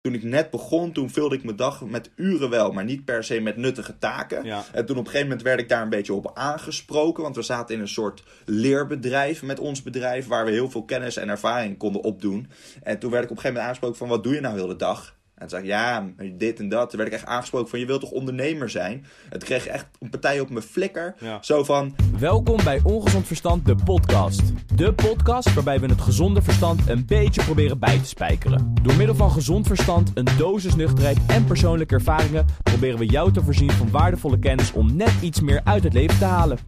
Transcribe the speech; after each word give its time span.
toen 0.00 0.14
ik 0.14 0.22
net 0.22 0.50
begon, 0.50 0.92
toen 0.92 1.10
vulde 1.10 1.34
ik 1.34 1.44
mijn 1.44 1.56
dag 1.56 1.84
met 1.84 2.10
uren 2.16 2.50
wel, 2.50 2.72
maar 2.72 2.84
niet 2.84 3.04
per 3.04 3.24
se 3.24 3.40
met 3.40 3.56
nuttige 3.56 3.98
taken. 3.98 4.44
Ja. 4.44 4.64
En 4.72 4.86
toen 4.86 4.96
op 4.96 5.04
een 5.04 5.10
gegeven 5.10 5.28
moment 5.28 5.42
werd 5.46 5.60
ik 5.60 5.68
daar 5.68 5.82
een 5.82 5.88
beetje 5.88 6.14
op 6.14 6.30
aangesproken, 6.34 7.22
want 7.22 7.36
we 7.36 7.42
zaten 7.42 7.74
in 7.74 7.80
een 7.80 7.88
soort 7.88 8.22
leerbedrijf 8.44 9.42
met 9.42 9.58
ons 9.58 9.82
bedrijf, 9.82 10.26
waar 10.26 10.44
we 10.44 10.50
heel 10.50 10.70
veel 10.70 10.84
kennis 10.84 11.16
en 11.16 11.28
ervaring 11.28 11.78
konden 11.78 12.02
opdoen. 12.02 12.48
En 12.82 12.98
toen 12.98 13.10
werd 13.10 13.24
ik 13.24 13.30
op 13.30 13.36
een 13.36 13.42
gegeven 13.42 13.62
moment 13.62 13.64
aangesproken 13.64 13.98
van, 13.98 14.08
wat 14.08 14.22
doe 14.24 14.34
je 14.34 14.40
nou 14.40 14.56
heel 14.56 14.66
de 14.66 14.76
dag? 14.76 15.18
En 15.40 15.48
toen 15.48 15.58
zei 15.58 15.62
ik, 15.62 15.68
ja, 15.68 16.06
dit 16.38 16.58
en 16.58 16.68
dat. 16.68 16.90
Toen 16.90 16.98
werd 16.98 17.12
ik 17.12 17.18
echt 17.18 17.26
aangesproken 17.26 17.68
van, 17.68 17.78
je 17.78 17.86
wilt 17.86 18.00
toch 18.00 18.10
ondernemer 18.10 18.70
zijn? 18.70 19.06
Het 19.28 19.44
kreeg 19.44 19.66
echt 19.66 19.86
een 20.00 20.10
partij 20.10 20.40
op 20.40 20.50
mijn 20.50 20.64
flikker. 20.64 21.14
Ja. 21.18 21.38
Zo 21.40 21.64
van, 21.64 21.94
Welkom 22.18 22.64
bij 22.64 22.80
Ongezond 22.84 23.26
Verstand, 23.26 23.66
de 23.66 23.74
podcast. 23.84 24.42
De 24.74 24.94
podcast 24.94 25.54
waarbij 25.54 25.80
we 25.80 25.86
het 25.86 26.00
gezonde 26.00 26.42
verstand 26.42 26.88
een 26.88 27.06
beetje 27.06 27.42
proberen 27.44 27.78
bij 27.78 27.98
te 27.98 28.06
spijkeren. 28.06 28.74
Door 28.82 28.94
middel 28.94 29.14
van 29.14 29.30
gezond 29.30 29.66
verstand, 29.66 30.10
een 30.14 30.28
dosis 30.38 30.74
nuchterheid 30.74 31.18
en 31.26 31.44
persoonlijke 31.44 31.94
ervaringen 31.94 32.46
proberen 32.62 32.98
we 32.98 33.06
jou 33.06 33.32
te 33.32 33.42
voorzien 33.42 33.70
van 33.70 33.90
waardevolle 33.90 34.38
kennis 34.38 34.72
om 34.72 34.96
net 34.96 35.12
iets 35.20 35.40
meer 35.40 35.60
uit 35.64 35.82
het 35.84 35.92
leven 35.92 36.18
te 36.18 36.24
halen. 36.24 36.58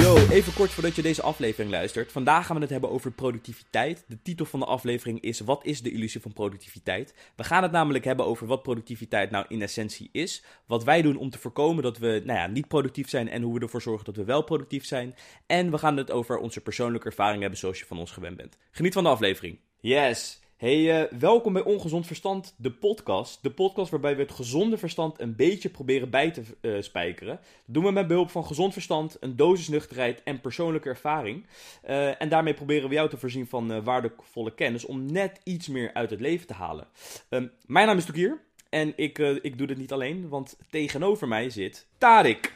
Yo, 0.00 0.16
even 0.16 0.54
kort 0.54 0.70
voordat 0.70 0.96
je 0.96 1.02
deze 1.02 1.22
aflevering 1.22 1.70
luistert. 1.70 2.12
Vandaag 2.12 2.46
gaan 2.46 2.56
we 2.56 2.62
het 2.62 2.70
hebben 2.70 2.90
over 2.90 3.10
productiviteit. 3.10 4.04
De 4.08 4.22
titel 4.22 4.46
van 4.46 4.60
de 4.60 4.66
aflevering 4.66 5.20
is 5.20 5.40
Wat 5.40 5.64
is 5.64 5.82
de 5.82 5.92
illusie 5.92 6.20
van 6.20 6.32
productiviteit? 6.32 7.14
We 7.36 7.44
gaan 7.44 7.62
het 7.62 7.72
namelijk 7.72 8.04
hebben 8.04 8.26
over 8.26 8.46
wat 8.46 8.62
productiviteit 8.62 9.30
nou 9.30 9.44
in 9.48 9.62
essentie 9.62 10.08
is. 10.12 10.44
Wat 10.66 10.84
wij 10.84 11.02
doen 11.02 11.16
om 11.16 11.30
te 11.30 11.38
voorkomen 11.38 11.82
dat 11.82 11.98
we 11.98 12.22
nou 12.24 12.38
ja, 12.38 12.46
niet 12.46 12.68
productief 12.68 13.08
zijn 13.08 13.28
en 13.28 13.42
hoe 13.42 13.54
we 13.54 13.60
ervoor 13.60 13.82
zorgen 13.82 14.04
dat 14.04 14.16
we 14.16 14.24
wel 14.24 14.42
productief 14.42 14.84
zijn. 14.84 15.14
En 15.46 15.70
we 15.70 15.78
gaan 15.78 15.96
het 15.96 16.10
over 16.10 16.38
onze 16.38 16.60
persoonlijke 16.60 17.06
ervaring 17.06 17.40
hebben 17.40 17.58
zoals 17.58 17.78
je 17.78 17.86
van 17.86 17.98
ons 17.98 18.10
gewend 18.10 18.36
bent. 18.36 18.56
Geniet 18.70 18.92
van 18.92 19.02
de 19.02 19.08
aflevering. 19.08 19.58
Yes. 19.80 20.39
Hey, 20.60 21.02
eh, 21.02 21.18
welkom 21.18 21.52
bij 21.52 21.62
Ongezond 21.62 22.06
Verstand, 22.06 22.54
de 22.56 22.72
podcast. 22.72 23.42
De 23.42 23.50
podcast 23.50 23.90
waarbij 23.90 24.16
we 24.16 24.22
het 24.22 24.30
gezonde 24.30 24.78
verstand 24.78 25.20
een 25.20 25.36
beetje 25.36 25.68
proberen 25.68 26.10
bij 26.10 26.30
te 26.30 26.42
eh, 26.60 26.72
spijkeren. 26.80 27.34
Dat 27.34 27.74
doen 27.74 27.84
we 27.84 27.90
met 27.90 28.06
behulp 28.06 28.30
van 28.30 28.46
gezond 28.46 28.72
verstand, 28.72 29.16
een 29.20 29.36
dosis 29.36 29.68
nuchterheid 29.68 30.22
en 30.22 30.40
persoonlijke 30.40 30.88
ervaring. 30.88 31.46
Eh, 31.82 32.22
en 32.22 32.28
daarmee 32.28 32.54
proberen 32.54 32.88
we 32.88 32.94
jou 32.94 33.08
te 33.08 33.16
voorzien 33.16 33.46
van 33.46 33.84
waardevolle 33.84 34.54
kennis 34.54 34.84
om 34.84 35.12
net 35.12 35.40
iets 35.44 35.68
meer 35.68 35.94
uit 35.94 36.10
het 36.10 36.20
leven 36.20 36.46
te 36.46 36.54
halen. 36.54 36.86
Ehm, 37.28 37.46
mijn 37.66 37.86
naam 37.86 37.96
is 37.96 38.04
Tokier 38.04 38.40
en 38.70 38.92
ik, 38.96 39.18
eh, 39.18 39.28
ik 39.42 39.58
doe 39.58 39.66
dit 39.66 39.76
niet 39.78 39.92
alleen, 39.92 40.28
want 40.28 40.56
tegenover 40.70 41.28
mij 41.28 41.50
zit 41.50 41.86
Tarik. 41.98 42.52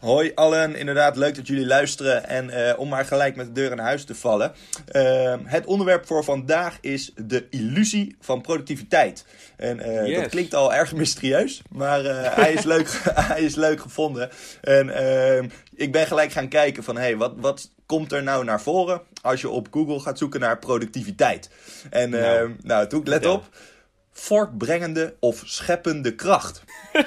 Hoi 0.00 0.32
allen, 0.34 0.74
inderdaad 0.76 1.16
leuk 1.16 1.34
dat 1.34 1.46
jullie 1.46 1.66
luisteren. 1.66 2.28
En 2.28 2.50
eh, 2.50 2.78
om 2.78 2.88
maar 2.88 3.04
gelijk 3.04 3.36
met 3.36 3.46
de 3.46 3.52
deur 3.52 3.70
in 3.70 3.78
huis 3.78 4.04
te 4.04 4.14
vallen. 4.14 4.52
eh, 4.86 5.34
het 5.44 5.66
onderwerp 5.66 6.06
voor 6.06 6.24
vandaag 6.24 6.78
is 6.80 7.12
de 7.16 7.46
illusie 7.50 8.16
van 8.20 8.40
productiviteit. 8.40 9.24
En 9.56 9.80
eh, 9.80 10.06
Yes. 10.06 10.20
dat 10.20 10.30
klinkt 10.30 10.54
al 10.54 10.74
erg 10.74 10.94
mysterieus, 10.94 11.62
maar 11.70 12.04
hij, 12.34 12.52
is 12.52 12.64
leuk, 12.74 13.00
hij 13.14 13.40
is 13.42 13.54
leuk 13.54 13.80
gevonden. 13.80 14.30
En 14.60 14.90
eh, 14.90 15.44
ik 15.74 15.92
ben 15.92 16.06
gelijk 16.06 16.32
gaan 16.32 16.48
kijken 16.48 16.84
van, 16.84 16.96
hey, 16.96 17.16
wat, 17.16 17.32
wat 17.36 17.70
komt 17.86 18.12
er 18.12 18.22
nou 18.22 18.44
naar 18.44 18.60
voren 18.60 19.02
als 19.22 19.40
je 19.40 19.48
op 19.48 19.68
Google 19.70 20.00
gaat 20.00 20.18
zoeken 20.18 20.40
naar 20.40 20.58
productiviteit? 20.58 21.50
En 21.90 22.10
Nou, 22.10 22.56
nou, 22.62 22.86
toen, 22.88 23.02
let 23.04 23.26
op, 23.26 23.48
voortbrengende 24.16 25.14
of 25.20 25.42
scheppende 25.44 26.14
kracht. 26.14 26.62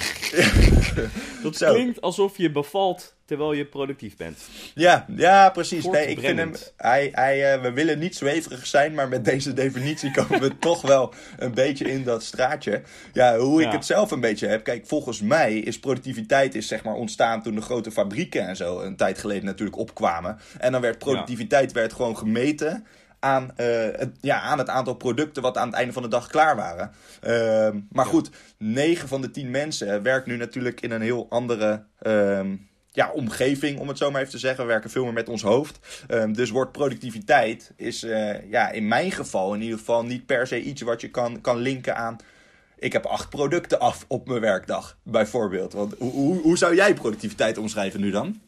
Dat 1.44 1.58
klinkt 1.58 2.02
alsof 2.02 2.38
je 2.38 2.52
bevalt 2.52 3.16
terwijl 3.26 3.54
je 3.54 3.66
productief 3.66 4.18
bent. 4.18 4.38
Ja, 4.74 5.06
ja, 5.16 5.50
precies. 5.50 5.86
Nee, 5.86 6.08
ik 6.08 6.20
vind 6.20 6.38
hem, 6.38 6.54
hij, 6.78 7.10
hij, 7.12 7.54
eh, 7.54 7.62
we 7.62 7.72
willen 7.72 8.00
niet 8.00 8.16
zweverig 8.16 8.68
zijn, 8.68 8.94
maar 8.94 9.08
met 9.08 9.26
deze 9.26 9.54
definitie 9.54 10.12
komen 10.12 10.40
we 10.40 10.58
toch 10.70 10.82
wel 10.82 11.14
een 11.38 11.54
beetje 11.54 11.92
in 11.92 12.04
dat 12.04 12.24
straatje. 12.24 12.82
Ja, 13.14 13.38
hoe 13.38 13.62
ik 13.62 13.72
het 13.72 13.86
zelf 13.86 14.12
een 14.12 14.20
beetje 14.20 14.48
heb. 14.48 14.64
Kijk, 14.64 14.86
volgens 14.86 15.22
mij 15.22 15.58
is 15.58 15.80
productiviteit 15.80 16.56
is 16.56 16.68
zeg 16.68 16.84
maar 16.84 16.94
ontstaan 16.94 17.42
toen 17.42 17.56
de 17.56 17.62
grote 17.62 17.92
fabrieken 17.92 18.48
en 18.48 18.56
zo 18.56 18.80
een 18.80 18.96
tijd 18.96 19.18
geleden 19.18 19.46
natuurlijk 19.46 19.78
opkwamen. 19.78 20.40
En 20.58 20.72
dan 20.72 20.82
werd 20.82 20.98
productiviteit 20.98 21.72
werd 21.72 21.94
gewoon 21.94 22.18
gemeten 22.18 22.86
aan, 23.20 23.58
eh, 23.58 23.68
het, 23.92 24.18
ja, 24.22 24.42
aan 24.42 24.58
het 24.58 24.70
aantal 24.70 24.94
producten 24.94 25.42
wat 25.42 25.58
aan 25.58 25.68
het 25.68 25.76
einde 25.76 25.94
van 25.94 26.02
de 26.02 26.10
dag 26.10 26.28
klaar 26.28 26.56
waren. 26.56 26.92
Ehm, 27.22 27.80
maar 27.90 28.06
goed, 28.06 28.30
9 28.58 29.08
van 29.08 29.22
de 29.22 29.32
10 29.32 29.52
mensen 29.52 30.04
werkt 30.04 30.28
nu 30.28 30.38
natuurlijk 30.38 30.82
in 30.82 30.92
een 30.92 31.02
heel 31.02 31.26
andere 31.30 31.84
ehm, 32.00 32.56
ja, 32.92 33.12
omgeving, 33.12 33.80
om 33.80 33.88
het 33.88 33.98
zo 33.98 34.12
maar 34.12 34.22
even 34.22 34.34
te 34.34 34.40
zeggen. 34.40 34.66
We 34.66 34.72
werken 34.72 34.90
veel 34.90 35.04
meer 35.04 35.14
met 35.14 35.30
ons 35.30 35.42
hoofd. 35.42 35.80
Ehm, 36.08 36.34
dus 36.34 36.50
wordt 36.50 36.72
productiviteit, 36.72 37.72
is 37.76 38.04
eh, 38.04 38.50
ja, 38.50 38.72
in 38.72 38.88
mijn 38.88 39.12
geval 39.12 39.54
in 39.54 39.62
ieder 39.62 39.78
geval 39.78 40.04
niet 40.04 40.26
per 40.26 40.48
se 40.48 40.62
iets 40.62 40.82
wat 40.82 41.02
je 41.02 41.10
kan, 41.10 41.42
kan 41.42 41.58
linken 41.58 41.96
aan. 41.96 42.18
Ik 42.80 42.94
heb 42.94 43.06
acht 43.06 43.30
producten 43.30 43.80
af 43.80 44.06
op 44.08 44.28
mijn 44.28 44.42
werkdag, 44.42 44.98
bijvoorbeeld. 45.04 45.74
Want 45.74 45.96
hoe, 45.98 46.12
hoe, 46.12 46.42
hoe 46.42 46.58
zou 46.58 46.76
jij 46.76 46.94
productiviteit 46.94 47.58
omschrijven 47.58 48.00
nu 48.00 48.12
dan? 48.12 48.42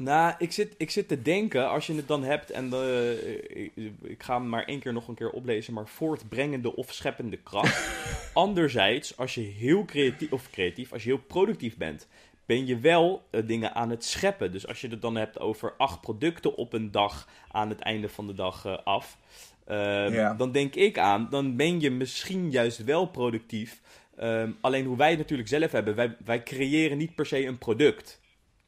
Nou, 0.00 0.34
ik 0.38 0.52
zit, 0.52 0.74
ik 0.76 0.90
zit 0.90 1.08
te 1.08 1.22
denken, 1.22 1.68
als 1.68 1.86
je 1.86 1.94
het 1.94 2.08
dan 2.08 2.22
hebt, 2.24 2.50
en 2.50 2.72
eh, 2.72 3.62
ik, 4.02 4.22
ga 4.22 4.34
hem 4.38 4.48
maar 4.48 4.64
één 4.64 4.80
keer 4.80 4.92
nog 4.92 5.08
een 5.08 5.14
keer 5.14 5.30
oplezen, 5.30 5.72
maar 5.74 5.88
voortbrengende 5.88 6.76
of 6.76 6.92
scheppende 6.92 7.36
kracht. 7.36 7.88
Anderzijds, 8.34 9.16
als 9.16 9.34
je 9.34 9.40
heel 9.40 9.84
creatief, 9.84 10.32
of 10.32 10.50
creatief, 10.50 10.92
als 10.92 11.02
je 11.02 11.08
heel 11.08 11.22
productief 11.26 11.76
bent, 11.76 12.06
ben 12.46 12.66
je 12.66 12.78
wel 12.78 13.22
eh, 13.30 13.46
dingen 13.46 13.74
aan 13.74 13.90
het 13.90 14.04
scheppen. 14.04 14.52
Dus 14.52 14.66
als 14.66 14.80
je 14.80 14.88
het 14.88 15.02
dan 15.02 15.16
hebt 15.16 15.40
over 15.40 15.74
acht 15.76 16.00
producten 16.00 16.56
op 16.56 16.72
een 16.72 16.90
dag 16.90 17.28
aan 17.50 17.68
het 17.68 17.80
einde 17.80 18.08
van 18.08 18.26
de 18.26 18.34
dag 18.34 18.64
eh, 18.64 18.78
af, 18.84 19.18
eh, 19.64 20.12
Ja. 20.12 20.34
dan 20.34 20.52
denk 20.52 20.74
ik 20.74 20.98
aan, 20.98 21.26
dan 21.30 21.56
ben 21.56 21.80
je 21.80 21.90
misschien 21.90 22.50
juist 22.50 22.84
wel 22.84 23.06
productief. 23.06 23.80
Ehm, 24.16 24.50
alleen 24.60 24.84
hoe 24.86 24.96
wij 24.96 25.08
het 25.10 25.18
natuurlijk 25.18 25.48
zelf 25.48 25.72
hebben, 25.72 25.94
wij, 25.94 26.16
wij 26.24 26.42
creëren 26.42 26.98
niet 26.98 27.14
per 27.14 27.26
se 27.26 27.46
een 27.46 27.58
product. 27.58 28.20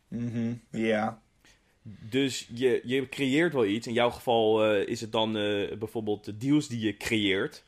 Mhm, 0.08 0.52
Ja. 0.70 1.21
Dus 1.82 2.48
je, 2.54 2.80
je 2.84 3.08
creëert 3.08 3.52
wel 3.52 3.64
iets. 3.66 3.86
In 3.86 3.92
jouw 3.92 4.10
geval 4.10 4.64
eh, 4.64 4.86
is 4.88 5.00
het 5.00 5.12
dan 5.12 5.36
eh, 5.36 5.76
bijvoorbeeld 5.78 6.24
de 6.24 6.36
deals 6.36 6.68
die 6.68 6.80
je 6.80 6.96
creëert. 6.96 7.62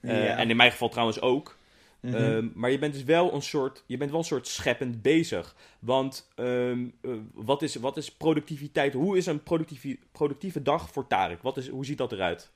Eh, 0.00 0.24
Ja. 0.24 0.36
En 0.36 0.50
in 0.50 0.56
mijn 0.56 0.70
geval 0.70 0.88
trouwens 0.88 1.20
ook. 1.20 1.56
Mhm. 2.00 2.14
Ehm, 2.14 2.48
maar 2.54 2.70
je 2.70 2.78
bent 2.78 2.92
dus 2.92 3.04
wel 3.04 3.34
een 3.34 3.42
soort, 3.42 3.84
je 3.86 3.96
bent 3.96 4.10
wel 4.10 4.18
een 4.18 4.24
soort 4.26 4.46
scheppend 4.46 5.02
bezig. 5.02 5.54
Want 5.78 6.28
ehm, 6.34 6.86
eh, 7.00 7.10
wat, 7.34 7.62
is, 7.62 7.74
wat 7.74 7.96
is 7.96 8.10
productiviteit? 8.12 8.92
Hoe 8.92 9.16
is 9.16 9.26
een 9.26 9.42
productieve, 9.42 9.98
productieve 10.12 10.62
dag 10.62 10.90
voor 10.90 11.06
Tarek? 11.06 11.42
Wat 11.42 11.56
is, 11.56 11.68
hoe 11.68 11.84
ziet 11.84 11.98
dat 11.98 12.12
eruit? 12.12 12.50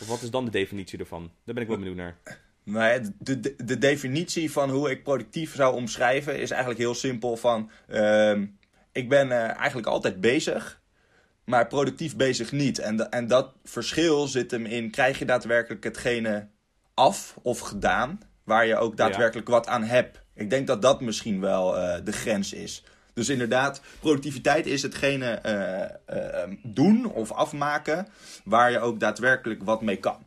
Of 0.00 0.06
wat 0.08 0.22
is 0.22 0.30
dan 0.30 0.44
de 0.44 0.50
definitie 0.50 0.98
ervan? 0.98 1.30
Daar 1.44 1.54
ben 1.54 1.62
ik 1.62 1.68
wel 1.68 1.78
benieuwd 1.78 1.96
naar. 1.96 2.16
Nou 2.64 3.04
de, 3.18 3.40
de, 3.40 3.54
de 3.64 3.78
definitie 3.78 4.50
van 4.50 4.70
hoe 4.70 4.90
ik 4.90 5.02
productief 5.02 5.54
zou 5.54 5.74
omschrijven 5.74 6.38
is 6.40 6.50
eigenlijk 6.50 6.80
heel 6.80 6.94
simpel 6.94 7.36
van... 7.36 7.70
ehm, 7.88 8.46
ik 8.94 9.08
ben 9.08 9.32
eh, 9.32 9.56
eigenlijk 9.56 9.86
altijd 9.86 10.20
bezig, 10.20 10.80
maar 11.44 11.66
productief 11.66 12.16
bezig 12.16 12.52
niet. 12.52 12.78
En, 12.78 13.10
en 13.10 13.26
dat 13.26 13.52
verschil 13.64 14.26
zit 14.26 14.50
hem 14.50 14.66
in, 14.66 14.90
krijg 14.90 15.18
je 15.18 15.24
daadwerkelijk 15.24 15.84
hetgene 15.84 16.48
af 16.94 17.36
of 17.42 17.58
gedaan... 17.58 18.20
waar 18.44 18.66
je 18.66 18.76
ook 18.76 18.96
daadwerkelijk 18.96 19.48
wat 19.48 19.66
aan 19.66 19.82
hebt. 19.82 20.20
Ik 20.34 20.50
denk 20.50 20.66
dat 20.66 20.82
dat 20.82 21.00
misschien 21.00 21.40
wel 21.40 21.76
eh, 21.76 22.04
de 22.04 22.12
grens 22.12 22.52
is. 22.52 22.84
Dus 23.14 23.28
inderdaad, 23.28 23.82
productiviteit 24.00 24.66
is 24.66 24.82
hetgene 24.82 25.30
eh, 25.30 25.82
eh, 26.42 26.50
doen 26.62 27.06
of 27.06 27.32
afmaken... 27.32 28.08
waar 28.44 28.70
je 28.70 28.78
ook 28.78 29.00
daadwerkelijk 29.00 29.62
wat 29.62 29.82
mee 29.82 29.96
kan. 29.96 30.26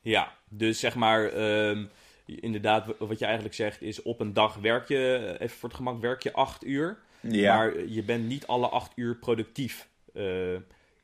Ja, 0.00 0.32
dus 0.48 0.80
zeg 0.80 0.94
maar, 0.94 1.24
ehm, 1.24 1.84
inderdaad, 2.24 2.86
wat 2.98 3.18
je 3.18 3.24
eigenlijk 3.24 3.54
zegt 3.54 3.82
is 3.82 4.02
op 4.02 4.20
een 4.20 4.32
dag 4.32 4.54
werk 4.54 4.88
je, 4.88 5.36
even 5.38 5.56
voor 5.56 5.68
het 5.68 5.78
gemak, 5.78 6.00
werk 6.00 6.22
je 6.22 6.32
acht 6.32 6.64
uur. 6.64 6.98
Ja. 7.20 7.56
Maar 7.56 7.86
je 7.86 8.02
bent 8.02 8.26
niet 8.26 8.46
alle 8.46 8.68
acht 8.68 8.92
uur 8.94 9.16
productief. 9.16 9.88
Eh, 10.14 10.22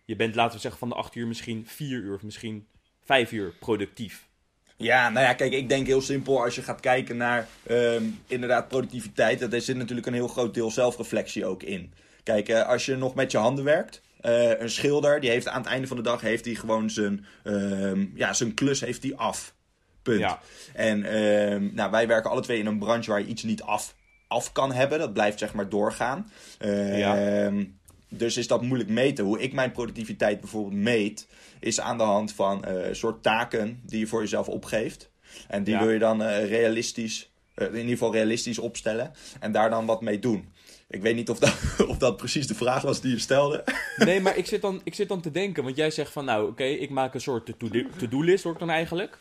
je 0.04 0.16
bent, 0.16 0.34
laten 0.34 0.54
we 0.54 0.60
zeggen, 0.60 0.80
van 0.80 0.88
de 0.88 0.94
acht 0.94 1.14
uur 1.14 1.26
misschien 1.26 1.66
vier 1.66 1.98
uur 1.98 2.14
of 2.14 2.22
misschien 2.22 2.66
vijf 3.04 3.32
uur 3.32 3.52
productief. 3.58 4.28
Ja, 4.76 5.10
nou 5.10 5.26
ja, 5.26 5.32
kijk, 5.32 5.52
ik 5.52 5.68
denk 5.68 5.86
heel 5.86 6.00
simpel 6.00 6.42
als 6.42 6.54
je 6.54 6.62
gaat 6.62 6.80
kijken 6.80 7.16
naar 7.16 7.48
ehm, 7.66 8.02
inderdaad 8.26 8.68
productiviteit. 8.68 9.38
Dat 9.38 9.52
er 9.52 9.60
zit 9.60 9.76
natuurlijk 9.76 10.06
een 10.06 10.14
heel 10.14 10.28
groot 10.28 10.54
deel 10.54 10.70
zelfreflectie 10.70 11.46
ook 11.46 11.62
in. 11.62 11.92
Kijk, 12.22 12.48
eh, 12.48 12.68
als 12.68 12.86
je 12.86 12.96
nog 12.96 13.14
met 13.14 13.30
je 13.30 13.38
handen 13.38 13.64
werkt, 13.64 14.02
eh, 14.20 14.60
een 14.60 14.70
schilder, 14.70 15.20
die 15.20 15.30
heeft 15.30 15.48
aan 15.48 15.60
het 15.60 15.70
einde 15.70 15.86
van 15.86 15.96
de 15.96 16.02
dag 16.02 16.20
heeft 16.20 16.44
hij 16.44 16.54
gewoon 16.54 16.90
zijn, 16.90 17.26
ehm, 17.42 18.06
ja, 18.14 18.32
zijn 18.32 18.54
klus 18.54 18.80
heeft 18.80 19.02
hij 19.02 19.16
af. 19.16 19.54
Punt. 20.02 20.20
Ja. 20.20 20.40
En 20.74 21.04
ehm, 21.04 21.74
nou, 21.74 21.90
wij 21.90 22.06
werken 22.06 22.30
alle 22.30 22.40
twee 22.40 22.58
in 22.58 22.66
een 22.66 22.78
branche 22.78 23.10
waar 23.10 23.20
je 23.20 23.26
iets 23.26 23.42
niet 23.42 23.62
af, 23.62 23.94
af 24.34 24.52
kan 24.52 24.72
hebben. 24.72 24.98
Dat 24.98 25.12
blijft 25.12 25.38
zeg 25.38 25.54
maar 25.54 25.68
doorgaan. 25.68 26.30
Ehm, 26.58 27.64
Dus 28.08 28.36
is 28.36 28.46
dat 28.46 28.62
moeilijk 28.62 28.90
meten. 28.90 29.24
Hoe 29.24 29.40
ik 29.40 29.52
mijn 29.52 29.72
productiviteit 29.72 30.40
bijvoorbeeld 30.40 30.82
meet, 30.82 31.26
is 31.60 31.80
aan 31.80 31.96
de 31.98 32.02
hand 32.04 32.32
van 32.32 32.66
een 32.66 32.96
soort 32.96 33.22
taken 33.22 33.80
die 33.86 33.98
je 33.98 34.06
voor 34.06 34.20
jezelf 34.20 34.48
opgeeft. 34.48 35.10
En 35.48 35.64
die 35.64 35.74
Ja. 35.74 35.80
wil 35.80 35.90
je 35.90 35.98
dan 35.98 36.22
eh, 36.22 36.48
realistisch 36.48 37.30
eh, 37.54 37.66
in 37.66 37.74
ieder 37.74 37.90
geval 37.90 38.12
realistisch 38.12 38.58
opstellen. 38.58 39.12
En 39.40 39.52
daar 39.52 39.70
dan 39.70 39.86
wat 39.86 40.00
mee 40.00 40.18
doen. 40.18 40.52
Ik 40.88 41.02
weet 41.02 41.14
niet 41.14 41.30
of 41.30 41.38
dat, 41.38 41.54
of 41.92 41.96
dat 41.98 42.16
precies 42.16 42.46
de 42.46 42.54
vraag 42.54 42.82
was 42.82 43.00
die 43.00 43.10
je 43.12 43.18
stelde. 43.18 43.64
Nee, 43.96 44.20
maar 44.20 44.36
ik 44.36 44.46
zit 44.46 44.62
dan, 44.62 44.80
ik 44.84 44.94
zit 44.94 45.08
dan 45.08 45.20
te 45.20 45.30
denken, 45.30 45.64
want 45.64 45.76
jij 45.76 45.90
zegt 45.90 46.12
van 46.12 46.24
nou, 46.24 46.48
oké, 46.48 46.64
ik 46.64 46.90
maak 46.90 47.14
een 47.14 47.20
soort 47.20 47.46
to-do- 47.58 47.86
to-do-list, 47.98 48.44
hoor 48.44 48.52
ik 48.52 48.58
dan 48.58 48.70
eigenlijk. 48.70 49.18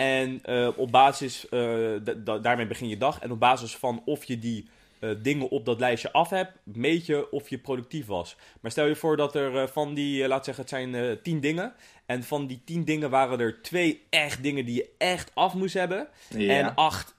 En 0.00 0.40
eh, 0.42 0.68
op 0.76 0.90
basis, 0.90 1.48
eh, 1.48 1.60
da- 2.02 2.14
da- 2.14 2.38
daarmee 2.38 2.66
begin 2.66 2.88
je 2.88 2.96
dag. 2.96 3.18
En 3.20 3.30
op 3.30 3.40
basis 3.40 3.76
van 3.76 4.02
of 4.04 4.24
je 4.24 4.38
die 4.38 4.68
eh, 4.98 5.10
dingen 5.22 5.48
op 5.50 5.64
dat 5.64 5.80
lijstje 5.80 6.12
af 6.12 6.30
hebt, 6.30 6.52
meet 6.64 7.06
je 7.06 7.30
of 7.30 7.48
je 7.48 7.58
productief 7.58 8.06
was. 8.06 8.36
Maar 8.60 8.70
stel 8.70 8.86
je 8.86 8.96
voor 8.96 9.16
dat 9.16 9.34
er 9.34 9.68
van 9.68 9.94
die, 9.94 10.28
laat 10.28 10.44
zeggen, 10.44 10.62
het 10.64 10.72
zijn 10.72 11.18
tien 11.22 11.40
dingen. 11.40 11.72
En 12.06 12.22
van 12.22 12.46
die 12.46 12.62
tien 12.64 12.84
dingen 12.84 13.10
waren 13.10 13.40
er 13.40 13.62
twee 13.62 14.06
echt 14.10 14.42
dingen 14.42 14.64
die 14.64 14.74
je 14.74 14.90
echt 14.98 15.30
af 15.34 15.54
moest 15.54 15.74
hebben. 15.74 16.08
Ja. 16.28 16.54
En 16.54 16.74
acht, 16.74 17.14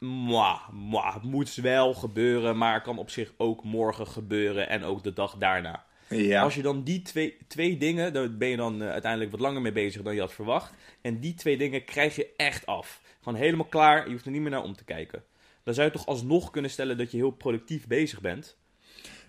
het 1.13 1.23
moet 1.23 1.55
wel 1.55 1.93
gebeuren, 1.93 2.57
maar 2.57 2.81
kan 2.81 2.97
op 2.97 3.09
zich 3.09 3.33
ook 3.37 3.63
morgen 3.63 4.07
gebeuren 4.07 4.69
en 4.69 4.83
ook 4.83 5.03
de 5.03 5.13
dag 5.13 5.35
daarna. 5.37 5.83
Ja. 6.11 6.41
Als 6.41 6.55
je 6.55 6.61
dan 6.61 6.83
die 6.83 7.01
twee, 7.01 7.37
twee 7.47 7.77
dingen, 7.77 8.13
daar 8.13 8.37
ben 8.37 8.47
je 8.47 8.57
dan 8.57 8.81
eh, 8.81 8.89
uiteindelijk 8.89 9.31
wat 9.31 9.39
langer 9.39 9.61
mee 9.61 9.71
bezig 9.71 10.01
dan 10.01 10.13
je 10.13 10.19
had 10.19 10.33
verwacht. 10.33 10.73
En 11.01 11.19
die 11.19 11.33
twee 11.33 11.57
dingen 11.57 11.85
krijg 11.85 12.15
je 12.15 12.33
echt 12.37 12.65
af. 12.65 13.01
Gewoon 13.23 13.39
helemaal 13.39 13.65
klaar, 13.65 14.05
je 14.05 14.11
hoeft 14.11 14.25
er 14.25 14.31
niet 14.31 14.41
meer 14.41 14.51
naar 14.51 14.63
om 14.63 14.75
te 14.75 14.83
kijken. 14.83 15.23
Dan 15.63 15.73
zou 15.73 15.87
je 15.87 15.93
toch 15.93 16.05
alsnog 16.05 16.51
kunnen 16.51 16.71
stellen 16.71 16.97
dat 16.97 17.11
je 17.11 17.17
heel 17.17 17.31
productief 17.31 17.87
bezig 17.87 18.21
bent. 18.21 18.57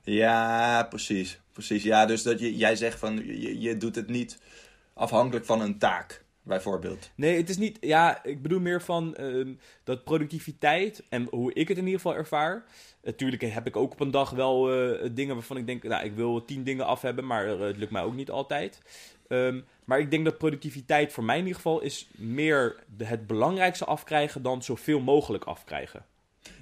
Ja, 0.03 0.87
precies. 0.89 1.41
Precies. 1.53 1.83
Ja, 1.83 2.07
dus 2.07 2.23
dat 2.23 2.41
je, 2.41 2.57
jij 2.57 2.77
zegt 2.77 2.99
van 2.99 3.17
je, 3.27 3.61
je 3.61 3.77
doet 3.77 3.95
het 3.95 4.09
niet 4.09 4.39
afhankelijk 4.95 5.45
van 5.45 5.61
een 5.61 5.79
taak, 5.79 6.22
bijvoorbeeld. 6.43 7.11
Nee, 7.15 7.37
het 7.37 7.49
is 7.49 7.57
niet. 7.57 7.79
Ja, 7.81 8.25
ik 8.25 8.43
bedoel 8.43 8.61
meer 8.61 8.83
van 8.83 9.15
ehm, 9.15 9.55
dat 9.85 10.05
productiviteit 10.05 11.03
en 11.09 11.27
hoe 11.31 11.53
ik 11.53 11.69
het 11.69 11.79
in 11.79 11.85
ieder 11.85 12.01
geval 12.01 12.17
ervaar. 12.17 12.65
Natuurlijk 13.03 13.43
heb 13.43 13.67
ik 13.67 13.77
ook 13.77 13.93
op 13.93 14.01
een 14.01 14.11
dag 14.11 14.31
wel 14.31 14.73
eh, 14.73 15.11
dingen 15.13 15.35
waarvan 15.35 15.57
ik 15.57 15.67
denk, 15.67 15.83
nou, 15.83 16.05
ik 16.05 16.15
wil 16.15 16.45
tien 16.45 16.65
dingen 16.65 16.87
af 16.87 17.03
hebben, 17.03 17.27
maar 17.27 17.47
eh, 17.47 17.61
het 17.61 17.77
lukt 17.77 17.93
mij 17.93 18.03
ook 18.03 18.15
niet 18.15 18.31
altijd. 18.31 18.81
Ehm, 19.29 19.61
maar 19.85 19.99
ik 19.99 20.11
denk 20.11 20.25
dat 20.25 20.39
productiviteit 20.39 21.13
voor 21.13 21.25
mij 21.25 21.37
in 21.37 21.43
ieder 21.43 21.57
geval 21.57 21.81
is 21.81 22.09
meer 22.17 22.85
het 22.97 23.27
belangrijkste 23.27 23.85
afkrijgen 23.85 24.43
dan 24.43 24.63
zoveel 24.63 25.01
mogelijk 25.01 25.45
afkrijgen. 25.45 26.05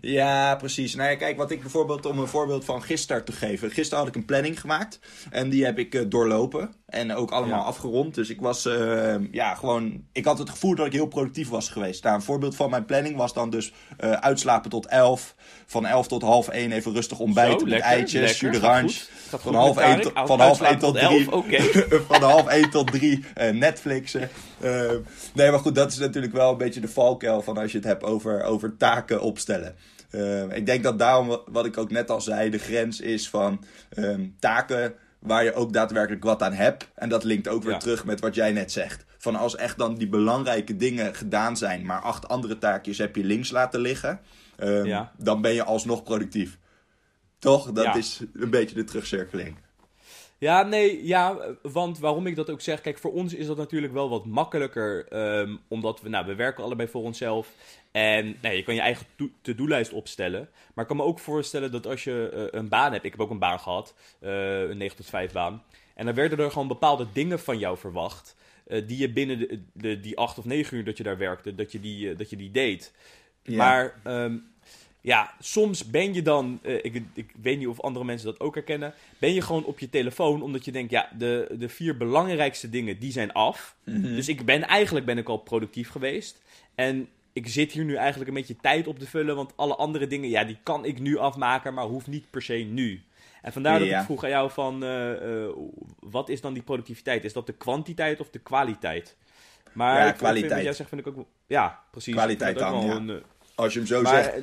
Ja, 0.01 0.55
precies. 0.57 0.95
Nou 0.95 1.11
ja, 1.11 1.17
kijk, 1.17 1.37
wat 1.37 1.51
ik 1.51 1.61
bijvoorbeeld, 1.61 2.07
om 2.07 2.19
een 2.19 2.27
voorbeeld 2.27 2.65
van 2.65 2.83
gisteren 2.83 3.25
te 3.25 3.33
geven. 3.33 3.71
Gisteren 3.71 3.99
had 3.99 4.09
ik 4.09 4.15
een 4.15 4.25
planning 4.25 4.61
gemaakt 4.61 4.99
en 5.31 5.49
die 5.51 5.65
heb 5.65 5.79
ik 5.79 5.95
eh, 5.95 6.03
doorlopen 6.09 6.75
en 6.87 7.15
ook 7.15 7.31
allemaal 7.31 7.59
Ja. 7.59 7.65
afgerond. 7.65 8.15
Dus 8.15 8.31
ik 8.31 8.41
was, 8.41 8.67
eh, 8.67 9.15
ja, 9.31 9.55
gewoon, 9.55 10.05
ik 10.13 10.25
had 10.25 10.39
het 10.39 10.51
gevoel 10.51 10.75
dat 10.75 10.87
ik 10.87 10.93
heel 10.93 11.07
productief 11.07 11.49
was 11.49 11.69
geweest. 11.69 12.03
Nou, 12.05 12.15
een 12.17 12.23
voorbeeld 12.23 12.57
van 12.57 12.71
mijn 12.71 12.85
planning 12.85 13.17
was 13.17 13.33
dan 13.33 13.51
dus 13.51 13.73
eh, 13.97 14.11
uitslapen 14.13 14.71
tot 14.71 14.87
11. 14.87 15.35
Van 15.67 15.87
11 15.87 16.07
tot 16.09 16.23
half 16.23 16.49
1 16.49 16.73
even 16.73 16.93
rustig 16.95 17.19
ontbijten 17.19 17.59
Zo, 17.59 17.65
met 17.65 17.73
lekker, 17.75 17.91
eitjes, 17.91 18.41
jus 18.41 18.53
d'orange. 18.61 18.93
Van 19.29 19.55
half 19.55 19.75
met 19.77 19.85
1 19.85 19.91
Tarek. 19.91 20.03
tot, 20.03 20.15
Uit- 20.15 20.27
van 20.27 20.41
half 20.41 20.61
uitslapen 20.63 20.99
1 20.99 21.11
tot 21.11 21.35
tot 21.35 21.45
3. 21.45 21.63
11, 21.65 21.85
oké. 21.85 21.99
van 22.15 22.23
half 22.23 22.47
1 22.47 22.71
tot 22.71 22.93
3 22.93 23.25
eh, 23.35 23.51
Netflixen. 23.53 24.29
Eh, 24.61 24.91
nee, 25.35 25.51
maar 25.51 25.59
goed, 25.61 25.75
dat 25.75 25.93
is 25.93 25.99
natuurlijk 25.99 26.33
wel 26.33 26.51
een 26.53 26.59
beetje 26.59 26.81
de 26.81 26.89
valkuil 26.89 27.43
van 27.43 27.59
als 27.59 27.71
je 27.73 27.79
het 27.79 27.87
hebt 27.87 28.05
over, 28.05 28.43
over 28.43 28.77
taken 28.77 29.21
opstellen. 29.21 29.75
Eh, 30.11 30.43
ik 30.57 30.67
denk 30.67 30.83
dat 30.83 30.99
daarom, 30.99 31.27
wa- 31.27 31.41
wat 31.47 31.67
ik 31.67 31.79
ook 31.79 31.91
net 31.91 32.11
al 32.11 32.21
zei, 32.21 32.51
de 32.51 32.59
grens 32.59 33.01
is 33.01 33.29
van 33.31 33.65
ehm, 33.91 34.27
taken 34.39 34.95
waar 35.19 35.45
je 35.45 35.55
ook 35.55 35.73
daadwerkelijk 35.73 36.25
wat 36.25 36.43
aan 36.43 36.53
hebt. 36.53 36.89
En 36.95 37.09
dat 37.09 37.25
linkt 37.25 37.49
ook 37.49 37.63
weer 37.63 37.73
Ja. 37.73 37.79
terug 37.79 38.05
met 38.05 38.21
wat 38.21 38.35
jij 38.35 38.53
net 38.53 38.73
zegt. 38.73 39.05
Van 39.19 39.37
als 39.37 39.57
echt 39.57 39.79
dan 39.79 39.95
die 39.95 40.09
belangrijke 40.09 40.77
dingen 40.77 41.15
gedaan 41.15 41.57
zijn, 41.57 41.87
maar 41.87 42.01
acht 42.01 42.29
andere 42.29 42.59
taakjes 42.59 42.99
heb 42.99 43.17
je 43.17 43.25
links 43.25 43.51
laten 43.51 43.81
liggen, 43.81 44.21
ehm, 44.57 44.85
Ja. 44.85 45.13
dan 45.19 45.41
ben 45.41 45.53
je 45.55 45.65
alsnog 45.65 46.03
productief. 46.03 46.59
Toch? 47.39 47.73
Dat 47.73 47.85
Ja. 47.85 47.95
is 47.95 48.21
een 48.35 48.51
beetje 48.51 48.75
de 48.75 48.85
terugcirkeling. 48.85 49.57
Ja, 50.41 50.63
nee, 50.63 51.07
ja, 51.07 51.39
want 51.63 51.99
waarom 51.99 52.27
ik 52.27 52.37
dat 52.37 52.51
ook 52.51 52.61
zeg, 52.61 52.81
kijk, 52.81 52.99
voor 52.99 53.13
ons 53.13 53.35
is 53.35 53.47
dat 53.47 53.57
natuurlijk 53.57 53.93
wel 53.93 54.09
wat 54.09 54.27
makkelijker, 54.27 55.07
ehm, 55.09 55.57
omdat 55.69 56.01
we, 56.01 56.09
nou, 56.09 56.27
we 56.27 56.35
werken 56.35 56.65
allebei 56.65 56.89
voor 56.89 57.03
onszelf 57.03 57.53
en 57.91 58.37
nee, 58.43 58.57
je 58.57 58.63
kan 58.63 58.75
je 58.75 58.81
eigen 58.81 59.07
to- 59.17 59.31
to-do-lijst 59.41 59.93
opstellen. 59.93 60.49
Maar 60.75 60.85
ik 60.85 60.87
kan 60.87 60.97
me 60.97 61.03
ook 61.03 61.19
voorstellen 61.19 61.73
dat 61.73 61.87
als 61.87 62.05
je 62.05 62.31
eh, 62.33 62.59
een 62.61 62.69
baan 62.69 62.93
hebt, 62.93 63.05
ik 63.05 63.11
heb 63.11 63.21
ook 63.21 63.31
een 63.31 63.39
baan 63.39 63.61
gehad, 63.61 63.95
eh, 64.21 64.63
een 64.69 64.77
9 64.77 64.97
tot 64.97 65.07
5 65.07 65.33
baan, 65.33 65.63
en 65.95 66.05
dan 66.05 66.15
werden 66.15 66.39
er 66.39 66.51
gewoon 66.51 66.69
bepaalde 66.69 67.07
dingen 67.13 67.41
van 67.41 67.59
jou 67.59 67.79
verwacht, 67.79 68.37
eh, 68.67 68.87
die 68.87 68.99
je 68.99 69.13
binnen 69.13 69.39
de, 69.39 69.63
de, 69.73 70.01
die 70.01 70.19
8 70.19 70.39
of 70.39 70.45
9 70.45 70.77
uur 70.77 70.85
dat 70.85 70.97
je 70.97 71.03
daar 71.03 71.19
werkte, 71.19 71.55
dat 71.55 71.73
je 71.73 71.81
die, 71.81 72.15
dat 72.15 72.31
je 72.31 72.37
die 72.37 72.51
deed. 72.51 72.93
Ja. 73.43 73.57
Maar 73.57 74.01
ehm, 74.05 74.37
ja, 75.01 75.35
soms 75.41 75.91
ben 75.91 76.15
je 76.15 76.23
dan, 76.23 76.59
eh, 76.63 76.75
ik, 76.75 77.03
ik 77.15 77.33
weet 77.43 77.59
niet 77.59 77.67
of 77.69 77.81
andere 77.81 78.05
mensen 78.05 78.27
dat 78.27 78.41
ook 78.41 78.55
herkennen, 78.55 78.95
ben 79.19 79.33
je 79.35 79.41
gewoon 79.43 79.65
op 79.65 79.79
je 79.79 79.91
telefoon 79.91 80.43
omdat 80.43 80.65
je 80.65 80.73
denkt, 80.73 80.91
ja, 80.91 81.09
de, 81.19 81.55
de 81.59 81.69
vier 81.69 81.97
belangrijkste 81.97 82.71
dingen, 82.71 82.99
die 82.99 83.13
zijn 83.13 83.33
af. 83.33 83.77
Dus 83.85 84.29
ik 84.29 84.45
ben, 84.45 84.63
eigenlijk 84.63 85.07
ben 85.07 85.19
ik 85.19 85.29
al 85.29 85.37
productief 85.39 85.89
geweest. 85.91 86.43
En 86.75 87.09
ik 87.33 87.49
zit 87.49 87.73
hier 87.73 87.85
nu 87.85 87.95
eigenlijk 87.95 88.29
een 88.29 88.37
beetje 88.37 88.57
tijd 88.61 88.87
op 88.87 88.99
te 88.99 89.07
vullen, 89.07 89.37
want 89.37 89.53
alle 89.57 89.75
andere 89.77 90.07
dingen, 90.07 90.29
ja, 90.29 90.45
die 90.45 90.59
kan 90.63 90.85
ik 90.85 90.99
nu 90.99 91.17
afmaken, 91.19 91.75
maar 91.75 91.85
hoeft 91.85 92.07
niet 92.07 92.31
per 92.31 92.43
se 92.43 92.55
nu. 92.55 93.03
En 93.43 93.53
vandaar 93.53 93.79
dat 93.79 93.89
Ja. 93.89 93.99
ik 93.99 94.05
vroeg 94.05 94.25
aan 94.25 94.31
jou 94.31 94.51
van, 94.51 94.83
eh, 94.85 95.43
eh, 95.45 95.51
wat 96.01 96.29
is 96.29 96.41
dan 96.41 96.53
die 96.53 96.63
productiviteit? 96.63 97.25
Is 97.25 97.33
dat 97.33 97.47
de 97.47 97.53
kwantiteit 97.53 98.21
of 98.21 98.31
de 98.31 98.39
kwaliteit? 98.39 99.17
Maar 99.73 99.97
Ja, 99.99 100.05
vind 100.07 100.17
kwaliteit. 100.17 100.53
wat 100.53 100.63
jij 100.63 100.73
zegt, 100.73 100.89
vind 100.89 101.01
ik 101.01 101.07
ook 101.07 101.27
Ja, 101.47 101.81
precies. 101.91 102.15
Kwaliteit 102.15 102.59
dan, 102.59 102.73
wel 102.73 102.83
ja. 102.83 102.95
een, 102.95 103.23
Als 103.55 103.73
je 103.73 103.79
hem 103.79 103.89
zo 103.89 104.03
maar, 104.03 104.23
zegt. 104.23 104.39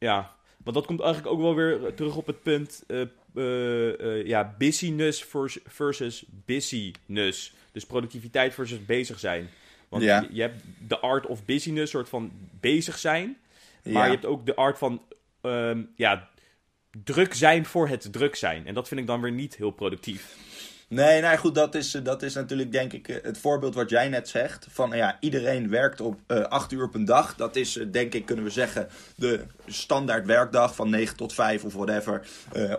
Ja, 0.00 0.34
want 0.64 0.76
dat 0.76 0.86
komt 0.86 1.00
eigenlijk 1.00 1.32
ook 1.34 1.40
wel 1.40 1.54
weer 1.54 1.94
terug 1.94 2.16
op 2.16 2.26
het 2.26 2.42
punt, 2.42 2.84
eh, 2.86 4.26
ja, 4.26 4.54
busyness 4.58 5.24
vers- 5.24 5.58
versus 5.66 6.24
busyness. 6.44 7.52
Dus 7.72 7.86
productiviteit 7.86 8.54
versus 8.54 8.84
bezig 8.86 9.18
zijn. 9.18 9.50
Want 9.88 10.02
Ja. 10.02 10.20
je, 10.20 10.28
je 10.34 10.40
hebt 10.40 10.62
de 10.88 10.98
art 10.98 11.26
of 11.26 11.44
busyness, 11.44 11.90
soort 11.90 12.08
van 12.08 12.32
bezig 12.60 12.98
zijn. 12.98 13.36
Maar 13.82 13.92
Ja. 13.92 14.04
je 14.04 14.10
hebt 14.10 14.24
ook 14.26 14.46
de 14.46 14.54
art 14.54 14.78
van, 14.78 15.02
ehm, 15.40 15.82
ja, 15.96 16.28
druk 17.04 17.34
zijn 17.34 17.64
voor 17.66 17.88
het 17.88 18.12
druk 18.12 18.34
zijn. 18.34 18.66
En 18.66 18.74
dat 18.74 18.88
vind 18.88 19.00
ik 19.00 19.06
dan 19.06 19.20
weer 19.20 19.32
niet 19.32 19.56
heel 19.56 19.70
productief. 19.70 20.36
Nee, 20.90 21.20
nou 21.20 21.36
goed, 21.36 21.54
dat 21.54 21.74
is, 21.74 21.94
eh, 21.94 22.04
dat 22.04 22.22
is 22.22 22.34
natuurlijk 22.34 22.72
denk 22.72 22.92
ik 22.92 23.08
eh, 23.08 23.16
het 23.22 23.38
voorbeeld 23.38 23.74
wat 23.74 23.90
jij 23.90 24.08
net 24.08 24.28
zegt. 24.28 24.66
Van 24.70 24.90
ja, 24.96 25.16
iedereen 25.20 25.68
werkt 25.68 26.00
op 26.00 26.20
eh, 26.26 26.40
acht 26.40 26.72
uur 26.72 26.84
op 26.84 26.94
een 26.94 27.04
dag. 27.04 27.34
Dat 27.34 27.56
is 27.56 27.80
denk 27.90 28.14
ik, 28.14 28.26
kunnen 28.26 28.44
we 28.44 28.50
zeggen, 28.50 28.88
de 29.14 29.44
standaard 29.66 30.26
werkdag 30.26 30.74
van 30.74 30.90
9 30.90 31.16
tot 31.16 31.32
5 31.32 31.64
of 31.64 31.72
whatever 31.72 32.26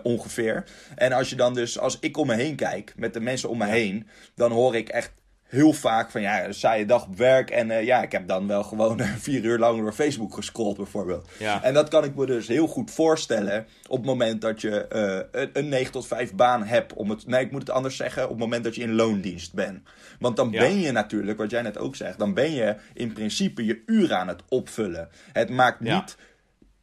ongeveer. 0.02 0.64
En 0.94 1.12
als 1.12 1.30
je 1.30 1.36
dan 1.36 1.54
dus, 1.54 1.78
als 1.78 1.98
ik 2.00 2.16
om 2.16 2.26
me 2.26 2.34
heen 2.34 2.56
kijk, 2.56 2.92
met 2.96 3.14
de 3.14 3.20
mensen 3.20 3.48
om 3.48 3.58
me 3.58 3.66
heen, 3.66 4.06
dan 4.34 4.52
hoor 4.52 4.76
ik 4.76 4.88
echt 4.88 5.12
heel 5.52 5.72
vaak 5.72 6.10
van 6.10 6.20
ja, 6.20 6.44
een 6.44 6.54
saaie 6.54 6.86
dag 6.86 7.06
op 7.06 7.16
werk. 7.16 7.50
En 7.50 7.70
eh, 7.70 7.84
ja, 7.84 8.02
ik 8.02 8.12
heb 8.12 8.28
dan 8.28 8.46
wel 8.46 8.62
gewoon 8.62 9.00
vier 9.28 9.44
uur 9.44 9.58
lang 9.58 9.78
door 9.78 9.92
Facebook 9.92 10.34
gescrolld 10.34 10.76
bijvoorbeeld. 10.76 11.28
Ja. 11.38 11.62
En 11.62 11.74
dat 11.74 11.88
kan 11.88 12.04
ik 12.04 12.14
me 12.14 12.26
dus 12.26 12.48
heel 12.48 12.66
goed 12.66 12.90
voorstellen 12.90 13.66
op 13.88 13.96
het 13.96 14.06
moment 14.06 14.40
dat 14.40 14.60
je 14.60 14.86
eh, 14.86 15.40
een, 15.42 15.50
een 15.52 15.68
9 15.68 15.92
tot 15.92 16.06
5 16.06 16.34
baan 16.34 16.64
hebt. 16.64 16.92
Om 16.92 17.10
het, 17.10 17.26
nee, 17.26 17.44
ik 17.44 17.50
moet 17.50 17.60
het 17.60 17.70
anders 17.70 17.96
zeggen, 17.96 18.22
op 18.22 18.28
het 18.30 18.38
moment 18.38 18.64
dat 18.64 18.74
je 18.74 18.82
in 18.82 18.94
loondienst 18.94 19.54
bent. 19.54 19.80
Want 20.18 20.36
dan 20.36 20.50
Ja. 20.50 20.58
ben 20.60 20.80
je 20.80 20.92
natuurlijk, 20.92 21.38
wat 21.38 21.50
jij 21.50 21.62
net 21.62 21.78
ook 21.78 21.96
zegt, 21.96 22.18
dan 22.18 22.34
ben 22.34 22.52
je 22.52 22.76
in 22.94 23.12
principe 23.12 23.64
je 23.64 23.82
uren 23.86 24.18
aan 24.18 24.28
het 24.28 24.42
opvullen. 24.48 25.08
Het 25.32 25.50
maakt 25.50 25.78
Ja. 25.80 26.04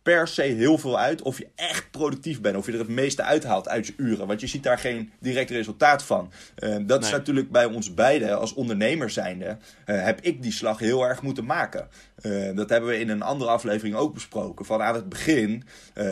Per 0.10 0.28
se 0.28 0.42
heel 0.42 0.78
veel 0.78 1.00
uit 1.00 1.22
of 1.22 1.38
je 1.38 1.48
echt 1.56 1.92
productief 1.92 2.42
bent. 2.42 2.56
Of 2.56 2.66
je 2.66 2.72
er 2.72 2.80
het 2.80 2.88
meeste 2.88 3.24
uithaalt 3.24 3.68
uit 3.68 3.88
je 3.88 3.94
uren. 3.98 4.28
Want 4.28 4.42
je 4.42 4.48
ziet 4.48 4.64
daar 4.64 4.78
geen 4.78 5.12
direct 5.20 5.50
resultaat 5.50 6.04
van. 6.04 6.32
Eh, 6.56 6.76
dat 6.82 7.04
is 7.04 7.12
natuurlijk 7.12 7.52
bij 7.52 7.66
ons 7.66 7.94
beiden 7.94 8.40
als 8.40 8.54
ondernemer 8.54 9.10
zijnde. 9.10 9.58
eh, 9.86 10.04
heb 10.04 10.22
ik 10.22 10.42
die 10.42 10.52
slag 10.52 10.80
heel 10.80 11.04
erg 11.04 11.22
moeten 11.22 11.46
maken. 11.46 11.88
Eh, 12.16 12.56
dat 12.56 12.70
hebben 12.70 12.90
we 12.90 13.00
in 13.00 13.10
een 13.10 13.22
andere 13.22 13.50
aflevering 13.50 13.96
ook 13.96 14.14
besproken. 14.14 14.66
Van 14.66 14.82
aan 14.82 14.96
het 14.96 15.10
begin 15.10 15.64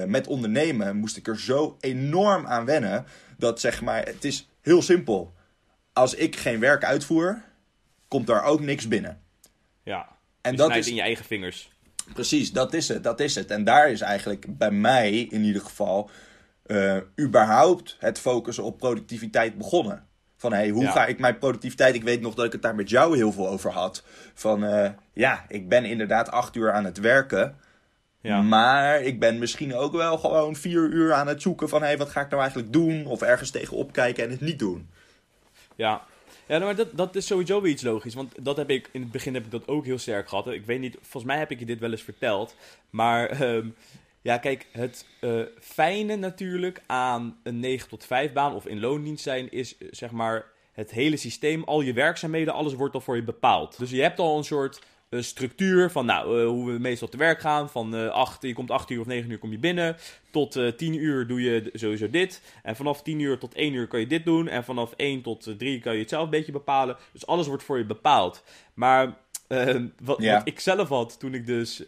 met 0.08 0.27
ondernemen 0.27 0.96
moest 0.96 1.18
ik 1.18 1.27
er 1.27 1.39
zo 1.39 1.77
enorm 1.80 2.48
aan 2.48 2.66
wennen. 2.66 3.06
Dat 3.38 3.60
zeg 3.60 3.82
maar, 3.82 4.06
het 4.06 4.24
is 4.24 4.50
heel 4.62 4.82
simpel. 4.82 5.34
Als 5.94 6.13
ik 6.13 6.36
geen 6.36 6.60
werk 6.60 6.84
uitvoer, 6.84 7.42
komt 8.08 8.27
daar 8.27 8.44
ook 8.44 8.60
niks 8.60 8.88
binnen. 8.88 9.22
Ja. 9.84 10.08
En 10.42 10.56
dat 10.56 10.75
is 10.75 10.88
in 10.88 10.96
je 10.96 11.01
eigen 11.01 11.25
vingers. 11.25 11.70
Precies, 12.14 12.52
dat 12.52 12.74
is 12.74 12.88
het, 12.88 13.04
dat 13.04 13.20
is 13.20 13.36
het. 13.36 13.52
En 13.52 13.64
daar 13.64 13.90
is 13.92 14.02
eigenlijk 14.02 14.46
bij 14.58 14.72
mij 14.72 15.20
in 15.20 15.44
ieder 15.44 15.62
geval 15.62 16.10
eh, 16.66 16.98
überhaupt 17.20 17.96
het 18.00 18.20
focussen 18.20 18.64
op 18.64 18.78
productiviteit 18.78 19.58
begonnen. 19.58 20.06
Van 20.38 20.52
hé, 20.52 20.58
hey, 20.58 20.70
hoe 20.70 20.84
Ja. 20.84 20.92
ga 20.92 21.06
ik 21.06 21.20
mijn 21.20 21.38
productiviteit... 21.38 21.96
Ik 21.96 22.04
weet 22.04 22.22
nog 22.22 22.34
dat 22.36 22.46
ik 22.46 22.52
het 22.52 22.62
daar 22.62 22.76
met 22.76 22.90
jou 22.90 23.16
heel 23.18 23.32
veel 23.32 23.48
over 23.48 23.72
had. 23.72 24.04
Van 24.34 24.64
eh, 24.64 24.90
ja, 25.14 25.46
ik 25.48 25.70
ben 25.70 25.86
inderdaad 25.86 26.32
acht 26.32 26.56
uur 26.56 26.72
aan 26.72 26.86
het 26.86 27.00
werken. 27.00 27.56
Ja. 28.22 28.42
Maar 28.42 29.02
ik 29.02 29.20
ben 29.20 29.40
misschien 29.40 29.76
ook 29.76 29.92
wel 29.92 30.18
gewoon 30.18 30.56
vier 30.56 30.90
uur 30.90 31.14
aan 31.14 31.28
het 31.28 31.42
zoeken 31.42 31.70
van... 31.70 31.82
hé, 31.82 31.88
hey, 31.88 31.98
wat 31.98 32.10
ga 32.10 32.22
ik 32.22 32.30
nou 32.30 32.42
eigenlijk 32.42 32.74
doen? 32.74 33.06
Of 33.06 33.22
ergens 33.22 33.52
tegenop 33.52 33.92
kijken 33.92 34.24
en 34.24 34.30
het 34.30 34.42
niet 34.42 34.60
doen. 34.60 34.90
Ja. 35.76 36.02
Ja, 36.48 36.58
nou, 36.58 36.63
maar 36.63 36.75
dat, 36.75 36.98
dat 36.98 37.16
is 37.16 37.25
sowieso 37.25 37.62
weer 37.62 37.72
iets 37.72 37.84
logisch. 37.84 38.13
Want 38.13 38.34
dat 38.42 38.58
heb 38.58 38.70
ik 38.70 38.89
in 38.92 39.01
het 39.01 39.12
begin 39.12 39.34
heb 39.34 39.46
ik 39.46 39.51
dat 39.51 39.68
ook 39.68 39.86
heel 39.86 39.98
sterk 39.98 40.30
gehad. 40.30 40.48
Ik 40.48 40.66
weet 40.66 40.80
niet, 40.80 40.98
volgens 41.01 41.24
mij 41.24 41.38
heb 41.38 41.51
ik 41.51 41.60
je 41.60 41.66
dit 41.66 41.80
wel 41.80 41.92
eens 41.92 42.01
verteld. 42.01 42.56
Maar 42.89 43.30
ehm, 43.30 43.68
ja, 44.22 44.38
kijk, 44.38 44.68
het 44.72 45.06
eh, 45.20 45.42
fijne 45.60 46.16
natuurlijk 46.16 46.82
aan 46.86 47.38
een 47.44 47.60
9 47.60 47.89
tot 47.89 48.06
5 48.06 48.34
baan 48.34 48.56
of 48.56 48.66
in 48.66 48.80
loondienst 48.80 49.24
zijn 49.24 49.51
is 49.51 49.77
eh, 49.77 49.88
zeg 49.92 50.12
maar 50.12 50.46
het 50.72 50.92
hele 50.92 51.18
systeem, 51.18 51.63
al 51.63 51.82
je 51.82 51.94
werkzaamheden, 51.94 52.54
alles 52.54 52.74
wordt 52.74 52.96
al 52.96 53.01
voor 53.01 53.16
je 53.16 53.24
bepaald. 53.24 53.77
Dus 53.77 53.89
je 53.89 54.01
hebt 54.01 54.20
al 54.20 54.38
een 54.38 54.44
soort 54.44 54.82
een 55.10 55.24
structuur 55.24 55.92
van 55.92 56.06
nou, 56.06 56.42
uh, 56.42 56.48
hoe 56.48 56.72
we 56.72 56.80
meestal 56.80 57.08
te 57.08 57.18
werk 57.18 57.40
gaan. 57.40 57.70
Van 57.70 57.96
uh, 57.96 58.10
8, 58.10 58.42
je 58.42 58.54
komt 58.54 58.72
8 58.72 58.90
uur 58.90 59.00
of 59.00 59.06
9 59.06 59.32
uur 59.32 59.38
kom 59.38 59.52
je 59.52 59.60
binnen. 59.60 59.96
Tot 60.32 60.56
uh, 60.56 60.72
10 60.72 60.94
uur 60.94 61.28
doe 61.28 61.42
je 61.42 61.70
sowieso 61.74 62.10
dit. 62.10 62.42
En 62.64 62.76
vanaf 62.76 63.02
10 63.02 63.20
uur 63.20 63.38
tot 63.38 63.54
1 63.54 63.74
uur 63.74 63.88
kan 63.88 64.00
je 64.00 64.08
dit 64.08 64.26
doen. 64.26 64.48
En 64.48 64.64
vanaf 64.64 64.94
1 64.96 65.22
tot 65.22 65.54
3 65.58 65.80
kan 65.80 65.94
je 65.94 66.00
het 66.00 66.10
zelf 66.10 66.24
een 66.24 66.30
beetje 66.30 66.52
bepalen. 66.52 66.98
Dus 67.12 67.28
alles 67.28 67.48
wordt 67.48 67.64
voor 67.64 67.78
je 67.78 67.86
bepaald. 67.86 68.44
Maar 68.74 69.18
uh, 69.50 69.76
wat, 70.04 70.24
wat 70.24 70.42
ik 70.44 70.60
zelf 70.60 70.90
had 70.90 71.20
toen 71.20 71.34
ik 71.34 71.46
dus 71.46 71.84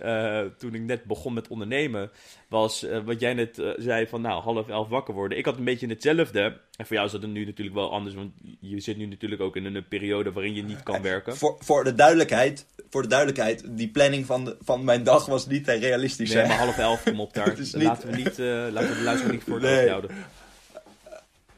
toen 0.58 0.74
ik 0.74 0.82
net 0.82 1.04
begon 1.04 1.34
met 1.34 1.48
ondernemen, 1.48 2.12
was 2.48 2.86
wat 3.06 3.20
jij 3.20 3.34
net 3.34 3.62
zei 3.78 4.08
van 4.08 4.22
nou 4.22 4.42
half 4.42 4.68
elf 4.68 4.88
wakker 4.88 5.14
worden. 5.14 5.38
Ik 5.38 5.46
had 5.46 5.58
een 5.58 5.64
beetje 5.64 5.88
hetzelfde. 5.88 6.42
En 6.78 6.86
voor 6.86 6.96
jou 6.96 7.06
is 7.06 7.12
dat 7.12 7.26
nu 7.26 7.46
natuurlijk 7.46 7.78
wel 7.78 7.92
anders, 7.92 8.16
want 8.16 8.32
je 8.60 8.80
zit 8.80 8.98
nu 8.98 9.06
natuurlijk 9.06 9.42
ook 9.42 9.56
in 9.56 9.76
een 9.76 9.88
periode 9.88 10.32
waarin 10.32 10.54
je 10.54 10.64
niet 10.64 10.84
kan 10.84 11.02
werken. 11.02 11.38
Voor, 11.38 11.56
voor, 11.60 11.84
de 11.84 11.96
duidelijkheid, 11.96 12.66
voor 12.90 13.02
de 13.02 13.08
duidelijkheid, 13.08 13.64
die 13.68 13.88
planning 13.88 14.26
van, 14.26 14.46
de, 14.46 14.58
van 14.62 14.84
mijn 14.84 15.04
dag 15.04 15.26
was 15.26 15.48
niet 15.48 15.68
eh, 15.68 15.80
realistisch. 15.80 16.34
Nee, 16.34 16.42
hè? 16.44 16.48
maar 16.48 16.58
half 16.58 16.78
elf 16.78 17.04
kom 17.04 17.20
op 17.20 17.34
daar. 17.44 17.54
Niet- 17.58 17.74
Laten 17.84 18.10
we 18.10 18.16
niet, 18.16 18.40
uh, 18.40 18.48
laten 18.72 18.90
we 18.90 18.96
de 18.96 19.04
luisteraar 19.04 19.34
niet 19.34 19.44
voor 19.48 19.62
Nee. 19.62 19.90
houden. 19.90 20.12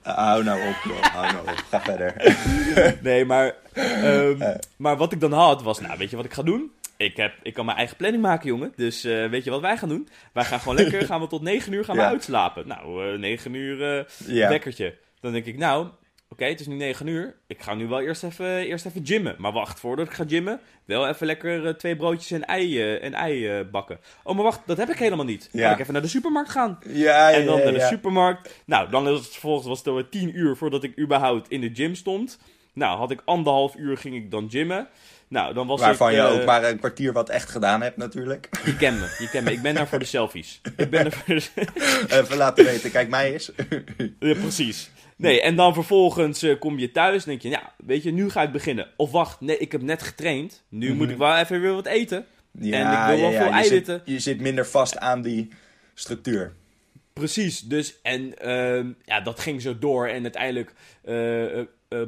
Uh, 0.07 0.15
hou 0.17 0.43
nou 0.43 0.59
op, 0.69 0.75
hou 1.01 1.31
nou 1.33 1.47
op. 1.49 1.63
Ga 1.69 1.81
verder. 1.81 2.13
Nee, 3.03 3.25
maar, 3.25 3.55
um, 3.75 4.41
Eh. 4.41 4.55
maar 4.75 4.97
wat 4.97 5.11
ik 5.11 5.19
dan 5.19 5.31
had 5.31 5.61
was, 5.61 5.79
nou 5.79 5.97
weet 5.97 6.09
je 6.09 6.15
wat 6.15 6.25
ik 6.25 6.33
ga 6.33 6.43
doen? 6.43 6.71
Ik, 6.97 7.17
heb, 7.17 7.33
ik 7.41 7.53
kan 7.53 7.65
mijn 7.65 7.77
eigen 7.77 7.97
planning 7.97 8.23
maken, 8.23 8.47
jongen. 8.47 8.73
Dus 8.75 9.05
uh, 9.05 9.29
weet 9.29 9.43
je 9.43 9.49
wat 9.49 9.61
wij 9.61 9.77
gaan 9.77 9.89
doen? 9.89 10.07
Wij 10.33 10.43
gaan 10.43 10.59
gewoon 10.59 10.75
lekker, 10.75 11.05
gaan 11.05 11.21
we 11.21 11.27
tot 11.27 11.41
9 11.41 11.73
uur 11.73 11.85
gaan 11.85 11.95
we 11.95 12.01
Ja. 12.01 12.07
uitslapen. 12.07 12.67
Nou, 12.67 13.11
uh, 13.13 13.19
9 13.19 13.53
uur 13.53 14.05
Ja. 14.25 14.49
wekkertje. 14.49 14.95
Dan 15.19 15.31
denk 15.31 15.45
ik, 15.45 15.57
nou, 15.57 15.87
oké, 16.31 16.45
het 16.45 16.59
is 16.59 16.67
nu 16.67 16.75
9 16.75 17.07
uur. 17.07 17.35
Ik 17.47 17.61
ga 17.61 17.73
nu 17.73 17.87
wel 17.87 18.01
eerst 18.01 18.23
even, 18.23 18.57
eerst 18.57 18.85
even 18.85 19.05
gymmen. 19.05 19.35
Maar 19.37 19.51
wacht, 19.51 19.79
voordat 19.79 20.07
ik 20.07 20.13
ga 20.13 20.23
gymmen, 20.27 20.59
wel 20.85 21.07
even 21.07 21.25
lekker 21.25 21.65
uh, 21.65 21.73
twee 21.73 21.95
broodjes 21.95 22.31
en 22.31 22.45
ei, 22.45 22.77
uh, 22.77 23.03
en 23.03 23.13
ei 23.13 23.59
uh, 23.59 23.69
bakken. 23.71 23.99
Oh, 24.23 24.35
maar 24.35 24.43
wacht, 24.43 24.59
dat 24.65 24.77
heb 24.77 24.89
ik 24.89 24.97
helemaal 24.97 25.25
niet. 25.25 25.49
Ja. 25.51 25.63
Kan 25.63 25.71
ik 25.71 25.79
even 25.79 25.93
naar 25.93 26.01
de 26.01 26.07
supermarkt 26.07 26.49
gaan? 26.49 26.79
Ja, 26.87 27.29
ja, 27.29 27.37
En 27.37 27.45
dan 27.45 27.57
ja, 27.57 27.63
naar 27.63 27.73
de 27.73 27.79
ja. 27.79 27.87
supermarkt. 27.87 28.61
Nou, 28.65 28.89
dan 28.89 29.07
is 29.07 29.17
het 29.17 29.27
vervolgens 29.27 29.67
was 29.67 29.77
het 29.77 29.87
alweer 29.87 30.09
10 30.09 30.37
uur 30.37 30.55
voordat 30.55 30.83
ik 30.83 30.99
überhaupt 30.99 31.49
in 31.49 31.61
de 31.61 31.71
gym 31.73 31.95
stond. 31.95 32.39
Nou, 32.73 32.97
had 32.97 33.11
ik 33.11 33.21
anderhalf 33.25 33.75
uur 33.75 33.97
ging 33.97 34.15
ik 34.15 34.31
dan 34.31 34.49
gymmen. 34.49 34.87
Nou, 35.31 35.53
dan 35.53 35.67
was 35.67 35.79
Waarvan 35.79 36.09
ik... 36.09 36.15
je 36.15 36.21
eh, 36.21 36.31
ook 36.31 36.45
maar 36.45 36.63
een 36.63 36.79
kwartier 36.79 37.13
wat 37.13 37.29
echt 37.29 37.49
gedaan 37.49 37.81
hebt 37.81 37.97
natuurlijk. 37.97 38.49
Je 38.65 38.75
kent 38.75 38.99
me, 38.99 39.15
je 39.19 39.29
kent 39.29 39.45
me. 39.45 39.51
Ik 39.51 39.61
ben 39.61 39.75
daar 39.75 39.87
voor 39.87 39.99
de 39.99 40.05
selfies. 40.05 40.61
Ik 40.75 40.89
ben 40.89 41.05
er 41.05 41.11
voor 41.11 41.35
de... 41.35 41.43
Even 42.21 42.37
laten 42.37 42.65
weten, 42.65 42.91
kijk 42.91 43.09
mij 43.09 43.33
eens. 43.33 43.51
Ja, 44.19 44.33
precies. 44.33 44.89
Nee, 45.21 45.41
en 45.41 45.55
dan 45.55 45.73
vervolgens 45.73 46.43
eh, 46.43 46.59
kom 46.59 46.79
je 46.79 46.91
thuis 46.91 47.23
en 47.23 47.29
denk 47.29 47.41
je, 47.41 47.49
ja, 47.49 47.73
weet 47.85 48.03
je, 48.03 48.11
nu 48.11 48.29
ga 48.29 48.41
ik 48.41 48.51
beginnen. 48.51 48.87
Of 48.97 49.11
wacht, 49.11 49.41
nee, 49.41 49.57
ik 49.57 49.71
heb 49.71 49.81
net 49.81 50.01
getraind. 50.03 50.63
Nu 50.69 50.87
Mhm. 50.87 50.97
moet 50.97 51.09
ik 51.09 51.17
wel 51.17 51.37
even 51.37 51.61
weer 51.61 51.73
wat 51.73 51.85
eten. 51.85 52.25
Ja, 52.59 53.01
ik 53.09 53.15
wil 53.15 53.21
wel 53.21 53.31
ja, 53.31 53.37
veel 53.37 53.47
ja. 53.51 53.57
Je 53.57 53.63
eiwitten. 53.63 54.01
zit, 54.05 54.13
je 54.15 54.19
zit 54.19 54.39
minder 54.41 54.65
vast 54.67 54.97
aan 54.97 55.21
die 55.21 55.49
structuur. 55.93 56.53
Precies, 57.13 57.59
dus 57.61 58.01
en 58.01 58.37
ehm, 58.37 58.91
ja, 59.03 59.21
dat 59.21 59.39
ging 59.39 59.61
zo 59.61 59.77
door 59.79 60.07
en 60.07 60.21
uiteindelijk 60.21 60.73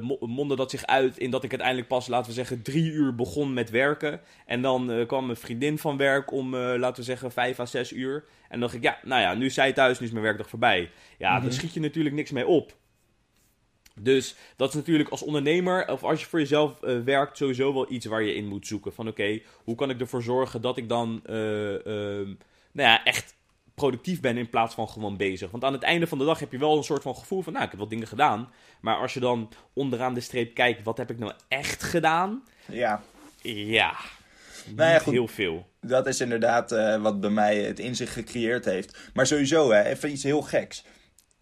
mo- 0.01 0.17
mondde 0.19 0.55
dat 0.55 0.69
zich 0.71 0.85
uit 0.85 1.17
in 1.17 1.29
dat 1.31 1.43
ik 1.43 1.49
uiteindelijk 1.49 1.87
pas, 1.89 2.07
laten 2.07 2.27
we 2.27 2.33
zeggen, 2.33 2.61
drie 2.61 2.91
uur 2.91 3.15
begon 3.15 3.53
met 3.53 3.69
werken. 3.69 4.19
En 4.45 4.61
dan 4.61 5.03
kwam 5.07 5.25
mijn 5.25 5.37
vriendin 5.37 5.77
van 5.77 5.97
werk 5.97 6.31
om, 6.31 6.55
laten 6.55 6.95
we 6.95 7.03
zeggen, 7.03 7.31
vijf 7.31 7.59
à 7.59 7.65
zes 7.65 7.91
uur. 7.91 8.15
En 8.43 8.49
dan 8.49 8.59
dacht 8.59 8.73
ik, 8.73 8.83
ja, 8.83 8.97
nou 9.03 9.21
ja, 9.21 9.33
nu 9.33 9.45
is 9.45 9.53
zij 9.53 9.73
thuis, 9.73 9.99
nu 9.99 10.05
is 10.05 10.11
mijn 10.11 10.23
werkdag 10.23 10.49
voorbij. 10.49 10.89
Ja, 11.17 11.33
Mhm. 11.33 11.43
daar 11.43 11.53
schiet 11.53 11.73
je 11.73 11.79
natuurlijk 11.79 12.15
niks 12.15 12.31
mee 12.31 12.47
op. 12.47 12.75
Dus 13.99 14.35
dat 14.55 14.69
is 14.69 14.75
natuurlijk 14.75 15.09
als 15.09 15.23
ondernemer, 15.23 15.91
of 15.91 16.03
als 16.03 16.19
je 16.19 16.25
voor 16.25 16.39
jezelf 16.39 16.81
eh, 16.81 16.99
werkt, 16.99 17.37
sowieso 17.37 17.73
wel 17.73 17.91
iets 17.91 18.05
waar 18.05 18.23
je 18.23 18.35
in 18.35 18.47
moet 18.47 18.67
zoeken. 18.67 18.93
Van 18.93 19.07
oké, 19.07 19.41
hoe 19.63 19.75
kan 19.75 19.89
ik 19.89 19.99
ervoor 19.99 20.23
zorgen 20.23 20.61
dat 20.61 20.77
ik 20.77 20.89
dan 20.89 21.21
eh, 21.25 21.85
ehm, 21.85 22.27
nou 22.71 22.89
ja, 22.89 23.03
echt 23.03 23.35
productief 23.75 24.21
ben 24.21 24.37
in 24.37 24.49
plaats 24.49 24.73
van 24.73 24.89
gewoon 24.89 25.17
bezig. 25.17 25.51
Want 25.51 25.63
aan 25.63 25.73
het 25.73 25.83
einde 25.83 26.07
van 26.07 26.17
de 26.17 26.25
dag 26.25 26.39
heb 26.39 26.51
je 26.51 26.57
wel 26.57 26.77
een 26.77 26.83
soort 26.83 27.01
van 27.01 27.15
gevoel 27.15 27.41
van, 27.41 27.53
nou, 27.53 27.65
ik 27.65 27.71
heb 27.71 27.79
wat 27.79 27.89
dingen 27.89 28.07
gedaan. 28.07 28.51
Maar 28.81 28.95
als 28.97 29.13
je 29.13 29.19
dan 29.19 29.49
onderaan 29.73 30.13
de 30.13 30.19
streep 30.19 30.53
kijkt, 30.53 30.83
wat 30.83 30.97
heb 30.97 31.09
ik 31.09 31.19
nou 31.19 31.33
echt 31.47 31.83
gedaan? 31.83 32.43
Ja, 32.65 33.03
Ja, 33.41 33.95
Nou 34.65 34.89
ja, 34.89 34.93
niet 34.93 35.03
goed. 35.03 35.13
heel 35.13 35.27
veel. 35.27 35.67
dat 35.79 36.07
is 36.07 36.21
inderdaad 36.21 36.71
eh, 36.71 37.01
wat 37.01 37.19
bij 37.19 37.29
mij 37.29 37.57
het 37.57 37.79
inzicht 37.79 38.13
gecreëerd 38.13 38.65
heeft. 38.65 38.97
Maar 39.13 39.27
sowieso, 39.27 39.71
hè, 39.71 39.83
even 39.83 40.11
iets 40.11 40.23
heel 40.23 40.41
geks. 40.41 40.83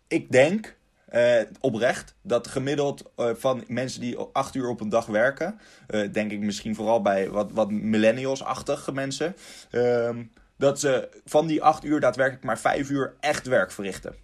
Ik 0.07 0.31
denk 0.31 0.75
eh, 1.11 1.41
oprecht 1.59 2.15
dat 2.21 2.47
gemiddeld 2.47 3.11
eh, 3.15 3.29
van 3.33 3.63
mensen 3.67 4.01
die 4.01 4.17
acht 4.17 4.55
uur 4.55 4.67
op 4.67 4.81
een 4.81 4.89
dag 4.89 5.05
werken, 5.05 5.59
eh, 5.87 6.11
denk 6.11 6.31
ik 6.31 6.39
misschien 6.39 6.75
vooral 6.75 7.01
bij 7.01 7.29
wat, 7.29 7.51
wat 7.51 7.71
millennials-achtige 7.71 8.91
mensen, 8.91 9.35
ehm, 9.71 10.23
dat 10.57 10.79
ze 10.79 11.09
van 11.25 11.47
die 11.47 11.63
acht 11.63 11.83
uur 11.83 11.99
daadwerkelijk 11.99 12.43
maar 12.43 12.59
vijf 12.59 12.89
uur 12.89 13.13
echt 13.19 13.47
werk 13.47 13.71
verrichten. 13.71 14.15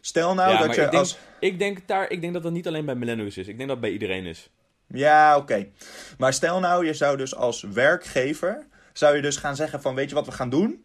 Stel 0.00 0.34
nou 0.34 0.52
ja, 0.52 0.58
dat 0.58 0.74
je 0.74 0.80
ik, 0.82 0.90
denk, 0.90 1.02
als. 1.02 1.18
ik, 1.40 1.58
denk 1.58 1.88
daar, 1.88 2.10
ik 2.10 2.20
denk 2.20 2.32
dat 2.32 2.42
dat 2.42 2.52
niet 2.52 2.66
alleen 2.66 2.84
bij 2.84 2.94
millennials 2.94 3.36
is. 3.36 3.48
Ik 3.48 3.56
denk 3.56 3.68
dat 3.68 3.76
het 3.76 3.80
bij 3.80 3.90
iedereen 3.90 4.24
is. 4.24 4.50
Ja, 4.86 5.36
oké. 5.36 5.66
Maar 6.18 6.32
stel 6.32 6.60
nou, 6.60 6.86
je 6.86 6.94
zou 6.94 7.16
dus 7.16 7.34
als 7.34 7.62
werkgever, 7.62 8.66
zou 8.92 9.16
je 9.16 9.22
dus 9.22 9.36
gaan 9.36 9.56
zeggen 9.56 9.80
van, 9.82 9.94
weet 9.94 10.08
je 10.08 10.14
wat 10.14 10.26
we 10.26 10.32
gaan 10.32 10.50
doen? 10.50 10.84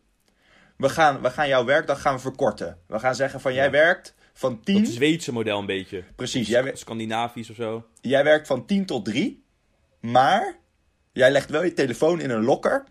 We 0.78 0.90
gaan, 0.90 1.22
we 1.22 1.30
gaan 1.30 1.48
jouw 1.48 1.66
werkdag 1.66 2.02
gaan 2.02 2.16
we 2.16 2.22
verkorten. 2.22 2.78
We 2.88 3.00
gaan 3.00 3.16
zeggen 3.16 3.40
van, 3.40 3.54
jij 3.54 3.66
Ja. 3.66 3.72
werkt 3.72 4.16
van 4.38 4.60
10, 4.63 4.84
Dat 4.84 4.91
Zweedse 4.91 5.32
model 5.32 5.60
een 5.60 5.65
beetje. 5.65 6.03
precies, 6.15 6.48
jij, 6.48 6.72
Scandinavisch 6.75 7.50
of 7.50 7.56
zo. 7.56 7.88
jij 8.01 8.24
werkt 8.24 8.48
van 8.48 8.65
10 8.65 8.86
tot 8.86 9.06
3, 9.06 9.44
maar 10.00 10.58
jij 11.12 11.32
legt 11.32 11.50
wel 11.50 11.63
je 11.63 11.74
telefoon 11.74 12.22
in 12.22 12.29
een 12.29 12.44
locker 12.44 12.84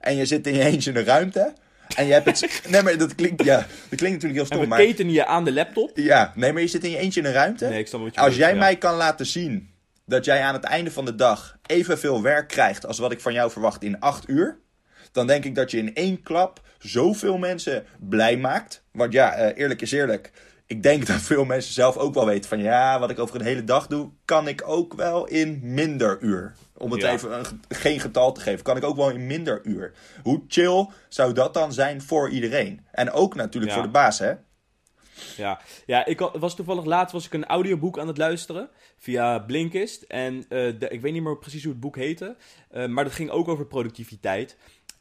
en 0.00 0.16
je 0.16 0.26
zit 0.26 0.46
in 0.46 0.54
je 0.54 0.64
eentje 0.64 0.90
in 0.90 0.96
een 0.96 1.04
ruimte 1.04 1.52
en 1.96 2.06
je 2.06 2.12
hebt 2.12 2.40
het... 2.40 2.62
nee, 2.70 2.82
maar 2.82 2.98
dat 2.98 3.14
klinkt, 3.14 3.44
ja, 3.44 3.56
dat 3.88 3.98
klinkt 3.98 4.22
natuurlijk 4.22 4.32
heel 4.32 4.40
En 4.40 4.46
stom, 4.46 4.60
we 4.60 4.66
maar... 4.66 4.78
ketenen 4.78 5.12
je 5.12 5.26
aan 5.26 5.44
de 5.44 5.52
laptop. 5.52 5.90
Ja, 5.94 6.32
nee, 6.34 6.52
maar 6.52 6.62
je 6.62 6.68
zit 6.68 6.84
in 6.84 6.90
je 6.90 6.98
eentje 6.98 7.20
in 7.20 7.26
een 7.26 7.32
ruimte. 7.32 7.68
Nee, 7.68 7.78
ik 7.78 7.86
snap 7.86 8.00
wat 8.00 8.14
je 8.14 8.20
Als 8.20 8.36
jij 8.36 8.52
ja. 8.52 8.58
mij 8.58 8.76
kan 8.76 8.94
laten 8.94 9.26
zien 9.26 9.70
dat 10.06 10.24
jij 10.24 10.42
aan 10.42 10.54
het 10.54 10.64
einde 10.64 10.90
van 10.90 11.04
de 11.04 11.14
dag 11.14 11.58
evenveel 11.66 12.22
werk 12.22 12.48
krijgt 12.48 12.86
als 12.86 12.98
wat 12.98 13.12
ik 13.12 13.20
van 13.20 13.32
jou 13.32 13.50
verwacht 13.50 13.82
in 13.82 14.00
8 14.00 14.28
uur, 14.28 14.58
dan 15.12 15.26
denk 15.26 15.44
ik 15.44 15.54
dat 15.54 15.70
je 15.70 15.78
in 15.78 15.94
één 15.94 16.22
klap 16.22 16.60
zoveel 16.78 17.38
mensen 17.38 17.84
blij 17.98 18.36
maakt. 18.36 18.82
Want 18.92 19.12
ja, 19.12 19.32
eh, 19.32 19.62
eerlijk 19.62 19.82
is 19.82 19.92
eerlijk. 19.92 20.30
Ik 20.68 20.82
denk 20.82 21.06
dat 21.06 21.20
veel 21.20 21.44
mensen 21.44 21.72
zelf 21.72 21.96
ook 21.96 22.14
wel 22.14 22.26
weten 22.26 22.48
van 22.48 22.58
ja, 22.58 22.98
wat 22.98 23.10
ik 23.10 23.18
over 23.18 23.34
een 23.36 23.46
hele 23.46 23.64
dag 23.64 23.86
doe, 23.86 24.10
kan 24.24 24.48
ik 24.48 24.62
ook 24.66 24.94
wel 24.94 25.26
in 25.26 25.60
minder 25.62 26.20
uur. 26.20 26.54
Om 26.76 26.92
het 26.92 27.00
Ja. 27.00 27.12
even 27.12 27.38
een, 27.38 27.44
ge- 27.44 27.56
geen 27.68 28.00
getal 28.00 28.32
te 28.32 28.40
geven, 28.40 28.64
kan 28.64 28.76
ik 28.76 28.84
ook 28.84 28.96
wel 28.96 29.10
in 29.10 29.26
minder 29.26 29.60
uur. 29.64 29.92
Hoe 30.22 30.42
chill 30.48 30.86
zou 31.08 31.32
dat 31.32 31.54
dan 31.54 31.72
zijn 31.72 32.02
voor 32.02 32.30
iedereen? 32.30 32.86
En 32.92 33.10
ook 33.10 33.34
natuurlijk 33.34 33.72
Ja. 33.72 33.78
voor 33.78 33.86
de 33.86 33.92
baas, 33.92 34.18
hè? 34.18 34.32
Ja, 35.36 35.60
ja 35.86 36.04
ik 36.06 36.20
was 36.20 36.56
toevallig 36.56 36.84
laatst 36.84 37.12
was 37.12 37.26
ik 37.26 37.32
een 37.32 37.46
audioboek 37.46 37.98
aan 37.98 38.06
het 38.08 38.18
luisteren 38.18 38.68
via 38.98 39.38
Blinkist. 39.38 40.02
En 40.02 40.36
eh, 40.36 40.48
de- 40.78 40.88
ik 40.88 41.00
weet 41.00 41.12
niet 41.12 41.22
meer 41.22 41.38
precies 41.38 41.62
hoe 41.62 41.72
het 41.72 41.80
boek 41.80 41.96
heette, 41.96 42.36
eh, 42.70 42.86
maar 42.86 43.04
dat 43.04 43.12
ging 43.12 43.30
ook 43.30 43.48
over 43.48 43.66
productiviteit. 43.66 44.56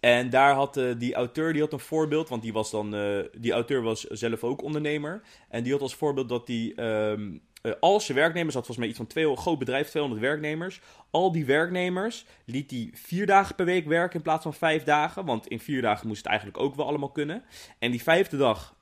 En 0.08 0.30
daar 0.30 0.54
had 0.54 0.78
eh, 0.78 0.86
die 0.98 1.14
auteur 1.14 1.54
die 1.54 1.62
had 1.62 1.74
een 1.74 1.80
voorbeeld, 1.80 2.30
want 2.30 2.42
die, 2.42 2.54
was 2.54 2.72
dan, 2.72 2.96
eh, 2.96 3.20
die 3.38 3.52
auteur 3.52 3.82
was 3.82 4.04
zelf 4.04 4.44
ook 4.44 4.64
ondernemer. 4.64 5.22
En 5.50 5.64
die 5.64 5.72
had 5.72 5.82
als 5.82 5.96
voorbeeld 5.96 6.30
dat 6.30 6.48
die 6.48 6.76
ehm, 6.76 7.38
eh, 7.62 7.72
al 7.80 8.00
zijn 8.00 8.18
werknemers, 8.18 8.56
had 8.56 8.66
volgens 8.66 8.78
mij 8.78 8.88
iets 8.88 8.98
van 8.98 9.08
twee, 9.08 9.30
een 9.30 9.38
groot 9.38 9.60
bedrijf, 9.60 9.90
200 9.90 10.26
werknemers. 10.26 10.82
Al 11.12 11.32
die 11.32 11.46
werknemers 11.46 12.26
liet 12.46 12.72
hij 12.72 12.90
vier 12.94 13.26
dagen 13.26 13.56
per 13.56 13.66
week 13.66 13.86
werken 13.86 14.16
in 14.16 14.22
plaats 14.22 14.44
van 14.44 14.54
vijf 14.54 14.84
dagen. 14.84 15.26
Want 15.26 15.48
in 15.48 15.60
vier 15.60 15.82
dagen 15.82 16.08
moest 16.08 16.20
het 16.20 16.28
eigenlijk 16.28 16.60
ook 16.60 16.76
wel 16.76 16.88
allemaal 16.88 17.12
kunnen. 17.12 17.44
En 17.80 17.92
die 17.92 18.04
vijfde 18.04 18.38
dag 18.38 18.76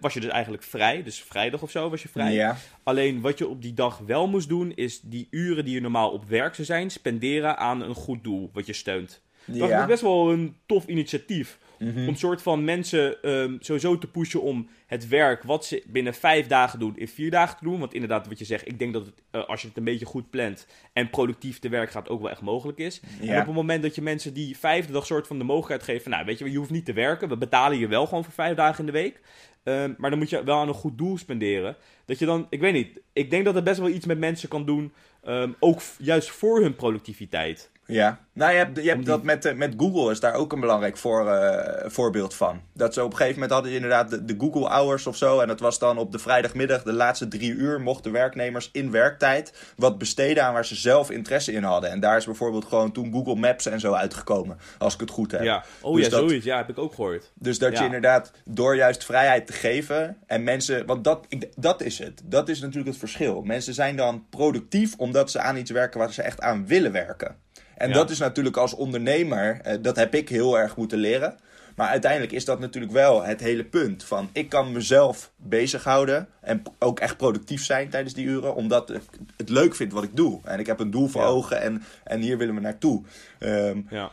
was 0.00 0.14
je 0.14 0.20
dus 0.20 0.30
eigenlijk 0.30 0.62
vrij. 0.62 1.02
Dus 1.02 1.22
vrijdag 1.22 1.62
of 1.62 1.70
zo 1.70 1.90
was 1.90 2.02
je 2.02 2.08
vrij. 2.08 2.32
Ja. 2.32 2.56
Alleen 2.82 3.20
wat 3.20 3.38
je 3.38 3.48
op 3.48 3.62
die 3.62 3.74
dag 3.74 3.98
wel 3.98 4.28
moest 4.28 4.48
doen, 4.48 4.72
is 4.74 5.00
die 5.00 5.28
uren 5.30 5.64
die 5.64 5.74
je 5.74 5.80
normaal 5.80 6.10
op 6.10 6.24
werk 6.24 6.54
zou 6.54 6.66
zijn, 6.66 6.90
spenderen 6.90 7.56
aan 7.56 7.80
een 7.80 7.94
goed 7.94 8.24
doel 8.24 8.50
wat 8.52 8.66
je 8.66 8.72
steunt. 8.72 9.22
Dat 9.58 9.68
Ja. 9.68 9.80
is 9.80 9.86
best 9.86 10.02
wel 10.02 10.30
een 10.32 10.56
tof 10.66 10.86
initiatief. 10.86 11.58
Mhm. 11.78 12.08
Om 12.08 12.14
soort 12.14 12.42
van 12.42 12.64
mensen 12.64 13.22
ehm, 13.22 13.56
sowieso 13.60 13.98
te 13.98 14.06
pushen 14.06 14.42
om 14.42 14.68
het 14.86 15.08
werk 15.08 15.42
wat 15.42 15.64
ze 15.64 15.82
binnen 15.86 16.14
vijf 16.14 16.46
dagen 16.46 16.78
doen, 16.78 16.96
in 16.96 17.08
vier 17.08 17.30
dagen 17.30 17.58
te 17.58 17.64
doen. 17.64 17.78
Want 17.78 17.94
inderdaad, 17.94 18.26
wat 18.28 18.38
je 18.38 18.44
zegt, 18.44 18.68
ik 18.68 18.78
denk 18.78 18.92
dat 18.92 19.06
het, 19.06 19.14
eh, 19.30 19.44
als 19.48 19.60
je 19.62 19.68
het 19.68 19.76
een 19.76 19.84
beetje 19.84 20.06
goed 20.06 20.30
plant 20.30 20.66
en 20.92 21.10
productief 21.10 21.58
te 21.58 21.68
werk 21.68 21.90
gaat, 21.90 22.08
ook 22.08 22.20
wel 22.20 22.30
echt 22.30 22.40
mogelijk 22.40 22.78
is. 22.78 23.00
Ja. 23.20 23.32
En 23.34 23.40
op 23.40 23.46
het 23.46 23.54
moment 23.54 23.82
dat 23.82 23.94
je 23.94 24.02
mensen 24.02 24.34
die 24.34 24.56
vijfde 24.58 24.92
dag 24.92 25.06
soort 25.06 25.26
van 25.26 25.38
de 25.38 25.44
mogelijkheid 25.44 25.82
geeft 25.82 26.02
van, 26.02 26.12
nou 26.12 26.24
weet 26.24 26.38
je, 26.38 26.50
je 26.50 26.58
hoeft 26.58 26.70
niet 26.70 26.84
te 26.84 26.92
werken, 26.92 27.28
we 27.28 27.36
betalen 27.36 27.78
je 27.78 27.88
wel 27.88 28.06
gewoon 28.06 28.24
voor 28.24 28.32
vijf 28.32 28.56
dagen 28.56 28.80
in 28.80 28.86
de 28.86 28.92
week. 28.92 29.20
Ehm, 29.62 29.92
maar 29.96 30.10
dan 30.10 30.18
moet 30.18 30.30
je 30.30 30.44
wel 30.44 30.58
aan 30.58 30.68
een 30.68 30.74
goed 30.74 30.98
doel 30.98 31.18
spenderen. 31.18 31.76
Dat 32.04 32.18
je 32.18 32.26
dan, 32.26 32.46
ik 32.50 32.60
weet 32.60 32.72
niet, 32.72 33.00
ik 33.12 33.30
denk 33.30 33.44
dat 33.44 33.54
het 33.54 33.64
best 33.64 33.78
wel 33.78 33.88
iets 33.88 34.06
met 34.06 34.18
mensen 34.18 34.48
kan 34.48 34.64
doen, 34.66 34.92
ehm, 35.22 35.50
ook 35.58 35.80
juist 35.98 36.30
voor 36.30 36.60
hun 36.60 36.74
productiviteit. 36.76 37.70
Ja, 37.90 38.18
nou 38.32 38.50
je 38.52 38.56
hebt, 38.58 38.76
je 38.76 38.82
hebt 38.88 38.96
die- 38.98 39.06
dat 39.08 39.22
met, 39.22 39.44
eh, 39.44 39.54
met 39.54 39.74
Google 39.76 40.10
is 40.10 40.20
daar 40.20 40.34
ook 40.34 40.52
een 40.52 40.60
belangrijk 40.60 40.96
voor, 40.96 41.28
eh, 41.28 41.90
voorbeeld 41.90 42.34
van. 42.34 42.60
Dat 42.74 42.94
ze 42.94 43.00
op 43.04 43.10
een 43.10 43.16
gegeven 43.16 43.34
moment 43.40 43.52
hadden 43.52 43.72
inderdaad 43.72 44.10
de, 44.10 44.24
de 44.24 44.34
Google 44.38 44.68
Hours 44.68 45.06
of 45.06 45.16
zo. 45.16 45.40
En 45.40 45.48
dat 45.48 45.60
was 45.60 45.78
dan 45.78 45.98
op 45.98 46.12
de 46.12 46.18
vrijdagmiddag, 46.18 46.82
de 46.82 46.92
laatste 46.92 47.28
drie 47.28 47.50
uur, 47.52 47.80
mochten 47.80 48.12
werknemers 48.12 48.68
in 48.72 48.90
werktijd 48.90 49.52
wat 49.76 49.98
besteden 49.98 50.44
aan 50.44 50.52
waar 50.52 50.64
ze 50.66 50.74
zelf 50.74 51.10
interesse 51.10 51.52
in 51.52 51.62
hadden. 51.62 51.90
En 51.90 52.00
daar 52.00 52.16
is 52.16 52.24
bijvoorbeeld 52.24 52.64
gewoon 52.64 52.92
toen 52.92 53.12
Google 53.12 53.34
Maps 53.34 53.66
en 53.66 53.80
zo 53.80 53.92
uitgekomen, 53.92 54.58
als 54.78 54.94
ik 54.94 55.00
het 55.00 55.10
goed 55.10 55.30
heb. 55.30 55.42
Ja, 55.42 55.64
oh 55.80 55.94
Dus 55.96 56.04
ja, 56.04 56.10
dat- 56.10 56.28
zoiets, 56.28 56.44
ja, 56.44 56.56
heb 56.56 56.68
ik 56.68 56.78
ook 56.78 56.94
gehoord. 56.94 57.30
Dus 57.34 57.58
dat 57.58 57.78
je 57.78 57.84
inderdaad 57.84 58.32
door 58.44 58.76
juist 58.76 59.04
vrijheid 59.04 59.46
te 59.46 59.52
geven 59.52 60.16
en 60.26 60.44
mensen, 60.44 60.86
want 60.86 61.04
dat, 61.04 61.24
ik, 61.28 61.48
dat 61.56 61.82
is 61.82 61.98
het. 61.98 62.22
Dat 62.24 62.48
is 62.48 62.60
natuurlijk 62.60 62.88
het 62.88 62.98
verschil. 62.98 63.42
Mensen 63.42 63.74
zijn 63.74 63.96
dan 63.96 64.26
productief 64.30 64.94
omdat 64.96 65.30
ze 65.30 65.40
aan 65.40 65.56
iets 65.56 65.70
werken 65.70 65.98
waar 65.98 66.12
ze 66.12 66.22
echt 66.22 66.40
aan 66.40 66.66
willen 66.66 66.92
werken. 66.92 67.36
En 67.80 67.88
Ja. 67.88 67.94
dat 67.94 68.10
is 68.10 68.18
natuurlijk 68.18 68.56
als 68.56 68.74
ondernemer, 68.74 69.60
eh, 69.62 69.76
dat 69.82 69.96
heb 69.96 70.14
ik 70.14 70.28
heel 70.28 70.58
erg 70.58 70.76
moeten 70.76 70.98
leren. 70.98 71.38
Maar 71.76 71.88
uiteindelijk 71.88 72.32
is 72.32 72.44
dat 72.44 72.58
natuurlijk 72.60 72.92
wel 72.92 73.22
het 73.24 73.40
hele 73.40 73.64
punt 73.64 74.04
van 74.04 74.28
ik 74.32 74.48
kan 74.48 74.72
mezelf 74.72 75.32
bezighouden 75.36 76.28
en 76.40 76.62
ook 76.78 77.00
echt 77.00 77.16
productief 77.16 77.64
zijn 77.64 77.88
tijdens 77.88 78.14
die 78.14 78.26
uren, 78.26 78.54
omdat 78.54 78.90
ik 78.90 79.02
het 79.36 79.48
leuk 79.48 79.74
vind 79.74 79.92
wat 79.92 80.02
ik 80.04 80.16
doe. 80.16 80.40
En 80.44 80.58
ik 80.58 80.66
heb 80.66 80.80
een 80.80 80.90
doel 80.90 81.08
voor 81.08 81.20
Ja. 81.20 81.26
ogen 81.26 81.60
en, 81.60 81.82
en 82.04 82.20
hier 82.20 82.38
willen 82.38 82.54
we 82.54 82.60
naartoe. 82.60 83.02
Ehm, 83.38 83.80
Ja. 83.90 84.10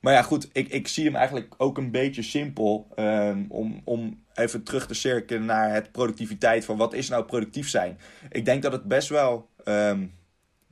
maar 0.00 0.12
ja, 0.12 0.22
goed, 0.22 0.48
ik, 0.52 0.68
ik 0.68 0.88
zie 0.88 1.04
hem 1.04 1.14
eigenlijk 1.16 1.54
ook 1.56 1.78
een 1.78 1.90
beetje 1.90 2.22
simpel. 2.22 2.86
ehm, 2.94 3.44
om, 3.48 3.80
om 3.84 4.22
even 4.34 4.62
terug 4.62 4.86
te 4.86 4.94
cirkelen 4.94 5.44
naar 5.44 5.72
het 5.74 5.92
productiviteit 5.92 6.64
van 6.64 6.76
wat 6.76 6.92
is 6.94 7.08
nou 7.08 7.24
productief 7.24 7.68
zijn. 7.68 7.98
Ik 8.30 8.44
denk 8.44 8.62
dat 8.62 8.72
het 8.72 8.84
best 8.84 9.08
wel 9.08 9.48
ehm, 9.64 10.06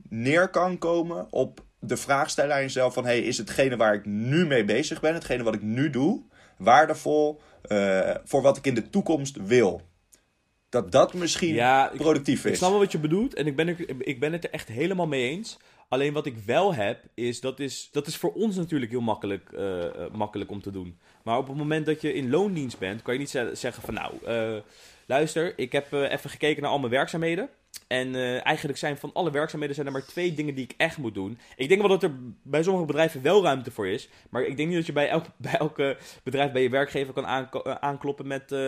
neer 0.09 0.47
kan 0.47 0.77
komen 0.77 1.27
op 1.31 1.63
de 1.89 1.97
vraag 1.97 2.29
stellen 2.29 2.55
aan 2.55 2.61
jezelf 2.61 2.93
van... 2.93 3.05
Hey, 3.05 3.19
is 3.19 3.37
hetgene 3.37 3.77
waar 3.77 3.93
ik 3.93 4.05
nu 4.05 4.45
mee 4.45 4.65
bezig 4.65 5.01
ben, 5.01 5.13
hetgene 5.13 5.43
wat 5.43 5.53
ik 5.53 5.61
nu 5.61 5.89
doe, 5.89 6.21
waardevol 6.57 7.41
eh, 7.61 8.15
voor 8.23 8.41
wat 8.41 8.57
ik 8.57 8.65
in 8.65 8.73
de 8.75 8.89
toekomst 8.89 9.37
wil? 9.45 9.81
Dat 10.69 10.91
dat 10.91 11.13
misschien 11.13 11.53
Ja, 11.53 11.91
ik- 11.91 11.99
productief 11.99 12.45
Ik 12.45 12.51
is. 12.51 12.57
snap 12.57 12.69
wel 12.69 12.79
wat 12.79 12.91
je 12.91 12.97
bedoelt 12.99 13.33
en 13.33 13.47
ik 13.47 13.55
ben, 13.55 13.67
er, 13.67 13.75
ik 13.99 14.19
ben 14.19 14.33
het 14.33 14.43
er 14.43 14.49
echt 14.51 14.67
helemaal 14.67 15.07
mee 15.07 15.29
eens. 15.29 15.57
Alleen 15.89 16.13
wat 16.13 16.25
ik 16.25 16.37
wel 16.45 16.73
heb, 16.73 17.03
is 17.13 17.39
dat 17.41 17.59
is, 17.59 17.89
dat 17.91 18.07
is 18.07 18.17
voor 18.17 18.33
ons 18.33 18.55
natuurlijk 18.55 18.91
heel 18.91 19.01
makkelijk, 19.01 19.49
eh, 19.53 19.85
eh, 19.85 20.11
makkelijk 20.11 20.51
om 20.51 20.61
te 20.61 20.71
doen. 20.71 20.99
Maar 21.23 21.37
op 21.37 21.47
het 21.47 21.57
moment 21.57 21.85
dat 21.85 22.01
je 22.01 22.13
in 22.13 22.29
loondienst 22.29 22.79
bent, 22.79 23.01
kan 23.01 23.13
je 23.13 23.19
niet 23.19 23.29
ze- 23.29 23.51
zeggen 23.53 23.83
van 23.83 23.93
nou, 23.93 24.13
luister, 25.05 25.53
ik 25.59 25.71
heb 25.71 25.91
even 25.93 26.29
gekeken 26.29 26.61
naar 26.61 26.71
al 26.71 26.79
mijn 26.79 26.91
werkzaamheden. 26.91 27.49
En 27.87 28.15
eh, 28.15 28.45
eigenlijk 28.45 28.77
zijn 28.77 28.97
van 28.97 29.13
alle 29.13 29.31
werkzaamheden 29.31 29.75
zijn 29.75 29.87
er 29.87 29.93
maar 29.93 30.05
twee 30.05 30.33
dingen 30.33 30.55
die 30.55 30.63
ik 30.63 30.73
echt 30.77 30.97
moet 30.97 31.13
doen. 31.13 31.39
Ik 31.55 31.67
denk 31.67 31.81
wel 31.81 31.89
dat 31.89 32.03
er 32.03 32.11
bij 32.41 32.63
sommige 32.63 32.85
bedrijven 32.85 33.21
wel 33.21 33.43
ruimte 33.43 33.71
voor 33.71 33.87
is. 33.87 34.09
Maar 34.29 34.43
ik 34.43 34.57
denk 34.57 34.69
niet 34.69 34.77
dat 34.77 34.85
je 34.85 34.93
bij 34.93 35.09
elk, 35.09 35.25
bij 35.37 35.57
elk 35.57 35.79
eh, 35.79 35.89
bedrijf, 36.23 36.51
bij 36.51 36.61
je 36.61 36.69
werkgever 36.69 37.13
kan 37.13 37.25
eh, 37.25 37.75
aankloppen 37.79 38.27
met... 38.27 38.51
eh, 38.51 38.59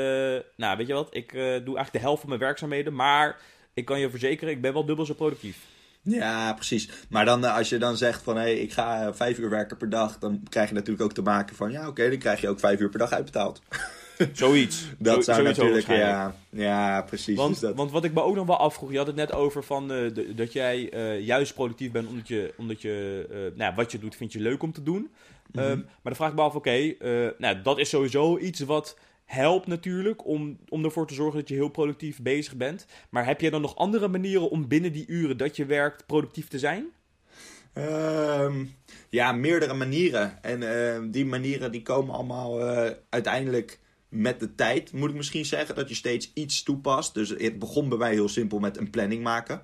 nou, 0.55 0.77
weet 0.77 0.87
je 0.87 0.93
wat, 0.93 1.15
ik 1.15 1.31
doe 1.31 1.41
eigenlijk 1.41 1.91
de 1.91 1.99
helft 1.99 2.19
van 2.19 2.29
mijn 2.29 2.41
werkzaamheden. 2.41 2.95
Maar 2.95 3.37
ik 3.73 3.85
kan 3.85 3.99
je 3.99 4.09
verzekeren, 4.09 4.53
ik 4.53 4.61
ben 4.61 4.73
wel 4.73 4.85
dubbel 4.85 5.05
zo 5.05 5.13
productief. 5.13 5.57
Ja, 6.01 6.53
precies. 6.53 6.89
Maar 7.09 7.25
dan, 7.25 7.43
als 7.43 7.69
je 7.69 7.77
dan 7.77 7.97
zegt 7.97 8.23
van 8.23 8.35
hé, 8.35 8.41
hey, 8.41 8.57
ik 8.57 8.73
ga 8.73 9.13
vijf 9.13 9.37
uur 9.37 9.49
werken 9.49 9.77
per 9.77 9.89
dag, 9.89 10.19
dan 10.19 10.43
krijg 10.49 10.67
je 10.67 10.75
natuurlijk 10.75 11.03
ook 11.03 11.13
te 11.13 11.21
maken 11.21 11.55
van 11.55 11.71
ja, 11.71 11.87
oké, 11.87 12.09
dan 12.09 12.17
krijg 12.17 12.41
je 12.41 12.49
ook 12.49 12.59
vijf 12.59 12.79
uur 12.79 12.89
per 12.89 12.99
dag 12.99 13.11
uitbetaald. 13.11 13.61
Zoiets. 14.33 14.85
Dat 14.97 15.15
Zo- 15.23 15.31
zou 15.33 15.43
natuurlijk, 15.43 15.87
ja, 15.87 16.35
ja, 16.49 17.01
precies. 17.01 17.35
Want, 17.37 17.49
dus 17.49 17.59
dat, 17.59 17.75
want 17.75 17.91
wat 17.91 18.03
ik 18.03 18.13
me 18.13 18.21
ook 18.21 18.35
nog 18.35 18.45
wel 18.47 18.57
afvroeg, 18.57 18.91
je 18.91 18.97
had 18.97 19.07
het 19.07 19.15
net 19.15 19.33
over 19.33 19.63
van, 19.63 19.91
eh, 19.91 20.13
de- 20.13 20.33
dat 20.35 20.53
jij 20.53 20.89
eh, 20.89 21.19
juist 21.19 21.53
productief 21.53 21.91
bent 21.91 22.07
omdat 22.07 22.27
je, 22.27 22.53
omdat 22.57 22.81
je 22.81 23.25
eh, 23.31 23.57
nou, 23.57 23.75
wat 23.75 23.91
je 23.91 23.99
doet 23.99 24.15
vind 24.15 24.33
je 24.33 24.39
leuk 24.39 24.63
om 24.63 24.71
te 24.73 24.83
doen. 24.83 25.09
Mhm. 25.51 25.63
Ehm, 25.63 25.77
maar 25.77 25.87
dan 26.03 26.15
vraag 26.15 26.29
ik 26.29 26.35
me 26.35 26.41
af, 26.41 26.55
oké, 26.55 26.93
nou, 27.37 27.61
dat 27.61 27.79
is 27.79 27.89
sowieso 27.89 28.37
iets 28.37 28.59
wat 28.59 28.97
helpt 29.25 29.67
natuurlijk 29.67 30.25
om, 30.27 30.57
om 30.69 30.83
ervoor 30.83 31.07
te 31.07 31.13
zorgen 31.13 31.39
dat 31.39 31.49
je 31.49 31.55
heel 31.55 31.69
productief 31.69 32.21
bezig 32.21 32.55
bent. 32.55 32.85
Maar 33.09 33.25
heb 33.25 33.41
jij 33.41 33.49
dan 33.49 33.61
nog 33.61 33.75
andere 33.75 34.07
manieren 34.07 34.49
om 34.49 34.67
binnen 34.67 34.91
die 34.91 35.07
uren 35.07 35.37
dat 35.37 35.55
je 35.55 35.65
werkt 35.65 36.05
productief 36.05 36.47
te 36.47 36.59
zijn? 36.59 36.85
Ehm, 37.73 38.65
ja, 39.09 39.31
meerdere 39.31 39.73
manieren. 39.73 40.43
En 40.43 40.63
ehm, 40.75 41.09
die 41.09 41.25
manieren 41.25 41.71
die 41.71 41.81
komen 41.81 42.15
allemaal 42.15 42.61
uiteindelijk 43.09 43.79
met 44.09 44.39
de 44.39 44.55
tijd, 44.55 44.91
moet 44.93 45.09
ik 45.09 45.15
misschien 45.15 45.45
zeggen, 45.45 45.75
dat 45.75 45.89
je 45.89 45.95
steeds 45.95 46.31
iets 46.33 46.63
toepast. 46.63 47.13
Dus 47.13 47.29
het 47.29 47.59
begon 47.59 47.89
bij 47.89 47.97
mij 47.97 48.11
heel 48.13 48.29
simpel 48.29 48.59
met 48.59 48.77
een 48.77 48.89
planning 48.89 49.23
maken. 49.23 49.61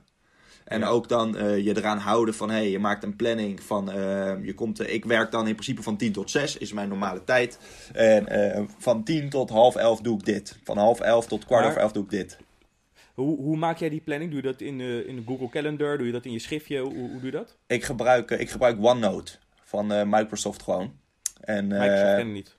En 0.63 0.79
Ja. 0.79 0.88
ook 0.88 1.08
dan 1.10 1.38
eh, 1.38 1.58
je 1.65 1.77
eraan 1.77 1.97
houden 1.97 2.34
van, 2.36 2.49
hé, 2.49 2.56
hey, 2.56 2.69
je 2.69 2.79
maakt 2.79 3.03
een 3.03 3.15
planning 3.15 3.63
van, 3.63 3.91
eh, 3.91 4.45
je 4.45 4.53
komt, 4.53 4.79
eh, 4.79 4.93
ik 4.93 5.06
werk 5.06 5.32
dan 5.32 5.47
in 5.47 5.53
principe 5.53 5.82
van 5.84 5.97
10 5.97 6.12
tot 6.12 6.32
6, 6.32 6.58
is 6.58 6.73
mijn 6.73 6.89
normale 6.89 7.23
tijd. 7.23 7.60
En 7.93 8.69
van 8.77 9.03
10 9.03 9.29
tot 9.29 9.49
half 9.49 9.75
11 9.75 10.01
doe 10.01 10.17
ik 10.19 10.25
dit. 10.25 10.58
Van 10.63 10.77
half 10.77 10.99
11 10.99 11.27
tot 11.27 11.45
kwart 11.45 11.62
Maar- 11.62 11.69
over 11.69 11.82
11 11.82 11.91
doe 11.91 12.03
ik 12.03 12.10
dit. 12.10 12.38
Hoe, 13.13 13.38
hoe 13.38 13.58
maak 13.58 13.77
jij 13.77 13.89
die 13.89 14.01
planning? 14.01 14.32
Doe 14.32 14.41
je 14.41 14.47
dat 14.47 14.62
in, 14.62 14.77
de 14.77 15.03
in 15.08 15.15
de 15.15 15.23
Google 15.25 15.49
Calendar? 15.49 15.97
Doe 15.97 16.06
je 16.06 16.12
dat 16.13 16.25
in 16.25 16.32
je 16.32 16.39
schriftje? 16.39 16.79
Hoe, 16.79 16.93
hoe 16.93 17.12
doe 17.12 17.25
je 17.25 17.32
dat? 17.32 17.58
Ik 17.67 17.84
gebruik, 17.84 18.32
ik 18.32 18.49
gebruik 18.49 18.77
OneNote 18.84 19.32
van 19.63 20.10
Microsoft 20.10 20.63
gewoon. 20.63 20.93
En, 21.41 21.67
Microsoft 21.67 22.15
ken 22.15 22.27
ik 22.27 22.34
niet. 22.34 22.56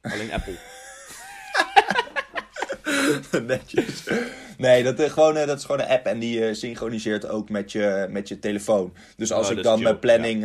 Alleen 0.00 0.32
Apple. 0.32 0.54
Netjes. 3.46 4.04
Nee, 4.58 4.82
dat, 4.82 5.00
eh, 5.00 5.10
gewoon, 5.10 5.36
eh, 5.36 5.46
dat 5.46 5.58
is 5.58 5.64
gewoon 5.64 5.80
een 5.80 5.88
app 5.88 6.06
en 6.06 6.18
die 6.18 6.44
eh, 6.44 6.54
synchroniseert 6.54 7.28
ook 7.28 7.48
met 7.48 7.72
je, 7.72 8.06
met 8.10 8.28
je 8.28 8.38
telefoon. 8.38 8.92
Dus 9.16 9.32
als 9.32 9.50
Oh, 9.50 9.56
ik 9.56 9.62
dan 9.62 9.82
mijn 9.82 9.98
planning 9.98 10.36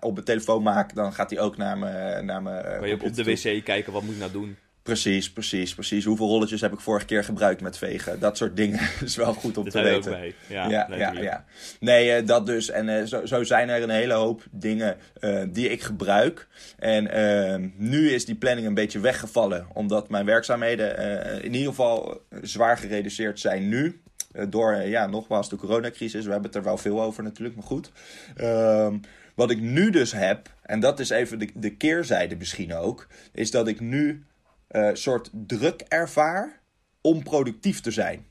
op 0.00 0.12
mijn 0.12 0.24
telefoon 0.24 0.62
maak, 0.62 0.94
dan 0.94 1.12
gaat 1.12 1.28
die 1.28 1.40
ook 1.40 1.56
naar 1.56 1.78
mijn, 1.78 2.24
naar 2.26 2.42
mijn 2.42 2.78
Kan 2.78 2.88
je 2.88 3.00
op 3.00 3.14
de 3.14 3.24
wc 3.24 3.64
kijken, 3.64 3.92
wat 3.92 4.02
moet 4.02 4.14
ik 4.14 4.18
nou 4.18 4.32
doen? 4.32 4.56
Precies, 4.82 5.32
precies, 5.32 5.74
precies. 5.74 6.04
Hoeveel 6.04 6.26
rolletjes 6.26 6.60
heb 6.60 6.72
ik 6.72 6.80
vorige 6.80 7.06
keer 7.06 7.24
gebruikt 7.24 7.60
met 7.60 7.78
vegen? 7.78 8.20
Dat 8.20 8.36
soort 8.36 8.56
dingen 8.56 8.80
is 9.04 9.16
wel 9.16 9.34
goed 9.34 9.56
om 9.56 9.64
Dat 9.64 9.72
te 9.72 9.78
zijn 9.78 9.84
we 9.84 9.96
ook 9.96 10.04
weten. 10.04 10.20
bij. 10.20 10.34
Ja, 10.48 10.68
Ja, 10.96 11.12
ja. 11.12 11.44
Nee, 11.80 12.12
eh, 12.12 12.26
dat 12.26 12.46
dus. 12.46 12.70
En 12.70 12.88
eh, 12.88 13.04
zo, 13.04 13.26
zo 13.26 13.44
zijn 13.44 13.68
er 13.68 13.82
een 13.82 13.90
hele 13.90 14.12
hoop 14.14 14.42
dingen 14.50 14.96
eh, 15.20 15.42
die 15.50 15.68
ik 15.68 15.82
gebruik. 15.82 16.46
En 16.78 17.10
eh, 17.10 17.68
nu 17.76 18.10
is 18.10 18.24
die 18.24 18.34
planning 18.34 18.66
een 18.66 18.74
beetje 18.74 19.00
weggevallen. 19.00 19.66
Omdat 19.72 20.08
mijn 20.08 20.24
werkzaamheden 20.24 20.96
in 21.42 21.52
ieder 21.54 21.68
geval 21.68 22.20
zwaar 22.42 22.78
gereduceerd 22.78 23.40
zijn 23.40 23.68
nu. 23.68 24.00
Door, 24.48 24.74
ja, 24.76 25.06
nogmaals, 25.06 25.48
de 25.48 25.56
coronacrisis. 25.56 26.24
We 26.24 26.30
hebben 26.30 26.48
het 26.48 26.58
er 26.58 26.64
wel 26.64 26.76
veel 26.78 27.02
over 27.02 27.22
natuurlijk, 27.22 27.56
maar 27.56 27.64
goed. 27.64 27.90
Ehm, 28.36 28.96
wat 29.34 29.50
ik 29.50 29.60
nu 29.60 29.90
dus 29.90 30.12
heb, 30.12 30.48
en 30.62 30.80
dat 30.80 31.00
is 31.00 31.10
even 31.10 31.38
de, 31.38 31.48
de 31.54 31.76
keerzijde 31.76 32.36
misschien 32.36 32.74
ook, 32.74 33.06
is 33.32 33.50
dat 33.50 33.68
ik 33.68 33.80
nu 33.80 34.24
een 34.68 34.96
soort 34.96 35.30
druk 35.32 35.80
ervaar 35.88 36.60
om 37.00 37.22
productief 37.22 37.80
te 37.80 37.90
zijn. 37.90 38.26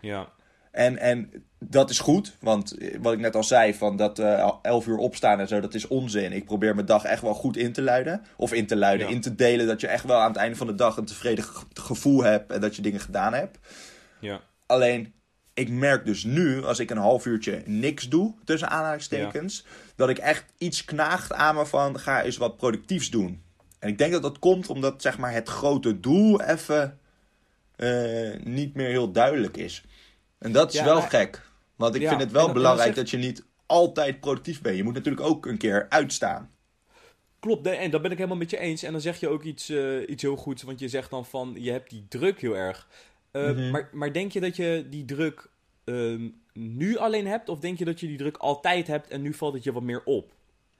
Ja. 0.00 0.28
En, 0.70 0.98
en 0.98 1.44
dat 1.58 1.90
is 1.90 1.98
goed, 1.98 2.36
want 2.40 2.72
eh, 2.78 2.96
wat 3.00 3.12
ik 3.12 3.18
net 3.18 3.36
al 3.36 3.44
zei, 3.44 3.74
van 3.74 3.96
dat 3.96 4.18
eh 4.18 4.50
11 4.62 4.86
uur 4.86 4.96
opstaan 4.96 5.40
en 5.40 5.48
zo, 5.48 5.60
dat 5.60 5.74
is 5.74 5.86
onzin. 5.88 6.32
Ik 6.32 6.44
probeer 6.44 6.74
mijn 6.74 6.86
dag 6.86 7.04
echt 7.04 7.22
wel 7.22 7.34
goed 7.34 7.56
in 7.56 7.72
te 7.72 7.82
luiden. 7.82 8.24
Of 8.36 8.52
in 8.52 8.66
te 8.66 8.76
luiden, 8.76 9.06
Ja. 9.08 9.12
in 9.12 9.20
te 9.20 9.34
delen, 9.34 9.66
dat 9.66 9.80
je 9.80 9.86
echt 9.86 10.04
wel 10.04 10.18
aan 10.20 10.28
het 10.30 10.36
einde 10.40 10.56
van 10.56 10.66
de 10.66 10.74
dag 10.74 10.96
een 10.96 11.04
tevreden 11.04 11.44
ge- 11.44 11.64
gevoel 11.74 12.22
hebt 12.22 12.52
en 12.52 12.60
dat 12.60 12.76
je 12.76 12.82
dingen 12.82 13.00
gedaan 13.00 13.32
hebt. 13.32 13.58
Ja. 14.20 14.40
Alleen, 14.66 15.12
ik 15.54 15.68
merk 15.70 16.04
dus 16.04 16.24
nu, 16.24 16.64
als 16.64 16.78
ik 16.78 16.90
een 16.90 16.96
half 16.96 17.26
uurtje 17.26 17.62
niks 17.66 18.08
doe, 18.08 18.34
tussen 18.44 18.70
aanhalingstekens, 18.70 19.66
dat 19.96 20.08
ik 20.08 20.18
echt 20.18 20.44
iets 20.58 20.84
knaagt 20.84 21.32
aan 21.32 21.54
me 21.54 21.66
van, 21.66 21.98
ga 21.98 22.22
eens 22.22 22.36
wat 22.36 22.56
productiefs 22.56 23.10
doen. 23.10 23.42
En 23.80 23.88
ik 23.88 23.98
denk 23.98 24.12
dat 24.12 24.22
dat 24.22 24.38
komt 24.38 24.68
omdat, 24.68 25.02
zeg 25.02 25.18
maar, 25.18 25.32
het 25.32 25.48
grote 25.48 26.00
doel 26.00 26.40
even 26.42 26.98
eh, 27.76 28.36
niet 28.44 28.74
meer 28.74 28.88
heel 28.88 29.12
duidelijk 29.12 29.56
is. 29.56 29.84
En 30.38 30.52
dat 30.52 30.72
is 30.72 30.78
Ja, 30.78 30.84
wel 30.84 30.98
maar- 30.98 31.10
gek. 31.10 31.48
Want 31.76 31.94
ik 31.94 32.00
Ja, 32.00 32.08
vind 32.08 32.20
het 32.20 32.32
wel 32.32 32.52
belangrijk 32.52 32.94
dat 32.94 33.10
je 33.10 33.16
niet 33.16 33.44
altijd 33.66 34.20
productief 34.20 34.60
bent. 34.60 34.76
Je 34.76 34.84
moet 34.84 34.94
natuurlijk 34.94 35.26
ook 35.26 35.46
een 35.46 35.58
keer 35.58 35.86
uitstaan. 35.88 36.50
Klopt, 37.38 37.62
nee, 37.64 37.76
en 37.76 37.90
dat 37.90 38.02
ben 38.02 38.10
ik 38.10 38.16
helemaal 38.16 38.38
met 38.38 38.50
je 38.50 38.58
eens. 38.58 38.82
En 38.82 38.92
dan 38.92 39.00
zeg 39.00 39.20
je 39.20 39.28
ook 39.28 39.42
iets, 39.42 39.68
eh, 39.68 40.08
iets 40.08 40.22
heel 40.22 40.36
goeds, 40.36 40.62
want 40.62 40.78
je 40.80 40.88
zegt 40.88 41.10
dan 41.10 41.26
van, 41.26 41.54
je 41.58 41.70
hebt 41.70 41.90
die 41.90 42.06
druk 42.08 42.40
heel 42.40 42.56
erg. 42.56 42.88
Eh, 43.30 43.42
Mhm. 43.50 43.70
maar, 43.70 43.88
maar 43.92 44.12
denk 44.12 44.32
je 44.32 44.40
dat 44.40 44.56
je 44.56 44.86
die 44.90 45.04
druk 45.04 45.48
ehm, 45.84 46.28
nu 46.52 46.96
alleen 46.96 47.26
hebt, 47.26 47.48
of 47.48 47.58
denk 47.58 47.78
je 47.78 47.84
dat 47.84 48.00
je 48.00 48.06
die 48.06 48.16
druk 48.16 48.36
altijd 48.36 48.86
hebt 48.86 49.08
en 49.08 49.22
nu 49.22 49.34
valt 49.34 49.54
het 49.54 49.64
je 49.64 49.72
wat 49.72 49.82
meer 49.82 50.02
op? 50.04 50.32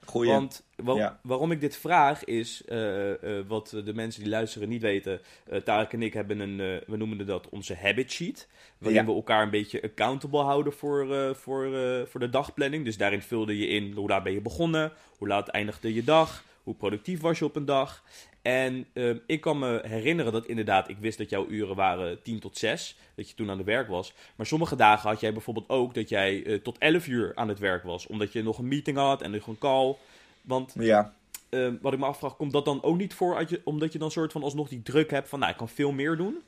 Goeie. 0.05 0.31
Want 0.31 0.63
waar- 0.75 0.95
Ja. 0.95 1.19
waarom 1.23 1.51
ik 1.51 1.61
dit 1.61 1.75
vraag 1.77 2.23
is, 2.23 2.63
eh, 2.65 3.11
eh, 3.39 3.45
wat 3.47 3.69
de 3.85 3.93
mensen 3.93 4.21
die 4.21 4.31
luisteren 4.31 4.69
niet 4.69 4.81
weten. 4.81 5.21
eh 5.49 5.59
Tarek 5.61 5.93
en 5.93 6.01
ik 6.01 6.13
hebben 6.13 6.39
een, 6.39 6.57
we 6.87 6.97
noemen 6.97 7.25
dat 7.25 7.49
onze 7.49 7.75
habit 7.75 8.11
sheet. 8.11 8.47
Waarin 8.77 9.01
Ja. 9.01 9.07
we 9.07 9.13
elkaar 9.13 9.43
een 9.43 9.49
beetje 9.49 9.81
accountable 9.81 10.41
houden 10.41 10.73
voor, 10.73 11.35
voor, 11.35 11.69
voor 12.07 12.19
de 12.19 12.29
dagplanning. 12.29 12.85
Dus 12.85 12.97
daarin 12.97 13.21
vulde 13.21 13.57
je 13.57 13.67
in 13.67 13.91
hoe 13.93 14.09
laat 14.09 14.23
ben 14.23 14.33
je 14.33 14.41
begonnen, 14.41 14.91
hoe 15.17 15.27
laat 15.27 15.47
eindigde 15.47 15.93
je 15.93 16.03
dag, 16.03 16.43
hoe 16.63 16.75
productief 16.75 17.21
was 17.21 17.39
je 17.39 17.45
op 17.45 17.55
een 17.55 17.65
dag. 17.65 18.03
En 18.41 18.85
eh, 18.93 19.15
ik 19.25 19.41
kan 19.41 19.59
me 19.59 19.79
herinneren 19.87 20.31
dat 20.31 20.45
inderdaad, 20.45 20.89
ik 20.89 20.97
wist 20.97 21.17
dat 21.17 21.29
jouw 21.29 21.47
uren 21.47 21.75
waren 21.75 22.21
10 22.21 22.39
tot 22.39 22.57
6, 22.57 22.97
dat 23.15 23.29
je 23.29 23.35
toen 23.35 23.49
aan 23.49 23.57
het 23.57 23.65
werk 23.65 23.87
was. 23.87 24.13
Maar 24.35 24.45
sommige 24.45 24.75
dagen 24.75 25.09
had 25.09 25.19
jij 25.19 25.33
bijvoorbeeld 25.33 25.69
ook 25.69 25.93
dat 25.93 26.09
jij 26.09 26.43
eh, 26.45 26.55
tot 26.55 26.77
11 26.77 27.07
uur 27.07 27.31
aan 27.35 27.47
het 27.47 27.59
werk 27.59 27.83
was, 27.83 28.07
omdat 28.07 28.33
je 28.33 28.43
nog 28.43 28.57
een 28.57 28.67
meeting 28.67 28.97
had 28.97 29.21
en 29.21 29.31
nog 29.31 29.47
een 29.47 29.57
call. 29.57 29.95
Want 30.41 30.73
Ja. 30.79 31.13
eh, 31.49 31.69
wat 31.81 31.93
ik 31.93 31.99
me 31.99 32.05
afvraag, 32.05 32.35
komt 32.35 32.51
dat 32.53 32.65
dan 32.65 32.83
ook 32.83 32.97
niet 32.97 33.13
voor 33.13 33.35
uit 33.35 33.49
je, 33.49 33.61
omdat 33.63 33.93
je 33.93 33.99
dan 33.99 34.11
soort 34.11 34.31
van 34.31 34.43
alsnog 34.43 34.69
die 34.69 34.81
druk 34.81 35.11
hebt 35.11 35.29
van, 35.29 35.39
nou, 35.39 35.51
ik 35.51 35.57
kan 35.57 35.69
veel 35.69 35.91
meer 35.91 36.15
doen? 36.17 36.41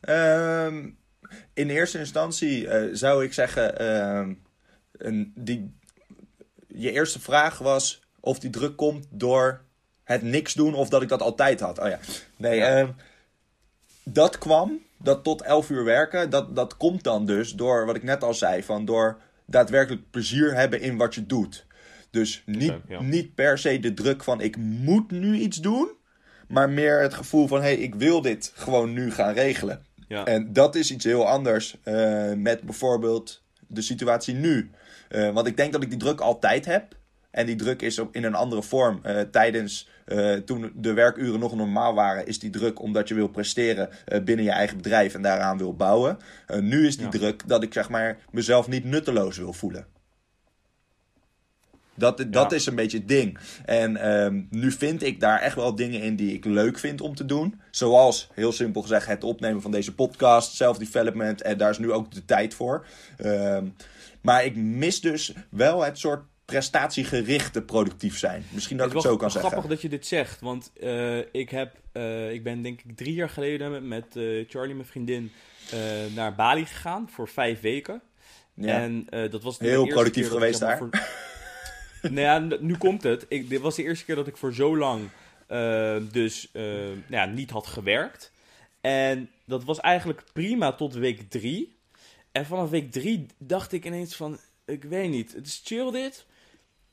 Ehm, 0.00 0.90
in 1.54 1.70
eerste 1.70 1.98
instantie 1.98 2.68
eh, 2.68 2.88
zou 2.92 3.24
ik 3.24 3.32
zeggen, 3.32 3.78
ehm, 3.78 4.34
een, 4.92 5.32
die, 5.36 5.74
je 6.68 6.90
eerste 6.92 7.20
vraag 7.20 7.58
was 7.58 8.02
of 8.20 8.38
die 8.38 8.50
druk 8.50 8.76
komt 8.76 9.06
door 9.10 9.60
het 10.04 10.22
niks 10.22 10.54
doen 10.54 10.74
of 10.74 10.88
dat 10.88 11.02
ik 11.02 11.08
dat 11.08 11.22
altijd 11.22 11.60
had. 11.60 11.78
Oh 11.78 11.88
ja, 11.88 11.98
nee, 12.36 12.56
Ja. 12.58 12.66
ehm, 12.78 12.88
dat 14.02 14.38
kwam, 14.38 14.78
dat 14.98 15.24
tot 15.24 15.42
11 15.42 15.70
uur 15.70 15.84
werken, 15.84 16.30
dat, 16.30 16.56
dat 16.56 16.76
komt 16.76 17.04
dan 17.04 17.26
dus 17.26 17.52
door 17.54 17.86
wat 17.86 17.96
ik 17.96 18.02
net 18.02 18.22
al 18.22 18.34
zei, 18.34 18.62
van 18.62 18.84
door 18.84 19.20
daadwerkelijk 19.44 20.10
plezier 20.10 20.54
hebben 20.54 20.80
in 20.80 20.96
wat 20.96 21.14
je 21.14 21.26
doet. 21.26 21.66
Dus 22.10 22.42
niet, 22.46 22.74
ja. 22.88 23.00
niet 23.02 23.34
per 23.34 23.58
se 23.58 23.80
de 23.80 23.94
druk 23.94 24.24
van 24.24 24.40
ik 24.40 24.56
moet 24.56 25.10
nu 25.10 25.36
iets 25.38 25.56
doen, 25.56 25.90
maar 26.48 26.70
meer 26.70 27.00
het 27.00 27.14
gevoel 27.14 27.46
van 27.46 27.58
hé, 27.58 27.64
hey, 27.64 27.76
ik 27.76 27.94
wil 27.94 28.20
dit 28.20 28.52
gewoon 28.54 28.92
nu 28.92 29.10
gaan 29.12 29.32
regelen. 29.32 29.84
Ja, 30.08 30.24
En 30.24 30.52
dat 30.52 30.74
is 30.74 30.90
iets 30.90 31.04
heel 31.04 31.28
anders 31.28 31.76
eh, 31.82 32.32
met 32.32 32.60
bijvoorbeeld 32.60 33.42
de 33.66 33.82
situatie 33.82 34.34
nu. 34.34 34.70
Eh, 35.08 35.30
want 35.30 35.46
ik 35.46 35.56
denk 35.56 35.72
dat 35.72 35.82
ik 35.82 35.90
die 35.90 35.98
druk 35.98 36.20
altijd 36.20 36.64
heb. 36.64 36.94
En 37.30 37.46
die 37.46 37.56
druk 37.56 37.82
is 37.82 37.98
op, 37.98 38.14
in 38.14 38.24
een 38.24 38.34
andere 38.34 38.62
vorm. 38.62 39.00
Eh, 39.02 39.20
tijdens 39.20 39.88
eh, 40.04 40.32
toen 40.32 40.72
de 40.74 40.92
werkuren 40.92 41.40
nog 41.40 41.54
normaal 41.54 41.94
waren, 41.94 42.26
is 42.26 42.38
die 42.38 42.50
druk 42.50 42.80
omdat 42.80 43.08
je 43.08 43.14
wil 43.14 43.28
presteren 43.28 43.88
eh, 44.06 44.20
binnen 44.22 44.44
je 44.44 44.50
eigen 44.50 44.76
bedrijf 44.76 45.14
en 45.14 45.22
daaraan 45.22 45.58
wil 45.58 45.74
bouwen. 45.76 46.18
Nu 46.60 46.86
is 46.86 46.96
die 46.96 47.04
Ja. 47.04 47.10
druk 47.10 47.48
dat 47.48 47.62
ik 47.62 47.72
zeg 47.72 47.88
maar 47.88 48.18
mezelf 48.30 48.68
niet 48.68 48.84
nutteloos 48.84 49.38
wil 49.38 49.52
voelen. 49.52 49.86
Dat, 51.94 52.16
dat 52.18 52.50
Ja. 52.50 52.56
is 52.56 52.66
een 52.66 52.74
beetje 52.74 52.98
het 52.98 53.08
ding. 53.08 53.38
En 53.64 53.96
ehm, 53.96 54.42
nu 54.50 54.72
vind 54.72 55.02
ik 55.02 55.20
daar 55.20 55.40
echt 55.40 55.54
wel 55.54 55.74
dingen 55.74 56.02
in 56.02 56.16
die 56.16 56.34
ik 56.34 56.44
leuk 56.44 56.78
vind 56.78 57.00
om 57.00 57.14
te 57.14 57.24
doen. 57.24 57.60
Zoals, 57.70 58.28
heel 58.34 58.52
simpel 58.52 58.82
gezegd, 58.82 59.06
het 59.06 59.24
opnemen 59.24 59.62
van 59.62 59.70
deze 59.70 59.94
podcast, 59.94 60.54
self-development. 60.54 61.42
En 61.42 61.58
daar 61.58 61.70
is 61.70 61.78
nu 61.78 61.92
ook 61.92 62.12
de 62.12 62.24
tijd 62.24 62.54
voor. 62.54 62.86
Ehm, 63.16 63.66
maar 64.22 64.44
ik 64.44 64.56
mis 64.56 65.00
dus 65.00 65.32
wel 65.50 65.84
het 65.84 65.98
soort 65.98 66.22
prestatiegerichte 66.50 67.62
productief 67.62 68.18
zijn. 68.18 68.44
Misschien 68.50 68.76
dat 68.76 68.86
ik 68.86 68.92
het 68.92 69.04
is 69.04 69.10
zo 69.10 69.16
kan 69.16 69.30
zeggen. 69.30 69.50
grappig 69.50 69.70
dat 69.70 69.82
je 69.82 69.88
dit 69.88 70.06
zegt, 70.06 70.40
want 70.40 70.72
eh, 70.80 71.18
ik, 71.18 71.50
heb, 71.50 71.76
eh, 71.92 72.32
ik 72.32 72.42
ben 72.42 72.62
denk 72.62 72.80
ik 72.84 72.96
drie 72.96 73.14
jaar 73.14 73.28
geleden 73.28 73.88
met, 73.88 74.16
eh, 74.16 74.44
Charlie, 74.48 74.74
mijn 74.74 74.86
vriendin, 74.86 75.32
naar 76.14 76.34
Bali 76.34 76.66
gegaan 76.66 77.08
voor 77.10 77.28
vijf 77.28 77.60
weken. 77.60 78.02
Ja. 78.54 78.80
En 78.80 79.06
dat 79.30 79.42
was 79.42 79.58
de 79.58 79.66
Heel 79.66 79.86
productief 79.86 80.24
ik, 80.24 80.30
geweest 80.30 80.64
voor- 80.64 80.90
nou 82.10 82.20
ja, 82.20 82.58
nu 82.60 82.76
komt 82.76 83.02
het. 83.02 83.26
Ik, 83.28 83.48
dit 83.48 83.60
was 83.60 83.76
de 83.76 83.82
eerste 83.82 84.04
keer 84.04 84.14
dat 84.14 84.26
ik 84.26 84.36
voor 84.36 84.54
zo 84.54 84.76
lang 84.76 85.08
dus 86.12 86.50
nou 86.52 87.02
ja, 87.08 87.24
niet 87.24 87.50
had 87.50 87.66
gewerkt. 87.66 88.32
En 88.80 89.30
dat 89.44 89.64
was 89.64 89.80
eigenlijk 89.80 90.24
prima 90.32 90.72
tot 90.72 90.94
week 90.94 91.30
drie. 91.30 91.76
En 92.32 92.46
vanaf 92.46 92.70
week 92.70 92.92
drie 92.92 93.26
dacht 93.38 93.72
ik 93.72 93.84
ineens 93.84 94.16
van, 94.16 94.38
ik 94.64 94.84
weet 94.84 95.10
niet, 95.10 95.32
het 95.32 95.46
is 95.46 95.60
chill 95.64 95.90
dit. 95.90 96.26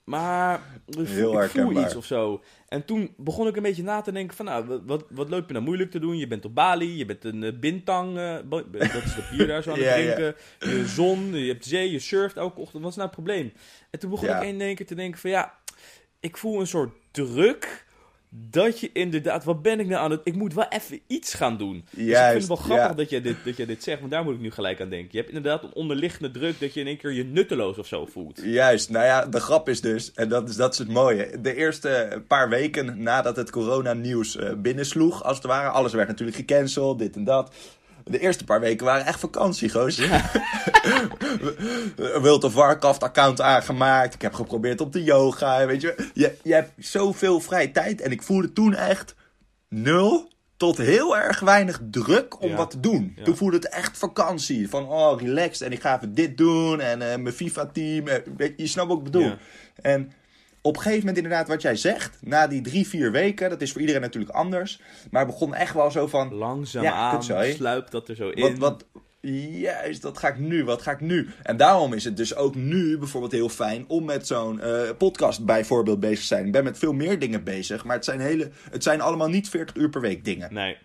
Maar 0.08 0.62
ik 0.88 0.94
voel, 0.94 1.06
Heel 1.06 1.44
ik 1.44 1.50
voel 1.50 1.82
iets 1.84 1.96
of 1.96 2.06
zo. 2.06 2.44
En 2.68 2.86
toen 2.86 3.14
begon 3.18 3.48
ik 3.48 3.56
een 3.56 3.64
beetje 3.64 3.84
na 3.84 4.02
te 4.02 4.12
denken 4.12 4.36
van, 4.36 4.46
nou, 4.46 4.82
wat- 4.86 5.06
wat, 5.10 5.30
loop 5.30 5.48
je 5.48 5.54
nou 5.54 5.66
moeilijk 5.66 5.92
te 5.92 6.00
doen? 6.00 6.18
Je 6.18 6.28
bent 6.28 6.46
op 6.46 6.56
Bali, 6.56 6.98
je 6.98 7.06
bent 7.06 7.24
een 7.24 7.44
eh, 7.44 7.60
bintang, 7.60 8.14
bo- 8.50 8.70
dat 8.72 8.82
is 9.04 9.16
dat 9.16 9.30
bier 9.32 9.48
daar 9.48 9.64
zo 9.64 9.72
aan 9.72 9.78
het 9.78 9.86
Ja, 9.88 9.96
ja. 9.96 10.14
drinken. 10.14 10.36
Je 10.60 10.88
zon, 10.88 11.34
je 11.36 11.52
hebt 11.52 11.66
zee, 11.66 11.92
je 11.92 12.00
surft 12.00 12.38
elke 12.38 12.60
ochtend. 12.60 12.82
Wat 12.84 12.92
is 12.92 12.98
nou 12.98 13.08
het 13.08 13.18
probleem? 13.18 13.54
En 13.90 14.00
toen 14.00 14.10
begon 14.10 14.28
Ja. 14.28 14.40
ik 14.42 14.48
in 14.48 14.62
één 14.62 14.76
keer 14.76 14.86
te 14.86 14.96
denken 14.96 15.20
van, 15.20 15.30
ja, 15.30 15.54
ik 16.20 16.38
voel 16.38 16.60
een 16.60 16.68
soort 16.68 16.94
druk 17.12 17.86
dat 18.30 18.80
je 18.80 18.90
inderdaad, 18.94 19.44
wat 19.44 19.62
ben 19.62 19.80
ik 19.80 19.88
nou 19.88 20.02
aan 20.02 20.12
het... 20.12 20.22
Ik 20.24 20.36
moet 20.36 20.54
wel 20.54 20.68
even 20.70 21.00
iets 21.08 21.34
gaan 21.34 21.58
doen. 21.58 21.74
dus 21.74 21.84
ik 21.90 21.96
vind 21.96 22.10
Juist, 22.10 22.38
het 22.38 22.48
wel 22.48 22.58
grappig 22.58 22.88
ja. 22.88 22.94
dat, 22.94 23.10
je 23.10 23.22
dit, 23.22 23.36
dat 23.46 23.58
je 23.58 23.66
dit 23.66 23.84
zegt, 23.84 24.00
want 24.00 24.12
daar 24.12 24.24
moet 24.24 24.34
ik 24.34 24.40
nu 24.40 24.52
gelijk 24.52 24.82
aan 24.82 24.90
denken. 24.90 25.10
Je 25.12 25.18
hebt 25.18 25.30
inderdaad 25.30 25.64
een 25.64 25.74
onderliggende 25.74 26.32
druk 26.32 26.60
dat 26.60 26.74
je 26.74 26.80
in 26.80 26.88
één 26.88 26.98
keer 26.98 27.12
je 27.12 27.24
nutteloos 27.24 27.78
of 27.78 27.88
zo 27.88 28.06
voelt. 28.06 28.42
Juist, 28.44 28.90
nou 28.90 29.06
ja, 29.06 29.26
de 29.26 29.40
grap 29.40 29.70
is 29.70 29.82
dus, 29.82 30.12
en 30.14 30.30
dat 30.30 30.50
is, 30.50 30.56
dat 30.56 30.74
is 30.74 30.80
het 30.80 30.88
mooie. 30.88 31.40
De 31.42 31.56
eerste 31.56 32.22
paar 32.28 32.50
weken 32.50 33.04
nadat 33.04 33.36
het 33.36 33.50
coronanieuws 33.50 34.36
eh 34.38 34.54
binnensloeg, 34.54 35.24
als 35.24 35.38
het 35.38 35.46
ware, 35.46 35.70
alles 35.70 35.94
werd 35.94 36.08
natuurlijk 36.08 36.38
gecanceld, 36.38 37.00
dit 37.00 37.16
en 37.16 37.24
dat. 37.24 37.54
De 38.10 38.20
eerste 38.20 38.44
paar 38.44 38.60
weken 38.60 38.86
waren 38.86 39.06
echt 39.06 39.20
vakantie, 39.20 39.70
goos. 39.70 39.98
Wild 42.22 42.44
of 42.44 42.54
Warcraft 42.54 43.04
account 43.04 43.42
aangemaakt. 43.42 44.14
Ik 44.14 44.22
heb 44.22 44.34
geprobeerd 44.34 44.82
op 44.82 44.94
de 44.94 45.04
yoga. 45.04 45.66
Weet 45.66 45.82
je, 45.82 46.10
je, 46.14 46.36
je 46.44 46.54
hebt 46.54 46.72
zoveel 46.78 47.40
vrije 47.40 47.72
tijd. 47.72 48.02
En 48.02 48.12
ik 48.12 48.24
voelde 48.24 48.54
toen 48.54 48.76
echt 48.76 49.16
nul 49.70 50.32
tot 50.58 50.78
heel 50.78 51.18
erg 51.18 51.40
weinig 51.40 51.80
druk 51.92 52.42
om 52.42 52.50
Ja. 52.50 52.56
wat 52.56 52.70
te 52.72 52.80
doen. 52.80 53.14
Ja. 53.16 53.24
Toen 53.24 53.36
voelde 53.38 53.56
het 53.56 53.70
echt 53.70 53.98
vakantie. 53.98 54.70
Van 54.70 54.88
oh, 54.90 55.22
relaxed. 55.22 55.62
En 55.68 55.72
ik 55.72 55.82
ga 55.82 55.96
even 55.96 56.14
dit 56.14 56.38
doen. 56.38 56.80
En 56.80 57.02
eh, 57.12 57.18
mijn 57.18 57.36
FIFA-team. 57.36 58.08
eh, 58.08 58.52
je, 58.58 58.68
snapt 58.68 58.88
wat 58.88 58.98
ik 58.98 59.04
bedoel. 59.04 59.24
Ja. 59.24 59.38
En 59.82 60.12
op 60.62 60.76
een 60.76 60.82
gegeven 60.82 61.00
moment 61.06 61.18
inderdaad 61.24 61.48
wat 61.48 61.62
jij 61.62 61.76
zegt. 61.76 62.18
Na 62.22 62.48
die 62.48 62.62
drie, 62.62 62.88
vier 62.88 63.12
weken. 63.12 63.50
Dat 63.50 63.62
is 63.62 63.72
voor 63.72 63.82
iedereen 63.82 64.02
natuurlijk 64.02 64.34
anders. 64.36 64.82
Maar 65.12 65.22
het 65.22 65.32
begon 65.32 65.54
echt 65.54 65.74
wel 65.74 65.92
zo 65.92 66.08
van... 66.08 66.34
Langzaam 66.34 66.84
Ja, 66.84 66.94
aan 66.94 67.16
kutzooi. 67.18 67.54
sluipt 67.54 67.92
dat 67.92 68.10
er 68.10 68.16
zo 68.16 68.30
in. 68.30 68.42
Wat, 68.42 68.58
wat, 68.58 68.86
juist, 69.22 70.04
wat 70.04 70.18
ga 70.18 70.28
ik 70.28 70.38
nu? 70.38 70.64
Wat 70.64 70.82
ga 70.82 70.92
ik 70.92 71.02
nu? 71.02 71.30
En 71.44 71.58
daarom 71.58 71.94
is 71.94 72.04
het 72.04 72.18
dus 72.18 72.36
ook 72.36 72.56
nu 72.56 72.98
bijvoorbeeld 72.98 73.32
heel 73.32 73.50
fijn 73.50 73.86
om 73.88 74.06
met 74.06 74.28
zo'n 74.28 74.62
eh, 74.62 74.82
podcast 74.98 75.46
bijvoorbeeld 75.46 76.00
bezig 76.00 76.20
te 76.20 76.26
zijn. 76.26 76.46
Ik 76.46 76.52
ben 76.52 76.64
met 76.64 76.78
veel 76.78 76.94
meer 76.94 77.20
dingen 77.20 77.44
bezig, 77.44 77.86
maar 77.86 77.96
het 77.96 78.06
zijn, 78.06 78.20
hele, 78.20 78.50
het 78.72 78.84
zijn 78.84 79.02
allemaal 79.02 79.30
niet 79.30 79.50
40 79.50 79.76
uur 79.76 79.90
per 79.90 80.02
week 80.02 80.26
dingen. 80.26 80.54
Nee, 80.54 80.78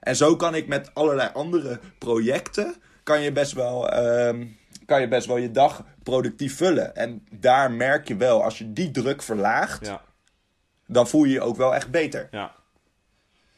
En 0.00 0.16
zo 0.16 0.36
kan 0.36 0.54
ik 0.54 0.66
met 0.66 0.90
allerlei 0.94 1.30
andere 1.32 1.80
projecten, 1.98 2.74
kan 3.02 3.20
je 3.22 3.32
best 3.32 3.52
wel, 3.52 3.88
ehm, 3.90 4.46
kan 4.88 5.00
je, 5.00 5.08
best 5.08 5.26
wel 5.26 5.36
je 5.36 5.50
dag 5.50 5.84
productief 6.02 6.56
vullen. 6.56 6.96
En 6.96 7.26
daar 7.30 7.70
merk 7.70 8.08
je 8.08 8.16
wel, 8.16 8.44
als 8.44 8.58
je 8.58 8.72
die 8.72 8.90
druk 8.90 9.22
verlaagt, 9.22 9.86
ja, 9.86 10.02
dan 10.86 11.08
voel 11.08 11.24
je 11.24 11.32
je 11.32 11.40
ook 11.40 11.56
wel 11.56 11.74
echt 11.74 11.90
beter. 11.90 12.28
ja. 12.30 12.56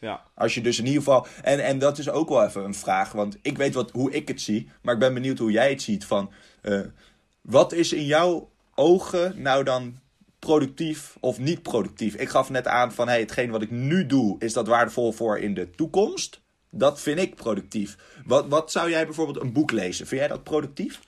Ja, 0.00 0.22
Als 0.34 0.54
je 0.54 0.60
dus 0.60 0.78
in 0.78 0.86
ieder 0.86 1.02
geval. 1.02 1.26
En, 1.42 1.64
en 1.64 1.78
dat 1.78 1.98
is 1.98 2.10
ook 2.10 2.28
wel 2.28 2.44
even 2.44 2.64
een 2.64 2.74
vraag. 2.74 3.12
Want 3.12 3.36
ik 3.42 3.56
weet 3.56 3.74
wat, 3.74 3.90
hoe 3.90 4.10
ik 4.10 4.28
het 4.28 4.40
zie. 4.40 4.70
Maar 4.82 4.94
ik 4.94 5.00
ben 5.00 5.14
benieuwd 5.14 5.38
hoe 5.38 5.50
jij 5.50 5.70
het 5.70 5.82
ziet. 5.82 6.04
Van, 6.04 6.30
eh, 6.62 6.80
wat 7.40 7.72
is 7.72 7.92
in 7.92 8.04
jouw 8.04 8.50
ogen 8.74 9.42
nou 9.42 9.64
dan 9.64 9.98
productief 10.38 11.16
of 11.20 11.38
niet 11.38 11.62
productief? 11.62 12.14
Ik 12.14 12.28
gaf 12.28 12.50
net 12.50 12.66
aan 12.66 12.92
van 12.92 13.08
hey, 13.08 13.20
hetgeen 13.20 13.50
wat 13.50 13.62
ik 13.62 13.70
nu 13.70 14.06
doe, 14.06 14.36
is 14.38 14.52
dat 14.52 14.66
waardevol 14.66 15.12
voor 15.12 15.38
in 15.38 15.54
de 15.54 15.70
toekomst? 15.70 16.40
Dat 16.70 17.00
vind 17.00 17.18
ik 17.18 17.34
productief. 17.34 17.96
Wat, 18.24 18.48
wat 18.48 18.70
zou 18.72 18.90
jij 18.90 19.04
bijvoorbeeld 19.04 19.40
een 19.40 19.52
boek 19.52 19.70
lezen? 19.70 20.06
Vind 20.06 20.20
jij 20.20 20.28
dat 20.30 20.42
productief? 20.44 21.00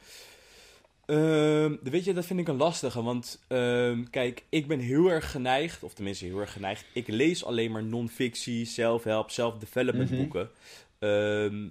Ehm, 1.16 1.76
weet 1.82 2.04
je, 2.04 2.12
dat 2.12 2.26
vind 2.26 2.40
ik 2.40 2.48
een 2.48 2.56
lastige. 2.56 3.02
Want 3.02 3.40
ehm, 3.48 4.02
kijk, 4.10 4.44
ik 4.48 4.66
ben 4.66 4.78
heel 4.78 5.08
erg 5.10 5.30
geneigd, 5.30 5.82
of 5.82 5.94
tenminste 5.94 6.24
heel 6.24 6.38
erg 6.38 6.52
geneigd. 6.52 6.84
Ik 6.92 7.08
lees 7.08 7.44
alleen 7.44 7.70
maar 7.70 7.84
non-fictie, 7.84 8.64
self-help, 8.64 9.30
self-development 9.30 10.10
Mhm. 10.10 10.18
boeken. 10.18 10.50
Ehm, 10.98 11.68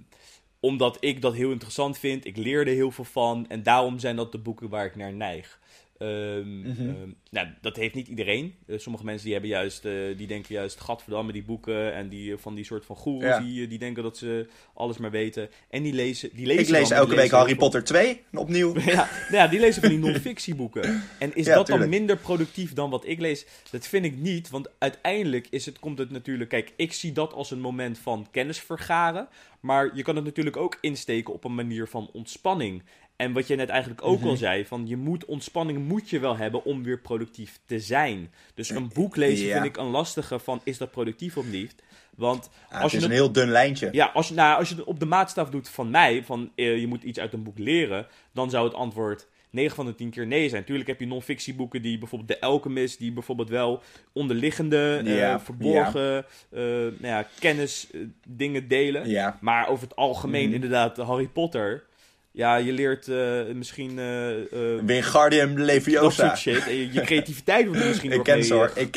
omdat 0.60 0.96
ik 1.00 1.22
dat 1.22 1.34
heel 1.34 1.50
interessant 1.50 1.98
vind. 1.98 2.24
Ik 2.24 2.36
leer 2.36 2.60
er 2.66 2.74
heel 2.74 2.90
veel 2.90 3.04
van. 3.04 3.48
En 3.48 3.62
daarom 3.62 3.98
zijn 3.98 4.16
dat 4.16 4.32
de 4.32 4.38
boeken 4.38 4.68
waar 4.68 4.84
ik 4.84 4.96
naar 4.96 5.12
neig. 5.12 5.60
Ehm, 6.02 6.60
Mhm. 6.60 6.88
ehm, 6.88 7.10
nou, 7.30 7.48
dat 7.60 7.76
heeft 7.76 7.94
niet 7.94 8.08
iedereen. 8.08 8.54
Eh, 8.66 8.78
sommige 8.78 9.04
mensen 9.04 9.24
die 9.24 9.32
hebben 9.32 9.50
juist, 9.50 9.84
eh, 9.84 9.92
die 10.16 10.26
denken 10.26 10.54
juist, 10.54 10.80
gadverdamme 10.80 11.32
die 11.32 11.42
boeken 11.42 11.94
en 11.94 12.08
die 12.08 12.32
eh, 12.32 12.38
van 12.38 12.54
die 12.54 12.64
soort 12.64 12.84
van 12.84 12.96
goeroes, 12.96 13.22
Ja. 13.24 13.40
die, 13.40 13.66
die 13.68 13.78
denken 13.78 14.02
dat 14.02 14.16
ze 14.16 14.46
alles 14.74 14.98
maar 14.98 15.10
weten. 15.10 15.48
En 15.70 15.82
die 15.82 15.92
lezen, 15.92 16.30
die 16.34 16.46
lezen 16.46 16.62
Ik 16.62 16.68
lees 16.68 16.88
dan, 16.88 16.98
elke 16.98 17.14
week 17.14 17.30
Harry. 17.30 17.54
Potter 17.54 17.84
2 17.84 18.20
opnieuw. 18.32 18.74
Ja, 18.86 19.08
nou 19.30 19.36
ja, 19.42 19.48
die 19.48 19.60
lezen 19.60 19.80
van 19.82 19.90
die 19.90 19.98
non-fictieboeken. 20.06 21.02
En 21.18 21.34
is 21.36 21.46
Ja, 21.46 21.54
dat 21.54 21.66
tuurlijk. 21.66 21.90
dan 21.90 21.98
minder 21.98 22.16
productief 22.16 22.72
dan 22.72 22.90
wat 22.90 23.06
ik 23.06 23.20
lees? 23.20 23.46
Dat 23.70 23.86
vind 23.86 24.04
ik 24.04 24.16
niet, 24.16 24.50
want 24.50 24.68
uiteindelijk 24.78 25.46
is 25.50 25.66
het, 25.66 25.78
komt 25.78 25.98
het 25.98 26.10
natuurlijk... 26.10 26.50
Kijk, 26.50 26.72
ik 26.76 26.92
zie 26.92 27.12
dat 27.12 27.32
als 27.32 27.50
een 27.50 27.60
moment 27.60 27.98
van 27.98 28.26
kennis 28.30 28.58
vergaren. 28.60 29.28
Maar 29.60 29.90
je 29.96 30.02
kan 30.02 30.16
het 30.16 30.24
natuurlijk 30.24 30.56
ook 30.56 30.78
insteken 30.80 31.32
op 31.34 31.44
een 31.44 31.54
manier 31.54 31.88
van 31.88 32.10
ontspanning. 32.12 32.82
En 33.22 33.32
wat 33.32 33.46
je 33.46 33.56
net 33.56 33.68
eigenlijk 33.68 34.04
ook 34.04 34.18
Mhm. 34.18 34.28
al 34.28 34.36
zei, 34.36 34.66
van 34.66 34.86
je 34.86 34.96
moet 34.96 35.24
ontspanning 35.24 35.86
moet 35.88 36.10
je 36.10 36.18
wel 36.18 36.36
hebben 36.36 36.64
om 36.64 36.82
weer 36.82 36.98
productief 37.00 37.60
te 37.66 37.80
zijn. 37.80 38.32
Dus 38.54 38.70
een 38.70 38.90
boek 38.94 39.16
lezen 39.16 39.46
Ja. 39.46 39.52
vind 39.52 39.64
ik 39.64 39.76
een 39.76 39.90
lastige 39.90 40.38
van 40.38 40.60
is 40.64 40.78
dat 40.78 40.90
productief 40.90 41.36
of 41.36 41.46
niet? 41.50 41.74
Want 42.16 42.50
Ah, 42.68 42.82
als 42.82 42.82
het 42.82 42.90
je 42.90 42.96
is 42.96 43.02
het- 43.02 43.12
een 43.12 43.18
heel 43.18 43.32
dun 43.32 43.48
lijntje. 43.50 43.88
ja, 43.92 44.10
als 44.14 44.28
je, 44.28 44.34
nou, 44.34 44.58
als 44.58 44.68
je 44.68 44.74
het 44.74 44.84
op 44.84 45.00
de 45.00 45.06
maatstaf 45.06 45.50
doet 45.50 45.68
van 45.68 45.90
mij, 45.90 46.24
van 46.24 46.50
eh, 46.54 46.78
je 46.80 46.86
moet 46.86 47.02
iets 47.02 47.18
uit 47.18 47.32
een 47.32 47.42
boek 47.42 47.58
leren, 47.58 48.06
dan 48.32 48.50
zou 48.50 48.64
het 48.64 48.74
antwoord 48.74 49.26
9 49.50 49.76
van 49.76 49.86
de 49.86 49.94
10 49.94 50.10
keer 50.10 50.26
nee 50.26 50.48
zijn. 50.48 50.64
Tuurlijk 50.64 50.88
heb 50.88 51.00
je 51.00 51.06
non-fictieboeken 51.06 51.82
die 51.82 51.98
bijvoorbeeld 51.98 52.30
De 52.30 52.40
Alchemist, 52.46 52.98
die 52.98 53.12
bijvoorbeeld 53.12 53.48
wel 53.48 53.82
onderliggende, 54.12 55.02
eh, 55.04 55.16
Ja, 55.18 55.40
verborgen 55.40 56.24
eh, 56.50 56.60
nou 56.62 56.96
ja, 57.00 57.26
kennis 57.38 57.86
dingen 58.28 58.68
delen. 58.68 59.08
Ja. 59.08 59.38
Maar 59.40 59.68
over 59.68 59.84
het 59.88 59.96
algemeen 59.96 60.44
Mhm. 60.46 60.54
inderdaad 60.54 60.96
Harry 60.96 61.28
Potter. 61.28 61.84
Ja, 62.32 62.56
je 62.56 62.72
leert 62.72 63.08
eh, 63.08 63.54
misschien 63.54 63.98
eh, 63.98 64.84
Wingardium 64.84 65.56
dat 65.56 65.64
Leviosa. 65.66 66.26
soort 66.26 66.38
shit. 66.38 66.66
En 66.66 66.74
je, 66.74 66.92
je 66.92 67.00
creativiteit 67.00 67.66
wordt 67.66 67.84
misschien 67.84 68.10
Ik 68.16 68.16
nog 68.16 68.26
ken 68.26 68.34
mee, 68.36 68.44
Ik. 68.74 68.90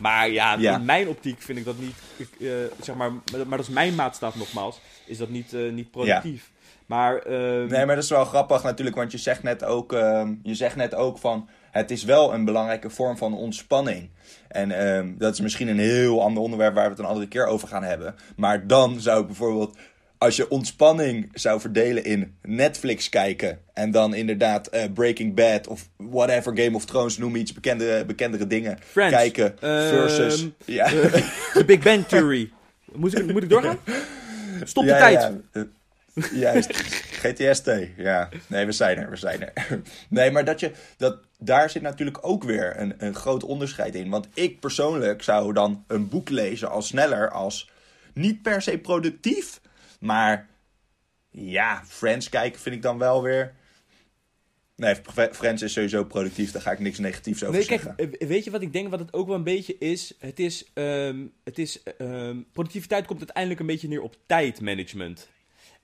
Maar 0.00 0.30
ja, 0.30 0.56
Ja. 0.58 0.76
in 0.76 0.84
mijn 0.84 1.08
optiek 1.08 1.42
vind 1.42 1.58
ik 1.58 1.64
dat 1.64 1.78
niet, 1.78 1.94
zeg 2.80 2.94
maar, 2.94 3.10
maar 3.12 3.56
dat 3.56 3.60
is 3.60 3.68
mijn 3.68 3.94
maatstaf 3.94 4.34
nogmaals, 4.36 4.80
is 5.06 5.18
dat 5.18 5.28
niet, 5.28 5.52
niet 5.72 5.90
productief. 5.90 6.50
Maar, 6.86 7.18
ehm, 7.18 7.66
Nee, 7.66 7.86
maar 7.86 7.94
dat 7.94 8.04
is 8.04 8.10
wel 8.10 8.24
grappig 8.24 8.62
natuurlijk, 8.62 8.96
want 8.96 9.12
je 9.12 9.18
zegt 9.18 9.42
net 9.42 9.64
ook, 9.64 9.92
ehm, 9.92 10.34
je 10.42 10.54
zegt 10.54 10.76
net 10.76 10.94
ook 10.94 11.18
van, 11.18 11.48
het 11.70 11.90
is 11.90 12.04
wel 12.04 12.34
een 12.34 12.44
belangrijke 12.44 12.90
vorm 12.90 13.16
van 13.16 13.34
ontspanning. 13.34 14.10
En 14.48 14.70
ehm, 14.70 15.12
dat 15.18 15.32
is 15.32 15.40
misschien 15.40 15.68
een 15.68 15.78
heel 15.78 16.22
ander 16.22 16.42
onderwerp 16.42 16.74
waar 16.74 16.84
we 16.84 16.90
het 16.90 16.98
een 16.98 17.04
andere 17.04 17.28
keer 17.28 17.46
over 17.46 17.68
gaan 17.68 17.82
hebben. 17.82 18.14
Maar 18.36 18.66
dan 18.66 19.00
zou 19.00 19.20
ik 19.20 19.26
bijvoorbeeld, 19.26 19.76
als 20.22 20.36
je 20.36 20.48
ontspanning 20.48 21.28
zou 21.32 21.60
verdelen 21.60 22.04
in 22.04 22.36
Netflix 22.42 23.08
kijken 23.08 23.58
en 23.72 23.90
dan 23.90 24.14
inderdaad 24.14 24.66
eh, 24.66 24.84
Breaking 24.94 25.34
Bad 25.34 25.66
of 25.66 25.88
whatever, 25.96 26.56
Game 26.56 26.76
of 26.76 26.84
Thrones, 26.84 27.18
noem 27.18 27.36
iets 27.36 27.52
bekende, 27.52 28.04
bekendere 28.06 28.46
dingen, 28.46 28.78
Friends. 28.80 29.14
kijken 29.14 29.54
versus... 29.58 30.40
Ehm, 30.40 30.48
ja. 30.64 30.88
The 31.54 31.62
Big 31.66 31.78
Bang 31.82 32.06
Theory. 32.06 32.50
Moet 32.92 33.18
ik, 33.18 33.32
moet 33.32 33.42
ik 33.42 33.48
doorgaan? 33.48 33.78
Stop 34.64 34.84
de 34.84 34.90
Ja, 34.90 34.98
tijd. 34.98 35.20
ja. 35.20 35.40
Eh, 35.52 35.62
Juist. 36.32 36.76
GTST, 37.22 37.70
ja. 37.96 38.28
Nee, 38.46 38.66
we 38.66 38.72
zijn 38.72 38.98
er, 38.98 39.10
we 39.10 39.16
zijn 39.16 39.40
er. 39.42 39.52
Nee, 40.08 40.30
maar 40.30 40.44
dat 40.44 40.60
je, 40.60 40.70
dat, 40.96 41.16
daar 41.38 41.70
zit 41.70 41.82
natuurlijk 41.82 42.18
ook 42.20 42.44
weer 42.44 42.74
een, 42.80 42.94
een 42.98 43.14
groot 43.14 43.44
onderscheid 43.44 43.94
in. 43.94 44.10
Want 44.10 44.28
ik 44.34 44.60
persoonlijk 44.60 45.22
zou 45.22 45.52
dan 45.52 45.84
een 45.86 46.08
boek 46.08 46.28
lezen 46.28 46.70
als 46.70 46.86
sneller 46.86 47.30
als 47.30 47.70
niet 48.14 48.42
per 48.42 48.62
se 48.62 48.78
productief, 48.78 49.60
maar 50.02 50.48
ja, 51.30 51.82
Friends 51.86 52.28
kijken 52.28 52.60
vind 52.60 52.74
ik 52.74 52.82
dan 52.82 52.98
wel 52.98 53.22
weer... 53.22 53.54
Nee, 54.76 54.94
Friends 55.32 55.62
is 55.62 55.72
sowieso 55.72 56.04
productief, 56.04 56.50
daar 56.52 56.62
ga 56.62 56.70
ik 56.72 56.78
niks 56.78 56.98
negatiefs 56.98 57.42
over 57.42 57.54
Nee, 57.54 57.64
zeggen. 57.64 57.96
eh, 57.96 58.28
weet 58.28 58.44
je 58.44 58.50
wat 58.50 58.62
ik 58.62 58.72
denk 58.72 58.90
wat 58.90 58.98
het 58.98 59.12
ook 59.12 59.26
wel 59.26 59.36
een 59.36 59.44
beetje 59.44 59.78
is? 59.78 60.14
Het 60.18 60.40
is, 60.40 60.70
ehm, 60.74 61.26
het 61.44 61.58
is 61.58 61.82
ehm, 61.82 62.40
productiviteit 62.52 63.06
komt 63.06 63.18
uiteindelijk 63.18 63.60
een 63.60 63.66
beetje 63.66 63.88
neer 63.88 64.02
op 64.02 64.16
tijdmanagement. 64.26 65.28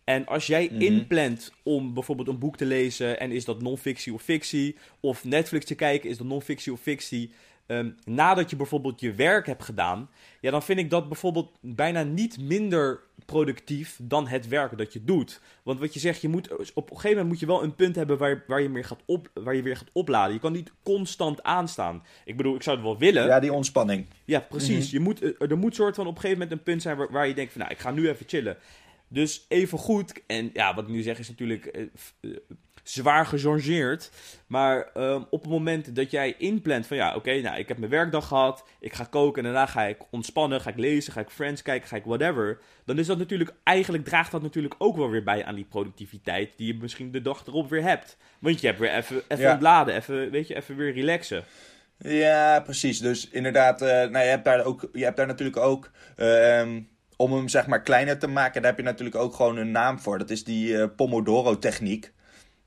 En 0.05 0.27
als 0.27 0.47
jij 0.47 0.69
Mhm. 0.73 0.81
inplant 0.83 1.53
om 1.63 1.95
bijvoorbeeld 1.95 2.29
een 2.29 2.39
boek 2.39 2.57
te 2.57 2.65
lezen 2.67 3.21
en 3.21 3.31
is 3.33 3.45
dat 3.45 3.63
non-fictie 3.63 4.13
of 4.15 4.23
fictie, 4.23 4.77
of 5.01 5.25
Netflix 5.25 5.65
te 5.65 5.75
kijken, 5.75 6.11
is 6.11 6.17
dat 6.19 6.27
non-fictie 6.27 6.73
of 6.73 6.81
fictie, 6.81 7.33
ehm, 7.67 7.91
nadat 8.05 8.51
je 8.51 8.57
bijvoorbeeld 8.57 9.01
je 9.01 9.13
werk 9.13 9.47
hebt 9.47 9.65
gedaan, 9.65 10.11
ja, 10.41 10.51
dan 10.51 10.63
vind 10.63 10.79
ik 10.79 10.91
dat 10.91 11.09
bijvoorbeeld 11.09 11.59
bijna 11.61 12.03
niet 12.03 12.41
minder 12.41 13.01
productief 13.33 13.99
dan 14.03 14.27
het 14.27 14.49
werk 14.49 14.79
dat 14.79 14.93
je 14.93 15.05
doet. 15.05 15.41
Want 15.63 15.81
wat 15.81 15.95
je 15.95 16.01
zegt, 16.01 16.21
je 16.21 16.29
moet, 16.29 16.53
op 16.75 16.91
een 16.91 16.97
gegeven 16.97 17.11
moment 17.11 17.29
moet 17.29 17.41
je 17.41 17.47
wel 17.47 17.63
een 17.63 17.75
punt 17.75 17.97
hebben 17.97 18.19
waar, 18.19 18.45
waar, 18.47 18.63
je, 18.63 18.69
meer 18.69 18.85
gaat 18.85 19.03
op, 19.05 19.31
waar 19.35 19.55
je 19.55 19.63
weer 19.63 19.77
gaat 19.77 19.91
opladen. 19.93 20.35
Je 20.35 20.41
kan 20.41 20.53
niet 20.53 20.73
constant 20.83 21.43
aanstaan. 21.43 22.03
Ik 22.25 22.37
bedoel, 22.37 22.55
ik 22.55 22.63
zou 22.63 22.77
het 22.77 22.85
wel 22.85 22.99
willen. 22.99 23.27
Ja, 23.27 23.41
die 23.41 23.53
ontspanning. 23.53 24.07
Ja, 24.25 24.41
precies. 24.41 24.85
Mhm. 24.87 24.95
je 24.95 25.01
moet, 25.01 25.23
eh, 25.23 25.51
er 25.51 25.59
moet 25.59 25.75
soort 25.75 25.95
van 25.95 26.07
op 26.07 26.15
een 26.15 26.21
gegeven 26.21 26.43
moment 26.43 26.59
een 26.59 26.65
punt 26.65 26.83
zijn 26.83 26.97
waar, 26.97 27.11
waar 27.11 27.29
je 27.29 27.35
denkt 27.35 27.53
van, 27.53 27.61
nou, 27.61 27.73
ik 27.73 27.79
ga 27.79 27.91
nu 27.91 28.09
even 28.09 28.29
chillen. 28.29 28.57
Dus 29.09 29.45
even 29.49 29.79
goed, 29.79 30.23
en 30.27 30.51
ja, 30.53 30.75
wat 30.75 30.85
ik 30.85 30.91
nu 30.91 31.03
zeg 31.03 31.19
is 31.19 31.29
natuurlijk 31.29 31.67
eh, 31.67 31.83
eh, 32.21 32.31
zwaar 32.91 33.27
gechangeerd. 33.27 34.11
Maar 34.47 34.91
ehm, 34.95 35.23
op 35.31 35.41
het 35.41 35.51
moment 35.51 35.95
dat 35.97 36.11
jij 36.11 36.35
inplant 36.39 36.87
van, 36.87 36.97
ja, 36.97 37.15
oké, 37.15 37.41
nou, 37.41 37.59
ik 37.59 37.69
heb 37.69 37.79
mijn 37.79 37.91
werkdag 37.91 38.27
gehad, 38.29 38.65
ik 38.81 38.93
ga 38.93 39.05
koken 39.05 39.45
en 39.45 39.53
daarna 39.53 39.67
ga 39.67 39.83
ik 39.85 39.99
ontspannen, 40.11 40.61
ga 40.61 40.71
ik 40.71 40.77
lezen, 40.79 41.13
ga 41.13 41.21
ik 41.21 41.31
Friends 41.31 41.63
kijken, 41.63 41.89
ga 41.89 41.97
ik 41.97 42.05
whatever. 42.05 42.59
Dan 42.85 42.99
is 42.99 43.07
dat 43.07 43.19
natuurlijk, 43.19 43.53
eigenlijk 43.65 44.05
draagt 44.05 44.31
dat 44.31 44.43
natuurlijk 44.43 44.75
ook 44.79 44.97
wel 44.97 45.11
weer 45.11 45.23
bij 45.23 45.45
aan 45.45 45.55
die 45.55 45.65
productiviteit 45.71 46.51
die 46.57 46.67
je 46.67 46.79
misschien 46.81 47.11
de 47.11 47.23
dag 47.23 47.47
erop 47.47 47.71
weer 47.71 47.83
hebt. 47.83 48.17
Want 48.39 48.61
je 48.61 48.67
hebt 48.67 48.79
weer 48.79 48.95
even, 48.95 49.23
even 49.29 49.45
Ja. 49.45 49.53
ontladen, 49.53 49.95
even, 49.95 50.31
weet 50.31 50.49
je, 50.49 50.55
even 50.57 50.77
weer 50.77 50.93
relaxen. 50.93 51.45
Ja, 51.99 52.61
precies. 52.61 52.99
Dus 52.99 53.29
inderdaad, 53.29 53.83
eh, 53.83 53.89
nou, 53.89 54.19
je, 54.19 54.31
hebt 54.31 54.45
daar 54.45 54.65
ook, 54.65 54.89
je 54.93 55.05
hebt 55.05 55.17
daar 55.17 55.27
natuurlijk 55.27 55.57
ook, 55.57 55.91
ehm, 56.17 56.81
om 57.17 57.33
hem 57.33 57.49
zeg 57.49 57.67
maar 57.67 57.83
kleiner 57.83 58.19
te 58.19 58.27
maken, 58.27 58.63
daar 58.63 58.71
heb 58.71 58.81
je 58.81 58.87
natuurlijk 58.87 59.17
ook 59.17 59.35
gewoon 59.35 59.57
een 59.57 59.71
naam 59.71 59.99
voor. 59.99 60.19
Dat 60.19 60.31
is 60.31 60.45
die 60.45 60.79
eh, 60.79 60.89
Pomodoro-techniek. 60.97 62.13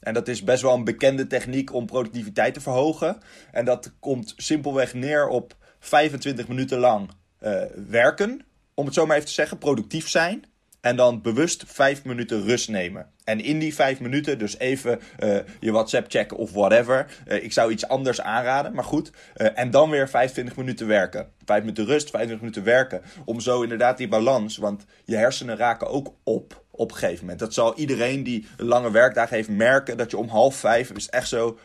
En 0.02 0.14
dat 0.14 0.28
is 0.28 0.44
best 0.44 0.62
wel 0.62 0.74
een 0.74 0.84
bekende 0.84 1.28
techniek 1.28 1.74
om 1.74 1.86
productiviteit 1.86 2.54
te 2.54 2.62
verhogen. 2.62 3.18
En 3.52 3.66
dat 3.66 3.94
komt 4.00 4.34
simpelweg 4.38 4.94
neer 4.94 5.28
op 5.28 5.56
25 5.80 6.48
minuten 6.48 6.80
lang 6.80 7.10
eh, 7.40 7.62
werken, 7.90 8.46
om 8.74 8.86
het 8.86 8.94
zo 8.94 9.06
maar 9.06 9.16
even 9.16 9.28
te 9.28 9.34
zeggen, 9.34 9.58
productief 9.58 10.10
zijn. 10.10 10.46
En 10.82 10.96
dan 10.96 11.22
bewust 11.22 11.64
5 11.68 12.04
minuten 12.04 12.44
rust 12.44 12.70
nemen. 12.70 13.10
En 13.24 13.40
in 13.40 13.60
die 13.60 13.74
5 13.76 14.00
minuten 14.00 14.40
dus 14.40 14.58
even 14.58 15.00
eh, 15.18 15.38
je 15.60 15.72
WhatsApp 15.72 16.12
checken 16.12 16.38
of 16.38 16.52
whatever. 16.52 17.06
Eh, 17.26 17.44
ik 17.44 17.52
zou 17.54 17.72
iets 17.72 17.88
anders 17.88 18.22
aanraden, 18.22 18.74
maar 18.74 18.84
goed. 18.84 19.12
En 19.34 19.72
dan 19.72 19.90
weer 19.90 20.10
25 20.10 20.56
minuten 20.56 20.88
werken. 20.88 21.28
5 21.46 21.60
minuten 21.60 21.86
rust, 21.86 22.10
25 22.10 22.40
minuten 22.40 22.64
werken. 22.64 23.02
Om 23.26 23.40
zo 23.40 23.62
inderdaad 23.62 23.98
die 23.98 24.08
balans. 24.08 24.58
Want 24.58 24.86
je 25.06 25.16
hersenen 25.16 25.58
raken 25.58 25.88
ook 25.88 26.14
op 26.24 26.64
op 26.82 26.92
een 26.92 26.98
gegeven 26.98 27.22
moment. 27.22 27.40
Dat 27.40 27.54
zal 27.54 27.76
iedereen 27.76 28.24
die 28.24 28.48
een 28.58 28.66
lange 28.66 28.92
werkdag 28.92 29.30
heeft 29.30 29.50
merken. 29.50 29.98
Dat 29.98 30.12
je 30.12 30.18
om 30.18 30.28
half 30.28 30.56
vijf 30.56 30.90
is 30.92 31.10
echt 31.10 31.28
zo. 31.28 31.58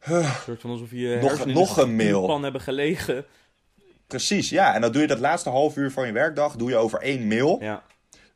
Een 0.00 0.24
soort 0.44 0.60
van 0.60 0.70
alsof 0.70 0.90
je 0.90 1.18
Nog- 1.22 1.46
nog 1.46 1.76
een 1.76 1.96
mail. 1.96 2.26
pan 2.26 2.42
hebben 2.42 2.60
gelegen. 2.60 3.24
Precies, 4.06 4.48
ja. 4.50 4.74
En 4.74 4.80
dan 4.80 4.92
doe 4.92 5.02
je 5.02 5.08
dat 5.08 5.18
laatste 5.18 5.50
half 5.50 5.76
uur 5.76 5.90
van 5.90 6.06
je 6.06 6.12
werkdag. 6.12 6.56
Doe 6.56 6.68
je 6.70 6.76
over 6.76 7.00
één 7.00 7.26
mail. 7.26 7.58
Ja, 7.60 7.82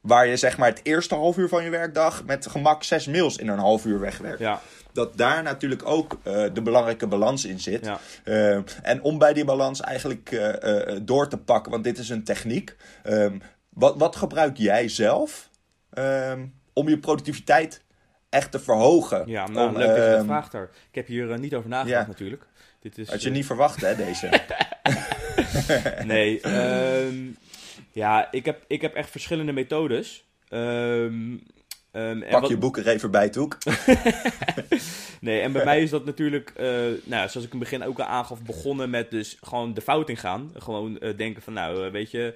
Waar 0.00 0.26
je 0.26 0.36
zeg 0.36 0.58
maar 0.58 0.68
het 0.68 0.80
eerste 0.82 1.14
half 1.14 1.36
uur 1.36 1.48
van 1.48 1.64
je 1.64 1.70
werkdag. 1.70 2.24
met 2.24 2.46
gemak 2.46 2.82
zes 2.82 3.06
mails 3.06 3.36
in 3.36 3.48
een 3.48 3.58
half 3.58 3.84
uur 3.84 4.00
wegwerkt. 4.00 4.38
ja, 4.38 4.60
dat 4.92 5.16
daar 5.16 5.42
natuurlijk 5.42 5.86
ook 5.86 6.18
eh, 6.22 6.44
de 6.52 6.62
belangrijke 6.62 7.06
balans 7.06 7.44
in 7.44 7.60
zit. 7.60 7.84
ja. 7.84 7.98
Eh, 8.24 8.58
en 8.82 9.02
om 9.02 9.18
bij 9.18 9.32
die 9.32 9.44
balans 9.44 9.80
eigenlijk 9.80 10.32
eh, 10.32 10.96
door 11.02 11.28
te 11.28 11.36
pakken, 11.36 11.72
want 11.72 11.84
dit 11.84 11.98
is 11.98 12.08
een 12.08 12.24
techniek. 12.24 12.76
Ehm, 13.02 13.38
wat, 13.68 13.96
wat 13.96 14.16
gebruik 14.16 14.56
jij 14.56 14.88
zelf 14.88 15.49
ehm, 16.00 16.46
om 16.72 16.88
je 16.88 16.98
productiviteit 16.98 17.82
echt 18.28 18.50
te 18.50 18.60
verhogen? 18.60 19.22
Ja, 19.26 19.48
nou, 19.48 19.68
Om, 19.68 19.76
leuk 19.76 19.86
dat 19.86 19.96
je 19.96 20.02
dat 20.02 20.18
ehm, 20.18 20.26
vraagt 20.26 20.52
daar. 20.52 20.70
Ik 20.88 20.94
heb 20.94 21.06
hier 21.06 21.30
eh, 21.30 21.38
niet 21.38 21.54
over 21.54 21.68
nagedacht 21.68 22.06
natuurlijk. 22.06 22.46
Dit 22.80 22.98
is, 22.98 23.08
Had 23.08 23.22
je 23.22 23.28
eh, 23.28 23.34
niet 23.34 23.46
verwacht, 23.46 23.80
hè, 23.80 23.96
deze? 23.96 24.28
Nee, 26.04 26.40
ehm, 26.40 27.16
ja, 27.92 28.32
ik 28.32 28.44
heb, 28.44 28.64
ik 28.66 28.80
heb 28.80 28.94
echt 28.94 29.10
verschillende 29.10 29.52
methodes. 29.52 30.24
Ehm, 30.48 31.36
ehm, 31.92 32.20
Pak 32.30 32.40
wat- 32.40 32.50
je 32.50 32.56
boek 32.56 32.76
er 32.76 32.88
even 32.88 33.10
bij, 33.10 33.28
Toek. 33.28 33.58
Nee, 35.20 35.40
en 35.40 35.52
bij 35.52 35.64
mij 35.64 35.82
is 35.82 35.90
dat 35.90 36.04
natuurlijk, 36.04 36.52
eh, 36.56 36.66
nou, 37.04 37.28
zoals 37.28 37.34
ik 37.34 37.52
in 37.52 37.58
het 37.58 37.58
begin 37.58 37.82
ook 37.84 37.98
al 37.98 38.04
aangaf, 38.04 38.42
begonnen 38.42 38.90
met 38.90 39.10
dus 39.10 39.36
gewoon 39.40 39.74
de 39.74 39.80
fout 39.80 40.08
in 40.08 40.16
gaan. 40.16 40.50
Gewoon 40.56 40.98
eh, 40.98 41.16
denken 41.16 41.42
van, 41.42 41.52
nou, 41.52 41.86
eh, 41.86 41.92
weet 41.92 42.10
je, 42.10 42.34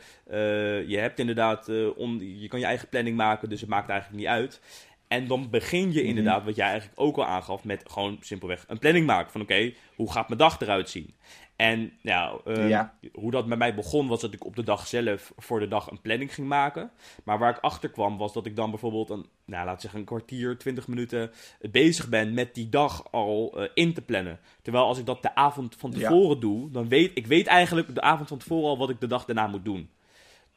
je 0.87 0.97
hebt 0.99 1.19
inderdaad, 1.19 1.69
on, 1.97 2.39
je 2.41 2.49
kan 2.49 2.59
je 2.59 2.65
eigen 2.67 2.89
planning 2.89 3.17
maken, 3.17 3.49
dus 3.49 3.61
het 3.61 3.71
maakt 3.71 3.89
eigenlijk 3.89 4.21
niet 4.21 4.31
uit. 4.31 4.61
En 5.09 5.27
dan 5.27 5.51
begin 5.51 5.93
je 5.93 5.99
Mhm. 6.01 6.09
inderdaad, 6.09 6.45
wat 6.45 6.57
jij 6.57 6.67
eigenlijk 6.69 7.01
ook 7.01 7.17
al 7.17 7.27
aangaf, 7.27 7.65
met 7.65 7.83
gewoon 7.91 8.17
simpelweg 8.21 8.65
een 8.69 8.79
planning 8.79 9.07
maken. 9.07 9.33
Van 9.33 9.41
oké, 9.41 9.73
hoe 9.95 10.13
gaat 10.13 10.29
mijn 10.29 10.41
dag 10.41 10.61
eruit 10.61 10.91
zien? 10.91 11.15
En 11.57 11.93
nou, 12.03 12.41
eh, 12.45 12.69
Ja. 12.69 12.95
hoe 13.13 13.31
dat 13.31 13.47
bij 13.47 13.57
mij 13.57 13.75
begon, 13.75 14.09
was 14.09 14.21
dat 14.21 14.33
ik 14.33 14.45
op 14.45 14.57
de 14.57 14.63
dag 14.63 14.87
zelf 14.87 15.33
voor 15.37 15.61
de 15.61 15.69
dag 15.69 15.91
een 15.91 16.01
planning 16.01 16.35
ging 16.35 16.49
maken. 16.49 16.91
Maar 17.25 17.39
waar 17.39 17.51
ik 17.57 17.63
achter 17.63 17.91
kwam, 17.91 18.19
was 18.19 18.33
dat 18.33 18.47
ik 18.47 18.57
dan 18.57 18.71
bijvoorbeeld 18.71 19.11
een, 19.11 19.27
nou, 19.45 19.65
laat 19.67 19.81
zeggen, 19.81 20.01
een 20.01 20.07
kwartier, 20.07 20.59
twintig 20.59 20.89
minuten 20.89 21.31
bezig 21.61 22.09
ben 22.09 22.35
met 22.35 22.55
die 22.55 22.69
dag 22.69 23.13
al 23.13 23.53
eh, 23.57 23.69
in 23.75 23.95
te 23.95 24.03
plannen. 24.03 24.39
Terwijl 24.63 24.85
als 24.85 24.99
ik 24.99 25.07
dat 25.07 25.23
de 25.23 25.35
avond 25.35 25.75
van 25.79 25.91
Ja. 25.91 25.99
tevoren 25.99 26.41
doe, 26.41 26.71
dan 26.71 26.89
weet 26.89 27.11
ik 27.15 27.27
weet 27.27 27.47
eigenlijk 27.47 27.95
de 27.95 28.01
avond 28.01 28.29
van 28.29 28.39
tevoren 28.39 28.69
al 28.69 28.79
wat 28.79 28.91
ik 28.91 29.01
de 29.01 29.07
dag 29.07 29.25
daarna 29.25 29.47
moet 29.47 29.65
doen. 29.65 29.89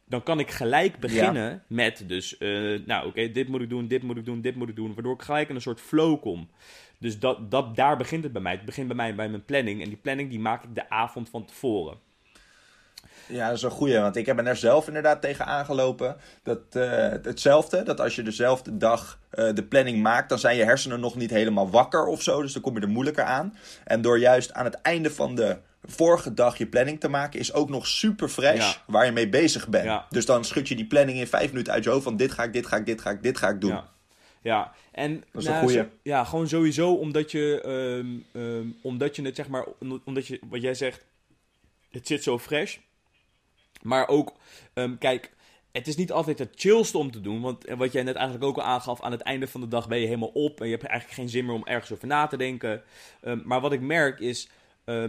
Dan 0.10 0.24
kan 0.24 0.40
ik 0.40 0.50
gelijk 0.52 1.00
beginnen 1.00 1.64
met 1.68 2.04
dus, 2.08 2.38
eh, 2.38 2.80
nou 2.86 3.08
oké, 3.08 3.32
dit 3.32 3.48
moet 3.48 3.62
ik 3.62 3.70
doen, 3.70 3.88
dit 3.88 4.04
moet 4.04 4.18
ik 4.18 4.26
doen, 4.26 4.42
dit 4.42 4.56
moet 4.56 4.70
ik 4.70 4.76
doen. 4.76 4.94
Waardoor 4.94 5.14
ik 5.14 5.22
gelijk 5.22 5.50
in 5.50 5.56
een 5.56 5.62
soort 5.62 5.82
flow 5.82 6.22
kom. 6.22 6.50
Dus 7.00 7.20
dat, 7.20 7.52
dat, 7.52 7.76
daar 7.76 7.98
begint 7.98 8.24
het 8.24 8.34
bij 8.34 8.42
mij. 8.42 8.52
Het 8.52 8.66
begint 8.66 8.88
bij 8.88 8.96
mij 8.96 9.16
bij 9.16 9.30
mijn 9.30 9.46
planning. 9.46 9.82
En 9.82 9.88
die 9.88 9.98
planning 9.98 10.30
die 10.30 10.40
maak 10.40 10.64
ik 10.64 10.76
de 10.76 10.90
avond 10.90 11.30
van 11.30 11.46
tevoren. 11.46 11.98
Ja, 13.28 13.48
dat 13.48 13.58
is 13.58 13.64
een 13.64 13.72
goeie, 13.72 14.00
want 14.00 14.16
ik 14.16 14.26
heb 14.26 14.48
er 14.48 14.56
zelf 14.56 14.88
inderdaad 14.88 15.22
tegen 15.22 15.46
aangelopen. 15.46 16.16
Dat, 16.44 16.60
uh, 16.74 16.84
hetzelfde, 17.22 17.84
dat 17.84 18.02
als 18.02 18.16
je 18.16 18.24
dezelfde 18.24 18.78
dag 18.78 19.20
uh, 19.34 19.54
de 19.54 19.64
planning 19.64 20.02
maakt, 20.02 20.30
dan 20.30 20.40
zijn 20.40 20.58
je 20.58 20.64
hersenen 20.64 21.00
nog 21.00 21.16
niet 21.16 21.30
helemaal 21.30 21.70
wakker 21.70 22.06
of 22.06 22.22
zo. 22.22 22.42
Dus 22.42 22.54
dan 22.54 22.62
kom 22.62 22.76
je 22.76 22.82
er 22.82 22.90
moeilijker 22.90 23.24
aan. 23.24 23.58
En 23.84 24.02
door 24.02 24.20
juist 24.20 24.54
aan 24.54 24.66
het 24.66 24.82
einde 24.82 25.12
van 25.12 25.36
de 25.36 25.58
vorige 25.84 26.34
dag 26.34 26.58
je 26.58 26.68
planning 26.68 27.00
te 27.00 27.10
maken, 27.10 27.40
is 27.40 27.54
ook 27.54 27.70
nog 27.70 27.88
super 27.88 28.30
fresh 28.30 28.76
waar 28.88 29.06
je 29.06 29.12
mee 29.12 29.30
bezig 29.30 29.68
bent. 29.68 29.86
Ja. 29.86 30.06
Dus 30.10 30.26
dan 30.26 30.46
schud 30.46 30.68
je 30.68 30.76
die 30.76 30.88
planning 30.88 31.20
in 31.20 31.28
vijf 31.28 31.52
minuten 31.52 31.74
uit 31.74 31.84
je 31.84 31.90
hoofd 31.90 32.04
van 32.04 32.18
dit 32.18 32.32
ga 32.32 32.44
ik, 32.44 32.54
dit 32.54 32.68
ga 32.68 32.76
ik, 32.76 32.86
dit 32.86 33.02
ga 33.02 33.10
ik, 33.10 33.24
dit 33.24 33.38
ga 33.38 33.50
ik 33.50 33.62
doen. 33.62 33.72
Ja. 33.72 33.88
Ja, 34.42 34.74
en 34.92 35.24
Dat 35.32 35.42
is 35.42 35.48
nou, 35.50 35.72
zo- 35.72 35.90
ja, 36.04 36.24
gewoon 36.24 36.48
sowieso 36.48 36.94
omdat 36.94 37.32
je, 37.32 37.62
ehm, 38.34 38.68
omdat 38.82 39.16
je 39.16 39.22
het 39.22 39.36
zeg 39.36 39.48
maar, 39.48 39.68
omdat 40.04 40.28
je, 40.28 40.40
wat 40.50 40.62
jij 40.62 40.74
zegt, 40.74 41.06
het 41.92 42.08
zit 42.08 42.24
zo 42.24 42.40
fresh. 42.40 42.78
Maar 43.82 44.08
ook, 44.08 44.34
ehm, 44.74 44.98
kijk, 44.98 45.32
het 45.72 45.88
is 45.88 45.96
niet 45.96 46.12
altijd 46.12 46.40
het 46.40 46.52
chillste 46.56 46.98
om 46.98 47.12
te 47.12 47.22
doen. 47.22 47.42
Want 47.42 47.66
eh, 47.66 47.78
wat 47.78 47.92
jij 47.92 48.04
net 48.04 48.16
eigenlijk 48.16 48.46
ook 48.46 48.58
al 48.58 48.64
aangaf, 48.64 49.02
aan 49.02 49.12
het 49.12 49.22
einde 49.22 49.48
van 49.48 49.62
de 49.62 49.68
dag 49.68 49.88
ben 49.88 50.00
je 50.00 50.06
helemaal 50.06 50.32
op. 50.34 50.60
En 50.62 50.66
je 50.66 50.72
hebt 50.72 50.86
eigenlijk 50.88 51.20
geen 51.20 51.30
zin 51.30 51.46
meer 51.46 51.54
om 51.56 51.66
ergens 51.66 51.92
over 51.92 52.08
na 52.08 52.28
te 52.28 52.38
denken. 52.38 52.84
Maar 53.44 53.62
wat 53.62 53.72
ik 53.72 53.82
merk 53.82 54.20
is, 54.20 54.50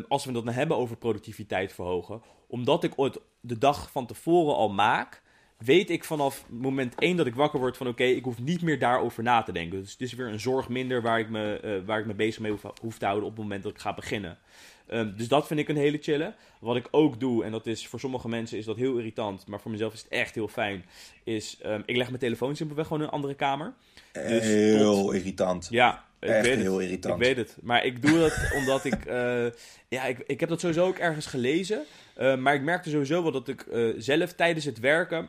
als 0.08 0.24
we 0.24 0.32
het 0.32 0.44
dan 0.44 0.54
hebben 0.54 0.76
over 0.76 0.96
productiviteit 0.96 1.72
verhogen. 1.72 2.22
Omdat 2.46 2.84
ik 2.84 2.92
ooit 2.96 3.18
de 3.40 3.58
dag 3.58 3.90
van 3.90 4.06
tevoren 4.06 4.54
al 4.56 4.68
maak, 4.68 5.22
weet 5.64 5.90
ik 5.90 6.04
vanaf 6.04 6.44
moment 6.48 6.94
1 6.98 7.16
dat 7.16 7.26
ik 7.26 7.34
wakker 7.34 7.58
word 7.60 7.76
van 7.76 7.88
oké, 7.88 8.04
ik 8.04 8.24
hoef 8.24 8.38
niet 8.40 8.62
meer 8.62 8.78
daarover 8.78 9.22
na 9.22 9.42
te 9.42 9.52
denken. 9.52 9.80
Dus 9.80 9.92
het 9.92 10.00
is 10.00 10.12
weer 10.14 10.26
een 10.26 10.40
zorg 10.40 10.68
minder 10.68 11.02
waar 11.02 11.18
ik 11.18 11.28
me, 11.30 11.60
eh, 11.60 11.86
waar 11.86 11.98
ik 12.00 12.06
me 12.06 12.14
bezig 12.14 12.40
mee 12.40 12.50
hoef, 12.50 12.62
hoef 12.80 12.98
te 12.98 13.04
houden 13.04 13.28
op 13.28 13.34
het 13.34 13.42
moment 13.42 13.62
dat 13.62 13.72
ik 13.72 13.78
ga 13.78 13.94
beginnen. 13.94 14.38
Ehm, 14.86 15.16
dus 15.16 15.28
dat 15.28 15.46
vind 15.46 15.60
ik 15.60 15.68
een 15.68 15.76
hele 15.76 15.98
chille. 16.00 16.34
Wat 16.60 16.76
ik 16.76 16.88
ook 16.90 17.20
doe, 17.20 17.44
en 17.44 17.50
dat 17.50 17.66
is 17.66 17.86
voor 17.88 18.00
sommige 18.00 18.28
mensen 18.28 18.58
is 18.58 18.64
dat 18.64 18.76
heel 18.76 18.96
irritant, 18.96 19.46
maar 19.46 19.60
voor 19.60 19.70
mezelf 19.70 19.92
is 19.92 20.02
het 20.02 20.08
echt 20.08 20.34
heel 20.34 20.48
fijn, 20.48 20.84
is 21.24 21.58
ehm, 21.62 21.82
ik 21.86 21.96
leg 21.96 22.06
mijn 22.06 22.18
telefoon 22.18 22.56
simpelweg 22.56 22.86
gewoon 22.86 23.00
in 23.02 23.08
een 23.08 23.14
andere 23.14 23.34
kamer. 23.34 23.72
Dus 24.12 24.44
heel 24.44 24.94
tot- 25.04 25.14
irritant. 25.14 25.66
Ja, 25.70 26.04
ik 26.20 26.28
Echt 26.28 26.42
weet 26.46 26.54
het. 26.54 26.62
heel 26.62 26.80
irritant. 26.80 27.14
Ik 27.20 27.26
weet 27.26 27.36
het. 27.36 27.56
Maar 27.62 27.84
ik 27.84 28.02
doe 28.02 28.18
dat 28.18 28.50
omdat 28.56 28.84
ik. 28.84 29.04
eh, 29.04 29.46
ja, 29.88 30.04
ik, 30.04 30.18
ik 30.26 30.40
heb 30.40 30.48
dat 30.48 30.60
sowieso 30.60 30.86
ook 30.86 30.98
ergens 30.98 31.26
gelezen. 31.26 31.84
eh, 32.14 32.36
maar 32.36 32.54
ik 32.54 32.62
merkte 32.62 32.90
sowieso 32.90 33.22
wel 33.22 33.32
dat 33.32 33.48
ik 33.48 33.60
eh, 33.60 33.88
zelf 33.96 34.32
tijdens 34.32 34.64
het 34.64 34.78
werken. 34.80 35.28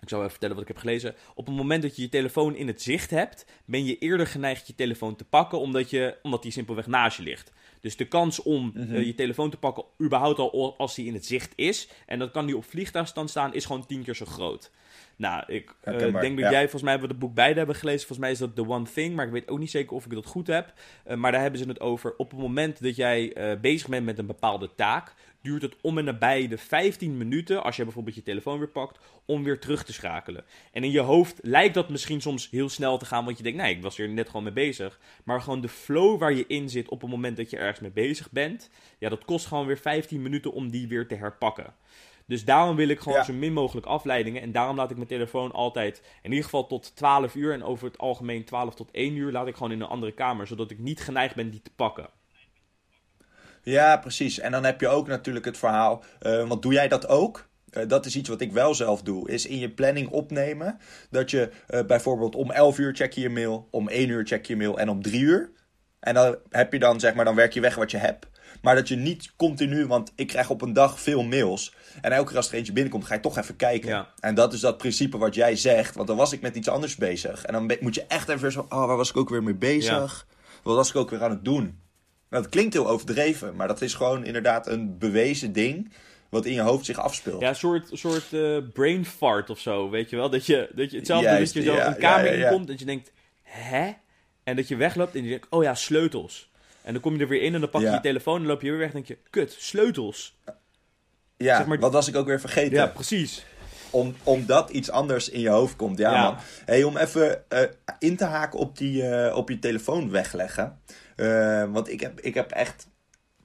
Ik 0.00 0.08
zal 0.08 0.18
even 0.18 0.30
vertellen 0.30 0.54
wat 0.54 0.64
ik 0.64 0.70
heb 0.70 0.80
gelezen. 0.80 1.14
Op 1.34 1.46
het 1.46 1.54
moment 1.54 1.82
dat 1.82 1.96
je 1.96 2.02
je 2.02 2.08
telefoon 2.08 2.54
in 2.56 2.66
het 2.66 2.82
zicht 2.82 3.10
hebt, 3.10 3.46
ben 3.64 3.84
je 3.84 3.98
eerder 3.98 4.26
geneigd 4.26 4.66
je 4.66 4.74
telefoon 4.74 5.16
te 5.16 5.24
pakken, 5.24 5.58
omdat, 5.60 5.90
je, 5.90 6.16
omdat 6.22 6.42
die 6.42 6.52
simpelweg 6.52 6.86
naast 6.86 7.16
je 7.16 7.22
ligt. 7.22 7.52
Dus 7.80 7.96
de 7.96 8.04
kans 8.08 8.42
om 8.42 8.70
Mhm. 8.74 8.94
eh, 8.94 9.06
je 9.06 9.14
telefoon 9.14 9.50
te 9.50 9.56
pakken, 9.56 9.84
überhaupt 10.02 10.38
al 10.38 10.74
als 10.78 10.94
die 10.94 11.06
in 11.06 11.14
het 11.14 11.26
zicht 11.26 11.52
is, 11.56 11.88
en 12.06 12.18
dan 12.18 12.30
kan 12.30 12.46
die 12.46 12.56
op 12.56 12.64
vliegtuigstand 12.64 13.30
staan, 13.30 13.54
is 13.54 13.64
gewoon 13.64 13.86
tien 13.86 14.02
keer 14.02 14.14
zo 14.14 14.24
groot. 14.24 14.70
Nou, 15.16 15.42
ik 15.46 15.74
eh, 15.80 15.98
denk 15.98 16.12
dat 16.12 16.38
ja. 16.38 16.50
jij, 16.50 16.60
volgens 16.60 16.82
mij 16.82 16.90
hebben 16.90 17.08
we 17.08 17.14
het 17.14 17.24
boek 17.24 17.34
beide 17.34 17.58
hebben 17.58 17.76
gelezen. 17.76 18.00
Volgens 18.06 18.18
mij 18.18 18.30
is 18.30 18.38
dat 18.38 18.54
The 18.54 18.68
One 18.68 18.84
Thing, 18.94 19.14
maar 19.14 19.26
ik 19.26 19.32
weet 19.32 19.48
ook 19.48 19.58
niet 19.58 19.70
zeker 19.70 19.96
of 19.96 20.04
ik 20.04 20.10
dat 20.10 20.26
goed 20.26 20.46
heb. 20.46 20.72
Eh, 21.04 21.16
maar 21.16 21.32
daar 21.32 21.40
hebben 21.40 21.60
ze 21.60 21.68
het 21.68 21.80
over. 21.80 22.14
Op 22.16 22.30
het 22.30 22.40
moment 22.40 22.82
dat 22.82 22.96
jij 22.96 23.32
bezig 23.60 23.88
bent 23.88 24.04
met 24.04 24.18
een 24.18 24.26
bepaalde 24.26 24.70
taak, 24.74 25.14
duurt 25.46 25.62
het 25.62 25.76
om 25.80 25.98
en 25.98 26.04
nabij 26.04 26.48
de 26.48 26.58
15 26.58 27.16
minuten, 27.16 27.62
als 27.62 27.76
je 27.76 27.84
bijvoorbeeld 27.84 28.14
je 28.14 28.22
telefoon 28.22 28.58
weer 28.58 28.68
pakt, 28.68 28.98
om 29.24 29.42
weer 29.44 29.58
terug 29.58 29.84
te 29.84 29.92
schakelen. 29.92 30.44
En 30.72 30.84
in 30.84 30.90
je 30.90 31.00
hoofd 31.00 31.38
lijkt 31.42 31.74
dat 31.74 31.88
misschien 31.88 32.20
soms 32.20 32.50
heel 32.50 32.68
snel 32.68 32.98
te 32.98 33.04
gaan, 33.04 33.24
want 33.24 33.36
je 33.36 33.42
denkt, 33.42 33.58
nee, 33.58 33.74
ik 33.74 33.82
was 33.82 33.98
er 33.98 34.08
net 34.08 34.26
gewoon 34.26 34.42
mee 34.42 34.52
bezig. 34.52 34.98
Maar 35.24 35.40
gewoon 35.40 35.60
de 35.60 35.68
flow 35.68 36.18
waar 36.18 36.32
je 36.32 36.44
in 36.46 36.68
zit 36.68 36.88
op 36.88 37.00
het 37.00 37.10
moment 37.10 37.36
dat 37.36 37.50
je 37.50 37.56
ergens 37.56 37.80
mee 37.80 37.90
bezig 37.90 38.30
bent, 38.30 38.70
ja, 38.98 39.08
dat 39.08 39.24
kost 39.24 39.46
gewoon 39.46 39.66
weer 39.66 39.78
15 39.78 40.22
minuten 40.22 40.52
om 40.52 40.70
die 40.70 40.88
weer 40.88 41.06
te 41.06 41.14
herpakken. 41.14 41.74
Dus 42.26 42.44
daarom 42.44 42.76
wil 42.76 42.88
ik 42.88 43.00
gewoon 43.00 43.18
Ja. 43.18 43.24
zo 43.24 43.32
min 43.32 43.52
mogelijk 43.52 43.86
afleidingen. 43.86 44.42
En 44.42 44.52
daarom 44.52 44.76
laat 44.76 44.90
ik 44.90 44.96
mijn 44.96 45.08
telefoon 45.08 45.52
altijd, 45.52 46.02
in 46.22 46.30
ieder 46.30 46.44
geval 46.44 46.66
tot 46.66 46.96
12 46.96 47.34
uur. 47.34 47.52
En 47.52 47.62
over 47.64 47.86
het 47.86 47.98
algemeen 47.98 48.44
12 48.44 48.74
tot 48.74 48.90
1 48.92 49.16
uur 49.16 49.32
laat 49.32 49.46
ik 49.46 49.54
gewoon 49.54 49.72
in 49.72 49.80
een 49.80 49.86
andere 49.88 50.12
kamer. 50.12 50.46
Zodat 50.46 50.70
ik 50.70 50.78
niet 50.78 51.00
geneigd 51.00 51.34
ben 51.34 51.50
die 51.50 51.62
te 51.62 51.70
pakken. 51.76 52.08
Ja, 53.72 53.96
precies. 53.96 54.38
En 54.38 54.52
dan 54.52 54.64
heb 54.64 54.80
je 54.80 54.88
ook 54.88 55.06
natuurlijk 55.08 55.44
het 55.44 55.58
verhaal. 55.58 56.04
eh, 56.20 56.48
want 56.48 56.62
doe 56.62 56.72
jij 56.72 56.88
dat 56.88 57.08
ook? 57.08 57.48
Eh, 57.70 57.88
dat 57.88 58.06
is 58.06 58.16
iets 58.16 58.28
wat 58.28 58.40
ik 58.40 58.52
wel 58.52 58.74
zelf 58.74 59.02
doe. 59.02 59.30
Is 59.30 59.46
in 59.46 59.58
je 59.58 59.70
planning 59.70 60.08
opnemen. 60.08 60.78
Dat 61.10 61.30
je 61.30 61.50
eh, 61.66 61.84
bijvoorbeeld 61.84 62.34
om 62.34 62.50
11 62.50 62.78
uur 62.78 62.94
check 62.94 63.12
je 63.12 63.20
je 63.20 63.30
mail. 63.30 63.68
Om 63.70 63.88
1 63.88 64.08
uur 64.08 64.26
check 64.26 64.46
je 64.46 64.52
je 64.52 64.58
mail. 64.58 64.78
En 64.78 64.88
om 64.88 65.02
3 65.02 65.20
uur. 65.20 65.50
En 66.00 66.14
dan 66.14 66.36
heb 66.50 66.72
je 66.72 66.78
dan, 66.78 67.00
zeg 67.00 67.14
maar, 67.14 67.24
dan 67.24 67.34
werk 67.34 67.52
je 67.52 67.60
weg 67.60 67.74
wat 67.74 67.90
je 67.90 67.96
hebt. 67.96 68.26
Maar 68.62 68.74
dat 68.74 68.88
je 68.88 68.96
niet 68.96 69.32
continu, 69.36 69.86
want 69.86 70.12
ik 70.14 70.26
krijg 70.26 70.50
op 70.50 70.62
een 70.62 70.72
dag 70.72 71.00
veel 71.00 71.22
mails. 71.22 71.74
En 72.00 72.12
elke 72.12 72.28
keer 72.28 72.36
als 72.36 72.48
er 72.48 72.54
eentje 72.54 72.72
binnenkomt, 72.72 73.04
ga 73.04 73.14
je 73.14 73.20
toch 73.20 73.38
even 73.38 73.56
kijken. 73.56 73.88
Ja. 73.88 74.08
En 74.20 74.34
dat 74.34 74.52
is 74.52 74.60
dat 74.60 74.78
principe 74.78 75.18
wat 75.18 75.34
jij 75.34 75.56
zegt. 75.56 75.94
Want 75.94 76.08
dan 76.08 76.16
was 76.16 76.32
ik 76.32 76.40
met 76.40 76.56
iets 76.56 76.68
anders 76.68 76.96
bezig. 76.96 77.44
En 77.44 77.52
dan 77.52 77.76
moet 77.80 77.94
je 77.94 78.04
echt 78.08 78.28
even 78.28 78.52
zo, 78.52 78.66
oh, 78.68 78.86
waar 78.86 78.96
was 78.96 79.10
ik 79.10 79.16
ook 79.16 79.28
weer 79.28 79.42
mee 79.42 79.54
bezig? 79.54 80.26
Wat 80.62 80.76
was 80.76 80.88
ik 80.88 80.96
ook 80.96 81.10
weer 81.10 81.22
aan 81.22 81.30
het 81.30 81.44
doen? 81.44 81.80
Nou, 82.30 82.42
dat 82.42 82.48
klinkt 82.52 82.72
heel 82.74 82.88
overdreven, 82.88 83.56
maar 83.56 83.68
dat 83.68 83.82
is 83.82 83.94
gewoon 83.94 84.24
inderdaad 84.24 84.66
een 84.66 84.98
bewezen 84.98 85.52
ding 85.52 85.92
wat 86.28 86.44
in 86.44 86.52
je 86.52 86.60
hoofd 86.60 86.84
zich 86.84 86.98
afspeelt. 86.98 87.40
Ja, 87.40 87.48
een 87.48 87.56
soort, 87.56 87.88
soort 87.92 88.32
eh, 88.32 88.56
brain 88.72 89.04
fart 89.06 89.50
of 89.50 89.58
zo, 89.58 89.90
weet 89.90 90.10
je 90.10 90.16
wel. 90.16 90.30
Dat 90.30 90.46
je, 90.46 90.68
dat 90.74 90.90
je 90.90 90.96
hetzelfde 90.96 91.28
Juist, 91.28 91.54
dat 91.54 91.62
je 91.62 91.68
zo 91.70 91.76
ja, 91.76 91.86
een 91.86 91.96
kamer 91.96 92.24
ja, 92.26 92.32
ja, 92.32 92.38
ja. 92.38 92.44
inkomt 92.46 92.66
dat 92.66 92.78
je 92.78 92.84
denkt, 92.84 93.12
hè? 93.42 93.92
En 94.44 94.56
dat 94.56 94.68
je 94.68 94.76
wegloopt 94.76 95.14
en 95.14 95.22
je 95.22 95.28
denkt, 95.28 95.46
oh 95.50 95.62
ja, 95.62 95.74
sleutels. 95.74 96.50
En 96.82 96.92
dan 96.92 97.02
kom 97.02 97.14
je 97.14 97.20
er 97.20 97.28
weer 97.28 97.42
in 97.42 97.54
en 97.54 97.60
dan 97.60 97.70
pak 97.70 97.80
je 97.80 97.90
je 97.90 98.00
telefoon 98.00 98.40
en 98.40 98.46
loop 98.46 98.62
je 98.62 98.70
weer 98.70 98.78
weg 98.78 98.88
en 98.88 98.94
denk 98.94 99.06
je, 99.06 99.18
kut, 99.30 99.56
sleutels. 99.58 100.36
Ja, 101.36 101.56
zeg 101.56 101.66
maar- 101.66 101.78
wat 101.78 101.92
was 101.92 102.08
ik 102.08 102.16
ook 102.16 102.26
weer 102.26 102.40
vergeten? 102.40 102.74
Ja, 102.76 102.86
precies. 102.86 103.44
Om, 103.90 104.14
omdat 104.22 104.70
iets 104.70 104.90
anders 104.90 105.28
in 105.28 105.40
je 105.40 105.48
hoofd 105.48 105.76
komt. 105.76 105.98
Ja, 105.98 106.12
Ja. 106.12 106.22
man. 106.22 106.36
Hey, 106.64 106.82
om 106.82 106.96
even 106.96 107.50
eh, 107.50 107.62
in 107.98 108.16
te 108.16 108.24
haken 108.24 108.58
op, 108.58 108.78
die, 108.78 109.02
eh, 109.08 109.36
op 109.36 109.48
je 109.48 109.58
telefoon 109.58 110.10
wegleggen. 110.10 110.80
Eh, 111.16 111.64
want 111.72 111.90
ik 111.90 112.00
heb, 112.00 112.20
ik 112.20 112.34
heb 112.34 112.50
echt 112.50 112.88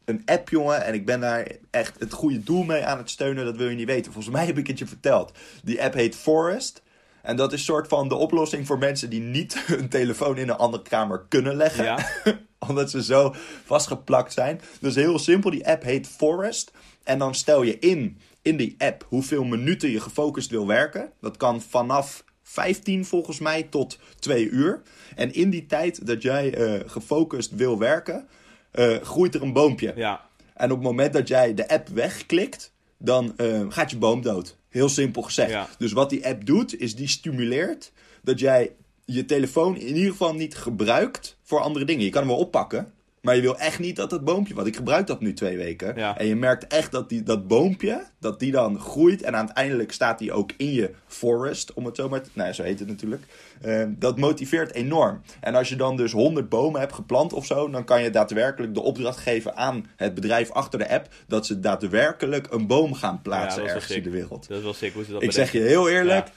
een 0.06 0.22
app, 0.26 0.50
jongen. 0.50 0.86
En 0.86 0.94
ik 0.94 1.06
ben 1.06 1.20
daar 1.20 1.48
echt 1.70 2.00
het 2.00 2.14
goede 2.14 2.44
doel 2.44 2.64
mee 2.64 2.86
aan 2.86 2.98
het 2.98 3.10
steunen. 3.10 3.46
Dat 3.46 3.58
wil 3.58 3.70
je 3.70 3.76
niet 3.76 3.88
weten. 3.88 4.12
Volgens 4.12 4.34
mij 4.34 4.46
heb 4.46 4.58
ik 4.58 4.68
het 4.68 4.80
je 4.80 4.88
verteld. 4.88 5.32
Die 5.64 5.84
app 5.84 5.94
heet 5.94 6.16
Forest. 6.16 6.82
En 7.22 7.36
dat 7.36 7.54
is 7.54 7.66
soort 7.66 7.88
van 7.88 8.08
de 8.08 8.16
oplossing 8.16 8.68
voor 8.68 8.78
mensen 8.78 9.10
die 9.10 9.20
niet 9.20 9.60
hun 9.76 9.90
telefoon 9.90 10.38
in 10.38 10.50
een 10.50 10.56
andere 10.56 10.84
kamer 10.84 11.26
kunnen 11.30 11.56
leggen. 11.56 11.84
Ja. 11.84 12.10
Omdat 12.68 12.92
ze 12.92 13.04
zo 13.04 13.36
vastgeplakt 13.66 14.34
zijn. 14.34 14.62
Dus 14.80 14.96
heel 14.96 15.20
simpel, 15.20 15.50
die 15.50 15.68
app 15.68 15.84
heet 15.84 16.08
Forest. 16.08 16.72
En 17.04 17.20
dan 17.20 17.36
stel 17.36 17.62
je 17.62 17.80
in, 17.80 18.20
in 18.42 18.58
die 18.58 18.76
app, 18.78 19.06
hoeveel 19.08 19.44
minuten 19.44 19.90
je 19.90 20.00
gefocust 20.00 20.50
wil 20.50 20.68
werken. 20.68 21.12
Dat 21.22 21.38
kan 21.38 21.62
vanaf 21.62 22.24
15 22.52 23.06
volgens 23.06 23.40
mij 23.40 23.64
tot 23.64 24.00
2 24.20 24.50
uur. 24.50 24.82
En 25.16 25.34
in 25.34 25.50
die 25.50 25.66
tijd 25.66 26.06
dat 26.06 26.22
jij 26.22 26.54
eh, 26.54 26.90
gefocust 26.90 27.56
wil 27.56 27.80
werken, 27.80 28.28
eh, 28.72 28.96
groeit 28.96 29.36
er 29.36 29.42
een 29.42 29.54
boompje. 29.54 29.94
Ja, 29.96 30.30
En 30.54 30.72
op 30.72 30.78
het 30.78 30.88
moment 30.88 31.14
dat 31.14 31.28
jij 31.28 31.54
de 31.54 31.68
app 31.68 31.88
wegklikt, 31.88 32.74
dan 32.98 33.34
eh, 33.38 33.66
gaat 33.70 33.92
je 33.92 33.98
boom 33.98 34.22
dood. 34.22 34.58
Heel 34.70 34.90
simpel 34.90 35.22
gezegd. 35.22 35.52
Ja. 35.52 35.68
Dus 35.78 35.92
wat 35.92 36.10
die 36.10 36.28
app 36.28 36.46
doet, 36.46 36.80
is 36.80 36.96
die 36.96 37.08
stimuleert 37.08 37.92
dat 38.22 38.40
jij 38.40 38.72
je 39.06 39.26
telefoon 39.26 39.78
in 39.78 39.96
ieder 39.96 40.12
geval 40.12 40.34
niet 40.34 40.56
gebruikt 40.56 41.38
voor 41.44 41.60
andere 41.60 41.86
dingen. 41.86 42.04
Je 42.04 42.10
kan 42.10 42.22
hem 42.22 42.32
wel 42.32 42.40
oppakken, 42.40 42.94
maar 43.22 43.36
je 43.36 43.42
wil 43.42 43.58
echt 43.58 43.80
niet 43.80 43.96
dat 43.96 44.10
dat 44.10 44.24
boompje, 44.24 44.54
want 44.54 44.68
ik 44.68 44.76
gebruik 44.76 45.08
dat 45.08 45.20
nu 45.20 45.34
twee 45.34 45.58
weken. 45.58 45.96
Ja. 45.96 46.18
En 46.18 46.26
je 46.26 46.36
merkt 46.36 46.68
echt 46.68 46.92
dat 46.92 47.10
die, 47.10 47.24
dat 47.24 47.48
boompje, 47.48 48.04
dat 48.20 48.40
die 48.40 48.52
dan 48.52 48.80
groeit. 48.80 49.22
En 49.22 49.36
uiteindelijk 49.36 49.92
staat 49.92 50.20
die 50.20 50.32
ook 50.32 50.52
in 50.58 50.74
je 50.74 50.92
forest, 51.08 51.74
om 51.74 51.86
het 51.86 51.96
zo 51.96 52.10
maar 52.10 52.22
te... 52.22 52.30
Nou, 52.34 52.54
zo 52.54 52.64
heet 52.64 52.80
het 52.80 52.88
natuurlijk. 52.88 53.24
Eh, 53.62 53.84
dat 53.90 54.18
motiveert 54.18 54.74
enorm. 54.74 55.22
En 55.40 55.56
als 55.56 55.70
je 55.70 55.76
dan 55.76 55.98
dus 55.98 56.12
100 56.12 56.50
bomen 56.50 56.80
hebt 56.80 56.94
geplant 56.94 57.34
of 57.34 57.46
zo, 57.46 57.70
dan 57.70 57.84
kan 57.84 58.04
je 58.04 58.10
daadwerkelijk 58.10 58.74
de 58.74 58.82
opdracht 58.82 59.18
geven 59.18 59.56
aan 59.56 59.86
het 59.96 60.14
bedrijf 60.14 60.52
achter 60.52 60.80
de 60.80 60.90
app, 60.90 61.08
dat 61.28 61.46
ze 61.46 61.60
daadwerkelijk 61.60 62.48
een 62.52 62.68
boom 62.68 62.94
gaan 62.94 63.14
Ja, 63.14 63.20
plaatsen 63.22 63.64
wel 63.64 63.74
ergens 63.74 63.96
in 63.96 64.04
de 64.04 64.10
wereld. 64.10 64.48
dat 64.48 64.58
is 64.58 64.64
wel 64.64 64.74
sick 64.74 64.94
hoe 64.94 65.04
ze 65.04 65.12
dat 65.12 65.24
Ik 65.24 65.32
zeg 65.32 65.52
je 65.52 65.60
heel 65.60 65.90
eerlijk, 65.90 66.28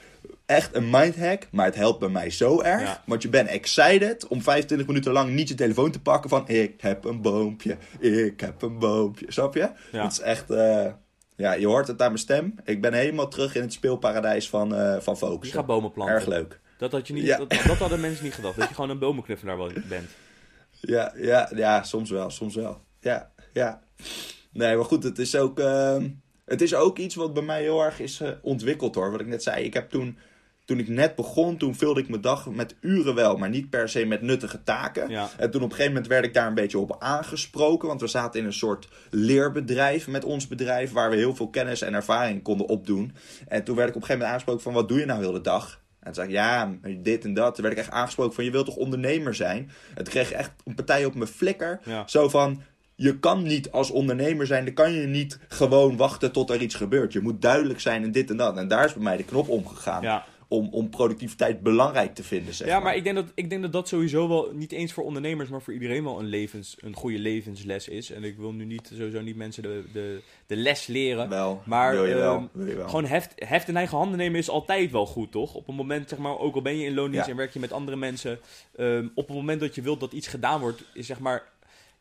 echt 0.45 0.75
een 0.75 0.89
mindhack, 0.89 1.47
maar 1.51 1.65
het 1.65 1.75
helpt 1.75 1.99
bij 1.99 2.09
mij 2.09 2.29
zo 2.29 2.61
erg. 2.61 2.81
Ja. 2.81 3.03
Want 3.05 3.21
je 3.21 3.29
bent 3.29 3.49
excited 3.49 4.27
om 4.27 4.41
25 4.41 4.87
minuten 4.87 5.11
lang 5.11 5.29
niet 5.33 5.47
je 5.47 5.55
telefoon 5.55 5.91
te 5.91 6.01
pakken 6.01 6.29
van 6.29 6.47
ik 6.47 6.81
heb 6.81 7.03
een 7.05 7.21
boompje, 7.21 7.77
ik 7.99 8.39
heb 8.39 8.61
een 8.61 8.79
boompje. 8.79 9.25
Snap 9.31 9.53
je? 9.53 9.69
Ja. 9.91 10.03
Het 10.03 10.11
is 10.11 10.19
echt, 10.19 10.49
eh, 10.51 10.85
ja, 11.35 11.53
je 11.53 11.67
hoort 11.67 11.87
het 11.87 12.01
aan 12.01 12.07
mijn 12.07 12.19
stem. 12.19 12.55
Ik 12.63 12.81
ben 12.81 12.93
helemaal 12.93 13.27
terug 13.27 13.55
in 13.55 13.61
het 13.61 13.73
speelparadijs 13.73 14.49
van, 14.49 14.75
eh 14.75 14.99
van 14.99 15.13
Je 15.13 15.19
Focus. 15.19 15.51
gaat 15.51 15.65
bomen 15.65 15.91
planten. 15.91 16.15
Erg 16.15 16.25
leuk. 16.25 16.59
Dat, 16.77 16.91
had 16.91 17.07
je 17.07 17.13
niet, 17.13 17.23
Ja. 17.25 17.37
dat, 17.37 17.49
dat 17.49 17.77
hadden 17.77 17.99
mensen 17.99 18.23
niet 18.23 18.33
gedacht. 18.33 18.57
Dat 18.57 18.67
je 18.67 18.73
gewoon 18.75 18.89
een 18.89 18.99
bomenknuffelaar 18.99 19.57
bent. 19.87 20.09
Ja, 20.79 21.13
ja, 21.17 21.49
ja, 21.55 21.83
soms 21.83 22.09
wel, 22.09 22.29
soms 22.29 22.55
wel. 22.55 22.81
Ja, 22.99 23.31
ja. 23.53 23.81
Nee, 24.51 24.75
maar 24.75 24.85
goed, 24.85 25.03
het 25.03 25.19
is 25.19 25.35
ook, 25.35 25.59
ehm, 25.59 26.09
het 26.45 26.61
is 26.61 26.75
ook 26.75 26.97
iets 26.97 27.15
wat 27.15 27.33
bij 27.33 27.43
mij 27.43 27.61
heel 27.61 27.81
erg 27.83 27.99
is 27.99 28.19
eh, 28.21 28.29
ontwikkeld 28.41 28.95
hoor. 28.95 29.11
Wat 29.11 29.19
ik 29.21 29.27
net 29.27 29.43
zei, 29.43 29.63
ik 29.63 29.73
heb 29.73 29.89
toen 29.89 30.17
toen 30.65 30.79
ik 30.79 30.87
net 30.87 31.15
begon, 31.15 31.57
toen 31.57 31.75
vulde 31.75 31.99
ik 31.99 32.09
mijn 32.09 32.21
dag 32.21 32.49
met 32.49 32.75
uren 32.79 33.15
wel, 33.15 33.37
maar 33.37 33.49
niet 33.49 33.69
per 33.69 33.89
se 33.89 34.05
met 34.05 34.21
nuttige 34.21 34.63
taken. 34.63 35.09
Ja. 35.09 35.29
En 35.37 35.51
toen 35.51 35.61
op 35.61 35.69
een 35.69 35.75
gegeven 35.75 35.93
moment 35.93 36.11
werd 36.11 36.25
ik 36.25 36.33
daar 36.33 36.47
een 36.47 36.53
beetje 36.53 36.79
op 36.79 36.95
aangesproken, 36.99 37.87
want 37.87 38.01
we 38.01 38.07
zaten 38.07 38.39
in 38.39 38.45
een 38.45 38.53
soort 38.53 38.87
leerbedrijf 39.09 40.07
met 40.07 40.23
ons 40.23 40.47
bedrijf, 40.47 40.91
waar 40.91 41.09
we 41.09 41.15
heel 41.15 41.35
veel 41.35 41.49
kennis 41.49 41.81
en 41.81 41.93
ervaring 41.93 42.41
konden 42.41 42.67
opdoen. 42.67 43.13
En 43.47 43.63
toen 43.63 43.75
werd 43.75 43.89
ik 43.89 43.95
op 43.95 44.01
een 44.01 44.07
gegeven 44.07 44.27
moment 44.27 44.29
aangesproken 44.29 44.63
van, 44.63 44.73
wat 44.73 44.87
doe 44.87 44.99
je 44.99 45.05
nou 45.05 45.21
heel 45.21 45.31
de 45.31 45.41
dag? 45.41 45.83
En 45.99 46.13
toen 46.13 46.13
zei 46.13 46.27
ik, 46.27 46.33
ja, 46.33 46.75
dit 46.97 47.23
en 47.23 47.33
dat. 47.33 47.55
Toen 47.55 47.63
werd 47.63 47.77
ik 47.77 47.83
echt 47.83 47.91
aangesproken 47.91 48.33
van, 48.33 48.43
je 48.43 48.51
wilt 48.51 48.65
toch 48.65 48.75
ondernemer 48.75 49.35
zijn? 49.35 49.71
En 49.95 50.03
toen 50.03 50.13
kreeg 50.13 50.29
ik 50.31 50.37
echt 50.37 50.51
een 50.65 50.75
partij 50.75 51.05
op 51.05 51.15
mijn 51.15 51.29
flikker. 51.29 51.79
Ja. 51.83 52.03
Zo 52.07 52.29
van, 52.29 52.61
je 52.95 53.19
kan 53.19 53.43
niet 53.43 53.71
als 53.71 53.91
ondernemer 53.91 54.47
zijn, 54.47 54.65
dan 54.65 54.73
kan 54.73 54.91
je 54.91 55.07
niet 55.07 55.39
gewoon 55.47 55.97
wachten 55.97 56.31
tot 56.31 56.49
er 56.49 56.61
iets 56.61 56.75
gebeurt. 56.75 57.13
Je 57.13 57.21
moet 57.21 57.41
duidelijk 57.41 57.79
zijn 57.79 58.03
in 58.03 58.11
dit 58.11 58.29
en 58.29 58.37
dat. 58.37 58.57
En 58.57 58.67
daar 58.67 58.85
is 58.85 58.93
bij 58.93 59.03
mij 59.03 59.17
de 59.17 59.23
knop 59.23 59.49
omgegaan. 59.49 60.01
Ja. 60.01 60.25
Om, 60.55 60.67
om 60.71 60.89
productiviteit 60.89 61.61
belangrijk 61.61 62.15
te 62.15 62.23
vinden, 62.23 62.53
zeg 62.53 62.67
Ja, 62.67 62.79
maar 62.79 62.95
ik 62.95 63.03
denk, 63.03 63.15
dat, 63.15 63.25
ik 63.35 63.49
denk 63.49 63.61
dat 63.61 63.71
dat 63.71 63.87
sowieso 63.87 64.27
wel 64.27 64.51
niet 64.53 64.71
eens 64.71 64.93
voor 64.93 65.03
ondernemers, 65.03 65.49
maar 65.49 65.61
voor 65.61 65.73
iedereen 65.73 66.03
wel 66.03 66.19
een, 66.19 66.25
levens, 66.25 66.75
een 66.79 66.93
goede 66.95 67.19
levensles 67.19 67.87
is. 67.87 68.11
En 68.11 68.23
ik 68.23 68.37
wil 68.37 68.51
nu 68.51 68.65
niet, 68.65 68.91
sowieso 68.93 69.21
niet 69.21 69.35
mensen 69.35 69.63
de, 69.63 69.83
de, 69.93 70.21
de 70.47 70.55
les 70.55 70.87
leren. 70.87 71.29
Wel, 71.29 71.61
Maar 71.65 71.93
wil 71.93 72.05
je 72.05 72.15
wel, 72.15 72.35
ehm, 72.35 72.45
wil 72.51 72.67
je 72.67 72.75
wel. 72.75 72.87
Gewoon 72.87 73.05
heft, 73.05 73.33
heft 73.35 73.67
in 73.67 73.77
eigen 73.77 73.97
handen 73.97 74.17
nemen 74.17 74.39
is 74.39 74.49
altijd 74.49 74.91
wel 74.91 75.05
goed, 75.05 75.31
toch? 75.31 75.53
Op 75.53 75.67
een 75.67 75.75
moment, 75.75 76.09
zeg 76.09 76.19
maar, 76.19 76.39
ook 76.39 76.55
al 76.55 76.61
ben 76.61 76.77
je 76.77 76.85
in 76.85 76.93
loondienst 76.93 77.25
Ja. 77.25 77.31
en 77.31 77.37
werk 77.37 77.53
je 77.53 77.59
met 77.59 77.71
andere 77.71 77.97
mensen. 77.97 78.39
ehm, 78.75 79.07
op 79.15 79.27
het 79.27 79.37
moment 79.37 79.59
dat 79.59 79.75
je 79.75 79.81
wilt 79.81 79.99
dat 79.99 80.11
iets 80.13 80.27
gedaan 80.27 80.59
wordt, 80.59 80.83
is 80.93 81.05
zeg 81.05 81.19
maar... 81.19 81.53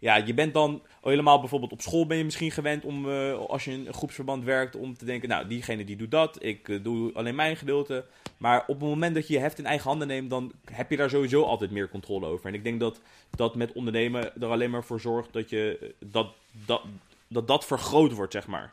Ja, 0.04 0.16
je 0.16 0.34
bent 0.34 0.54
dan 0.54 0.82
al 1.00 1.10
helemaal 1.10 1.40
bijvoorbeeld 1.40 1.72
op 1.72 1.80
school 1.82 2.06
ben 2.06 2.16
je 2.16 2.24
misschien 2.24 2.50
gewend 2.50 2.84
om, 2.84 3.10
eh, 3.10 3.38
als 3.38 3.64
je 3.64 3.70
in 3.70 3.86
een 3.86 3.92
groepsverband 3.94 4.44
werkt, 4.44 4.76
om 4.76 4.96
te 4.96 5.04
denken, 5.04 5.28
nou, 5.28 5.46
diegene 5.46 5.84
die 5.84 5.96
doet 5.96 6.10
dat, 6.10 6.36
ik 6.44 6.68
eh, 6.68 6.78
doe 6.82 7.12
alleen 7.14 7.34
mijn 7.34 7.56
gedeelte. 7.56 8.04
Maar 8.36 8.60
op 8.66 8.80
het 8.80 8.88
moment 8.88 9.14
dat 9.14 9.26
je 9.26 9.32
je 9.32 9.38
heft 9.40 9.58
in 9.58 9.66
eigen 9.66 9.88
handen 9.88 10.08
neemt, 10.08 10.30
dan 10.30 10.52
heb 10.70 10.90
je 10.90 10.96
daar 10.96 11.10
sowieso 11.10 11.42
altijd 11.42 11.70
meer 11.70 11.88
controle 11.88 12.26
over. 12.26 12.46
En 12.46 12.54
ik 12.54 12.64
denk 12.64 12.80
dat 12.80 13.00
dat 13.30 13.54
met 13.54 13.72
ondernemen 13.72 14.40
er 14.40 14.48
alleen 14.48 14.70
maar 14.70 14.84
voor 14.84 15.00
zorgt 15.00 15.32
dat 15.32 15.50
je, 15.50 15.78
eh, 15.80 15.88
dat, 16.10 16.26
dat, 16.66 16.82
dat, 17.28 17.48
dat 17.48 17.64
vergroot 17.66 18.12
wordt, 18.12 18.32
zeg 18.32 18.46
maar. 18.46 18.72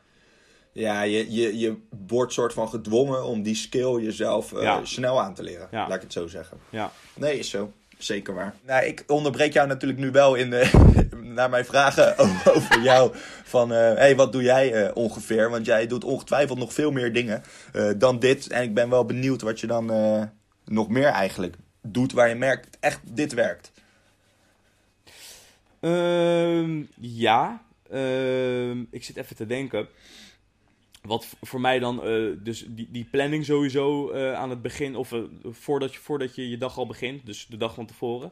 Ja, 0.72 1.02
je, 1.02 1.32
je, 1.34 1.58
je 1.60 1.78
wordt 2.08 2.34
soort 2.34 2.54
van 2.54 2.70
gedwongen 2.70 3.24
om 3.24 3.42
die 3.42 3.56
skill 3.56 4.00
jezelf 4.02 4.52
Ja. 4.62 4.86
snel 4.86 5.22
aan 5.22 5.34
te 5.34 5.44
leren. 5.44 5.68
Ja. 5.72 5.88
Laat 5.88 5.96
ik 5.96 6.02
het 6.02 6.14
zo 6.14 6.28
zeggen. 6.28 6.58
Ja. 6.70 6.92
Nee, 7.16 7.40
is 7.40 7.50
zo. 7.50 7.72
Zeker 8.04 8.34
waar. 8.34 8.54
Nou, 8.66 8.86
ik 8.86 9.04
onderbreek 9.08 9.54
jou 9.54 9.68
natuurlijk 9.68 10.00
nu 10.00 10.12
wel 10.12 10.36
in 10.36 10.50
de, 10.50 10.70
naar 11.38 11.50
mijn 11.50 11.66
vragen 11.66 12.18
over 12.56 12.82
jou. 12.82 13.16
Van, 13.44 13.70
hé, 13.70 13.94
hey, 13.94 14.16
wat 14.16 14.32
doe 14.32 14.44
jij 14.44 14.74
eh, 14.74 14.96
ongeveer? 14.96 15.50
Want 15.50 15.66
jij 15.66 15.88
doet 15.88 16.04
ongetwijfeld 16.04 16.58
nog 16.58 16.74
veel 16.74 16.92
meer 16.92 17.14
dingen 17.14 17.44
eh, 17.74 17.90
dan 17.98 18.20
dit. 18.20 18.48
En 18.48 18.64
ik 18.64 18.74
ben 18.74 18.90
wel 18.90 19.06
benieuwd 19.06 19.42
wat 19.42 19.60
je 19.60 19.68
dan 19.68 19.92
eh, 19.92 20.24
nog 20.66 20.90
meer 20.90 21.08
eigenlijk 21.08 21.56
doet 21.82 22.14
waar 22.14 22.30
je 22.30 22.36
merkt, 22.36 22.78
echt, 22.80 23.00
dit 23.04 23.34
werkt. 23.34 23.72
Ehm, 25.80 26.82
ja, 27.00 27.62
Ehm, 27.92 28.84
ik 28.90 29.04
zit 29.04 29.18
even 29.18 29.36
te 29.36 29.46
denken. 29.46 29.88
Wat 31.02 31.28
voor 31.42 31.62
mij 31.62 31.80
dan, 31.80 32.04
eh, 32.04 32.24
dus 32.38 32.66
die, 32.68 32.88
die 32.92 33.08
planning 33.12 33.46
sowieso 33.46 34.10
eh, 34.10 34.34
aan 34.34 34.50
het 34.50 34.62
begin, 34.62 34.96
of 34.96 35.12
eh, 35.12 35.20
voordat, 35.44 35.94
je, 35.94 36.00
voordat 36.00 36.36
je 36.36 36.50
je 36.50 36.58
dag 36.58 36.78
al 36.78 36.86
begint, 36.86 37.26
dus 37.26 37.46
de 37.50 37.58
dag 37.58 37.74
van 37.74 37.86
tevoren. 37.86 38.32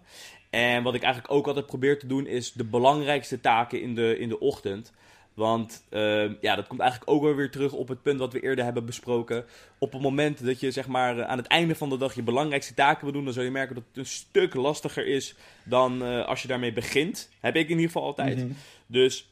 En 0.50 0.84
wat 0.84 0.96
ik 0.96 1.04
eigenlijk 1.04 1.34
ook 1.34 1.48
altijd 1.48 1.66
probeer 1.66 2.00
te 2.00 2.08
doen, 2.08 2.28
is 2.28 2.52
de 2.52 2.64
belangrijkste 2.64 3.40
taken 3.40 3.82
in 3.82 3.96
de, 3.96 4.18
in 4.20 4.30
de 4.30 4.40
ochtend. 4.40 4.94
Want 5.34 5.86
ehm, 5.90 6.34
ja, 6.42 6.56
dat 6.56 6.68
komt 6.68 6.80
eigenlijk 6.80 7.12
ook 7.12 7.22
wel 7.22 7.36
weer 7.36 7.52
terug 7.52 7.74
op 7.74 7.88
het 7.88 8.02
punt 8.02 8.20
wat 8.20 8.34
we 8.34 8.40
eerder 8.40 8.64
hebben 8.64 8.86
besproken. 8.86 9.46
Op 9.78 9.94
het 9.94 10.02
moment 10.02 10.46
dat 10.46 10.60
je 10.60 10.72
zeg 10.72 10.88
maar 10.88 11.26
aan 11.26 11.38
het 11.38 11.48
einde 11.48 11.76
van 11.76 11.90
de 11.90 11.98
dag 11.98 12.16
je 12.16 12.24
belangrijkste 12.24 12.74
taken 12.74 13.04
wil 13.04 13.14
doen, 13.14 13.24
dan 13.24 13.34
zul 13.34 13.44
je 13.44 13.52
merken 13.52 13.76
dat 13.76 13.84
het 13.88 13.98
een 13.98 14.06
stuk 14.06 14.54
lastiger 14.54 15.08
is 15.08 15.36
dan 15.64 16.02
als 16.26 16.42
je 16.42 16.48
daarmee 16.48 16.74
begint. 16.74 17.30
Heb 17.40 17.56
ik 17.56 17.64
in 17.64 17.70
ieder 17.70 17.86
geval 17.86 18.04
altijd. 18.04 18.38
Mhm. 18.38 18.52
Dus 18.86 19.30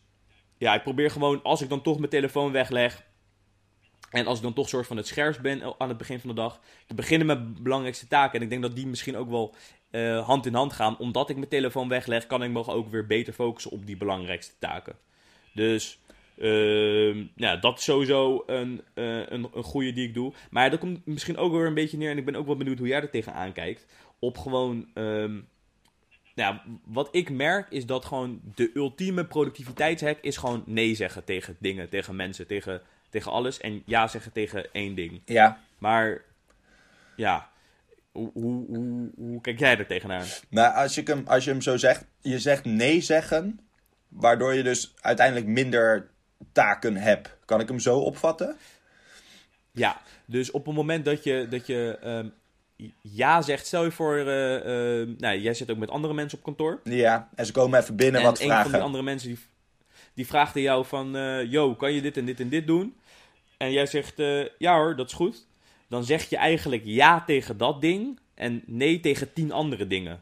ja, 0.58 0.76
ik 0.76 0.84
probeer 0.84 1.12
gewoon, 1.12 1.44
als 1.44 1.62
ik 1.62 1.70
dan 1.70 1.82
toch 1.82 1.98
mijn 1.98 2.10
telefoon 2.10 2.52
wegleg. 2.52 3.06
En 4.10 4.28
als 4.28 4.38
ik 4.38 4.44
dan 4.44 4.54
toch 4.54 4.70
soort 4.70 4.88
van 4.88 4.98
het 4.98 5.08
scherpst 5.08 5.42
ben 5.42 5.76
aan 5.78 5.90
het 5.90 5.98
begin 5.98 6.20
van 6.20 6.30
de 6.30 6.36
dag. 6.36 6.60
Te 6.88 6.94
beginnen 6.94 7.28
met 7.28 7.64
belangrijkste 7.64 8.08
taken. 8.08 8.38
En 8.38 8.44
ik 8.44 8.50
denk 8.50 8.62
dat 8.62 8.76
die 8.76 8.88
misschien 8.88 9.18
ook 9.18 9.30
wel 9.30 9.56
eh, 9.90 10.26
hand 10.26 10.46
in 10.46 10.54
hand 10.54 10.74
gaan. 10.74 10.98
Omdat 10.98 11.30
ik 11.30 11.36
mijn 11.36 11.50
telefoon 11.50 11.90
wegleg, 11.90 12.28
kan 12.28 12.44
ik 12.44 12.52
me 12.52 12.66
ook 12.66 12.90
weer 12.90 13.06
beter 13.06 13.34
focussen 13.34 13.72
op 13.72 13.86
die 13.86 13.98
belangrijkste 13.98 14.54
taken. 14.60 14.96
Dus 15.54 16.00
ehm, 16.38 17.26
ja, 17.36 17.56
dat 17.56 17.78
is 17.78 17.84
sowieso 17.84 18.44
een, 18.46 18.82
eh, 18.94 19.30
een, 19.30 19.50
een 19.54 19.64
goede 19.64 19.94
die 19.94 20.08
ik 20.08 20.14
doe. 20.14 20.34
Maar 20.50 20.70
dat 20.70 20.80
komt 20.80 21.06
misschien 21.06 21.38
ook 21.38 21.52
weer 21.52 21.66
een 21.66 21.74
beetje 21.74 21.98
neer. 21.98 22.12
En 22.12 22.18
ik 22.18 22.26
ben 22.26 22.36
ook 22.36 22.46
wel 22.46 22.58
benieuwd 22.58 22.78
hoe 22.78 22.88
jij 22.88 23.02
er 23.02 23.10
tegenaan 23.10 23.52
kijkt. 23.52 23.86
Op 24.20 24.38
gewoon. 24.38 24.88
ehm, 24.94 25.40
ja, 26.38 26.64
wat 26.86 27.10
ik 27.12 27.30
merk 27.30 27.70
is 27.70 27.86
dat 27.86 28.06
gewoon 28.06 28.42
de 28.56 28.72
ultieme 28.74 29.26
productiviteitshack 29.26 30.18
is 30.22 30.38
gewoon 30.38 30.64
nee 30.66 30.96
zeggen 30.96 31.24
tegen 31.24 31.56
dingen, 31.60 31.90
tegen 31.90 32.16
mensen, 32.16 32.48
tegen, 32.48 32.82
tegen 33.10 33.32
alles. 33.32 33.60
En 33.60 33.82
ja 33.86 34.08
zeggen 34.08 34.32
tegen 34.32 34.72
één 34.72 34.96
ding. 34.96 35.22
Ja, 35.26 35.60
Maar 35.78 36.22
ja, 37.16 37.50
hoe, 38.12 38.32
hoe, 38.34 38.66
hoe, 38.68 39.12
hoe 39.16 39.42
kijk 39.42 39.60
jij 39.60 39.78
er 39.78 39.88
tegenaan? 39.88 40.26
maar 40.50 40.72
als 40.72 40.96
je, 40.96 41.02
hem, 41.06 41.24
als 41.28 41.44
je 41.44 41.52
hem 41.52 41.62
zo 41.62 41.78
zegt, 41.78 42.06
je 42.22 42.40
zegt 42.40 42.66
nee 42.66 43.02
zeggen, 43.02 43.60
waardoor 44.08 44.54
je 44.54 44.64
dus 44.64 44.94
uiteindelijk 45.02 45.48
minder 45.48 46.10
taken 46.52 46.96
hebt. 46.96 47.38
Kan 47.46 47.60
ik 47.60 47.68
hem 47.68 47.80
zo 47.80 48.00
opvatten? 48.00 48.58
Ja, 49.72 50.02
dus 50.26 50.52
op 50.52 50.66
het 50.66 50.76
moment 50.76 51.06
dat 51.06 51.24
je, 51.24 51.48
dat 51.50 51.68
je 51.68 51.98
ehm, 52.02 52.28
ja 53.02 53.42
zegt, 53.42 53.66
stel 53.66 53.84
je 53.84 53.92
voor, 53.92 54.18
eh, 54.18 55.02
eh, 55.02 55.08
nou, 55.18 55.38
jij 55.40 55.54
zit 55.54 55.72
ook 55.72 55.78
met 55.78 55.90
andere 55.90 56.14
mensen 56.14 56.38
op 56.38 56.44
kantoor. 56.44 56.82
Ja, 56.84 57.30
en 57.36 57.46
ze 57.46 57.52
komen 57.52 57.80
even 57.80 57.96
binnen 57.96 58.22
en 58.22 58.28
wat 58.28 58.40
een 58.40 58.46
vragen. 58.46 58.64
van 58.64 58.72
die 58.72 58.82
andere 58.82 59.04
mensen 59.04 59.30
die, 59.30 59.40
die 60.14 60.28
vraagt 60.28 60.56
aan 60.56 60.62
jou 60.62 60.86
van, 60.86 61.16
eh 61.16 61.52
yo, 61.52 61.76
kan 61.76 61.94
je 61.94 62.02
dit 62.02 62.18
en 62.18 62.26
dit 62.26 62.40
en 62.40 62.50
dit 62.50 62.68
doen? 62.68 62.97
En 63.58 63.72
jij 63.72 63.86
zegt, 63.86 64.20
eh, 64.20 64.46
ja 64.58 64.76
hoor, 64.76 64.96
dat 64.96 65.08
is 65.08 65.14
goed. 65.14 65.46
Dan 65.90 66.04
zeg 66.04 66.30
je 66.30 66.38
eigenlijk 66.38 66.82
ja 66.86 67.24
tegen 67.26 67.58
dat 67.58 67.82
ding 67.82 68.20
en 68.36 68.64
nee 68.66 69.00
tegen 69.00 69.34
tien 69.34 69.52
andere 69.52 69.88
dingen. 69.88 70.22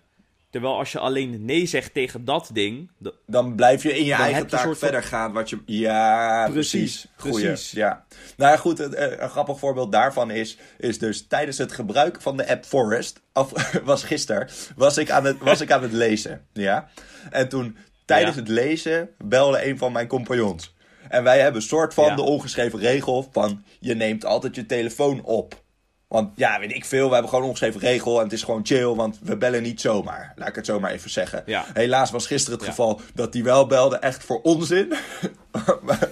Terwijl 0.49 0.77
als 0.77 0.91
je 0.91 0.99
alleen 0.99 1.45
nee 1.45 1.65
zegt 1.65 1.93
tegen 1.93 2.25
dat 2.25 2.49
ding, 2.53 2.91
da- 2.97 3.11
Dan 3.27 3.55
blijf 3.55 3.83
je 3.83 3.97
in 3.97 4.05
je 4.05 4.13
eigen 4.13 4.47
taak 4.47 4.61
soort 4.63 4.77
verder 4.77 5.03
gaan. 5.03 5.33
Wat 5.33 5.49
je... 5.49 5.59
Ja, 5.65 6.49
precies. 6.51 7.07
Precies. 7.17 7.71
Ja. 7.71 8.05
Nou 8.37 8.51
ja, 8.51 8.57
goed. 8.57 8.79
eh, 8.93 9.19
Een 9.21 9.29
grappig 9.29 9.59
voorbeeld 9.59 9.91
daarvan 9.91 10.31
is, 10.31 10.57
is 10.77 10.99
dus 10.99 11.27
tijdens 11.27 11.57
het 11.57 11.71
gebruik 11.71 12.21
van 12.21 12.37
de 12.37 12.47
app 12.49 12.65
Forest, 12.65 13.21
of 13.33 13.51
was 13.83 14.03
gisteren, 14.03 14.47
was 14.75 14.97
ik 14.97 15.09
aan 15.09 15.25
het, 15.25 15.37
was 15.39 15.61
ik 15.61 15.71
aan 15.71 15.81
het 15.83 15.91
lezen. 15.93 16.45
Ja. 16.53 16.89
En 17.31 17.49
toen, 17.49 17.77
tijdens 18.05 18.35
Ja. 18.35 18.41
het 18.41 18.49
lezen, 18.49 19.09
belde 19.17 19.65
een 19.67 19.77
van 19.77 19.91
mijn 19.91 20.07
compagnons. 20.07 20.74
En 21.09 21.23
wij 21.23 21.39
hebben 21.39 21.61
een 21.61 21.67
soort 21.67 21.93
van 21.93 22.05
Ja. 22.05 22.15
de 22.15 22.21
ongeschreven 22.21 22.79
regel 22.79 23.29
van, 23.31 23.63
je 23.79 23.95
neemt 23.95 24.25
altijd 24.25 24.55
je 24.55 24.65
telefoon 24.65 25.23
op. 25.23 25.63
Want 26.07 26.31
ja, 26.35 26.59
weet 26.59 26.71
ik 26.75 26.85
veel, 26.85 27.05
we 27.07 27.11
hebben 27.11 27.29
gewoon 27.29 27.43
een 27.43 27.49
ongeschreven 27.49 27.79
regel 27.81 28.17
en 28.17 28.23
het 28.23 28.33
is 28.33 28.43
gewoon 28.43 28.65
chill, 28.65 28.85
want 28.95 29.19
we 29.23 29.37
bellen 29.37 29.63
niet 29.63 29.81
zomaar. 29.81 30.33
Laat 30.35 30.47
ik 30.47 30.55
het 30.55 30.65
zomaar 30.65 30.91
even 30.91 31.09
zeggen. 31.09 31.43
Ja. 31.45 31.65
Helaas 31.73 32.11
was 32.11 32.27
gisteren 32.27 32.57
het 32.57 32.67
Ja. 32.67 32.73
geval 32.73 33.01
dat 33.13 33.31
die 33.31 33.43
wel 33.43 33.67
belde, 33.67 33.97
echt 33.97 34.23
voor 34.23 34.41
onzin. 34.41 34.93
maar, 35.81 36.09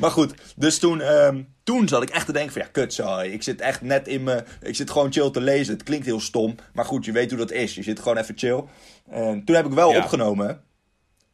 maar 0.00 0.10
goed, 0.10 0.34
dus 0.56 0.78
toen, 0.78 1.00
ehm, 1.00 1.42
toen 1.64 1.88
zat 1.88 2.02
ik 2.02 2.10
echt 2.10 2.26
te 2.26 2.32
denken 2.32 2.52
van 2.52 2.62
ja, 2.62 2.68
kut 2.72 2.94
zo. 2.94 3.18
Ik 3.18 3.42
zit 3.42 3.60
echt 3.60 3.82
net 3.82 4.08
in 4.08 4.22
me, 4.22 4.44
ik 4.62 4.74
zit 4.76 4.90
gewoon 4.90 5.12
chill 5.12 5.30
te 5.30 5.40
lezen. 5.40 5.72
Het 5.74 5.82
klinkt 5.82 6.06
heel 6.06 6.20
stom, 6.20 6.54
maar 6.72 6.84
goed, 6.84 7.04
je 7.04 7.12
weet 7.12 7.30
hoe 7.30 7.38
dat 7.38 7.50
is. 7.52 7.74
Je 7.74 7.82
zit 7.82 7.98
gewoon 7.98 8.16
even 8.16 8.38
chill. 8.38 8.64
En 9.10 9.44
toen 9.44 9.56
heb 9.56 9.66
ik 9.66 9.72
wel 9.72 9.92
Ja. 9.92 9.98
opgenomen. 9.98 10.60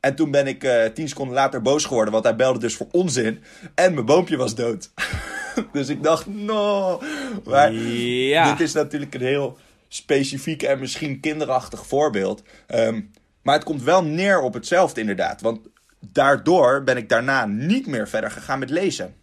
En 0.01 0.15
toen 0.15 0.31
ben 0.31 0.47
ik 0.47 0.65
eh, 0.65 0.85
tien 0.85 1.09
seconden 1.09 1.35
later 1.35 1.63
boos 1.63 1.85
geworden, 1.85 2.13
want 2.13 2.25
hij 2.25 2.37
belde 2.37 2.59
dus 2.59 2.77
voor 2.77 2.89
onzin. 2.91 3.43
En 3.75 3.95
mijn 3.95 4.07
boompje 4.07 4.37
was 4.37 4.55
dood. 4.55 4.91
dus 5.73 5.89
ik 5.89 6.03
dacht, 6.03 6.27
no. 6.27 7.03
Maar 7.45 7.73
ja. 7.73 8.51
dit 8.51 8.61
is 8.61 8.73
natuurlijk 8.73 9.15
een 9.15 9.21
heel 9.21 9.59
specifiek 9.89 10.63
en 10.63 10.79
misschien 10.79 11.21
kinderachtig 11.21 11.87
voorbeeld. 11.87 12.43
Ehm, 12.67 13.01
maar 13.43 13.55
het 13.55 13.65
komt 13.65 13.83
wel 13.83 14.05
neer 14.05 14.41
op 14.41 14.55
hetzelfde 14.55 15.01
inderdaad. 15.01 15.41
Want 15.41 15.61
daardoor 16.01 16.85
ben 16.85 16.97
ik 16.97 17.09
daarna 17.09 17.47
niet 17.47 17.87
meer 17.87 18.09
verder 18.09 18.31
gegaan 18.31 18.59
met 18.59 18.71
lezen. 18.71 19.15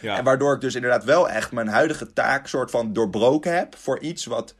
ja. 0.00 0.18
En 0.18 0.24
waardoor 0.24 0.54
ik 0.54 0.60
dus 0.60 0.74
inderdaad 0.74 1.04
wel 1.04 1.28
echt 1.28 1.52
mijn 1.52 1.68
huidige 1.68 2.12
taak 2.12 2.46
soort 2.46 2.70
van 2.70 2.92
doorbroken 2.92 3.56
heb 3.56 3.76
voor 3.76 4.00
iets 4.00 4.24
wat 4.24 4.54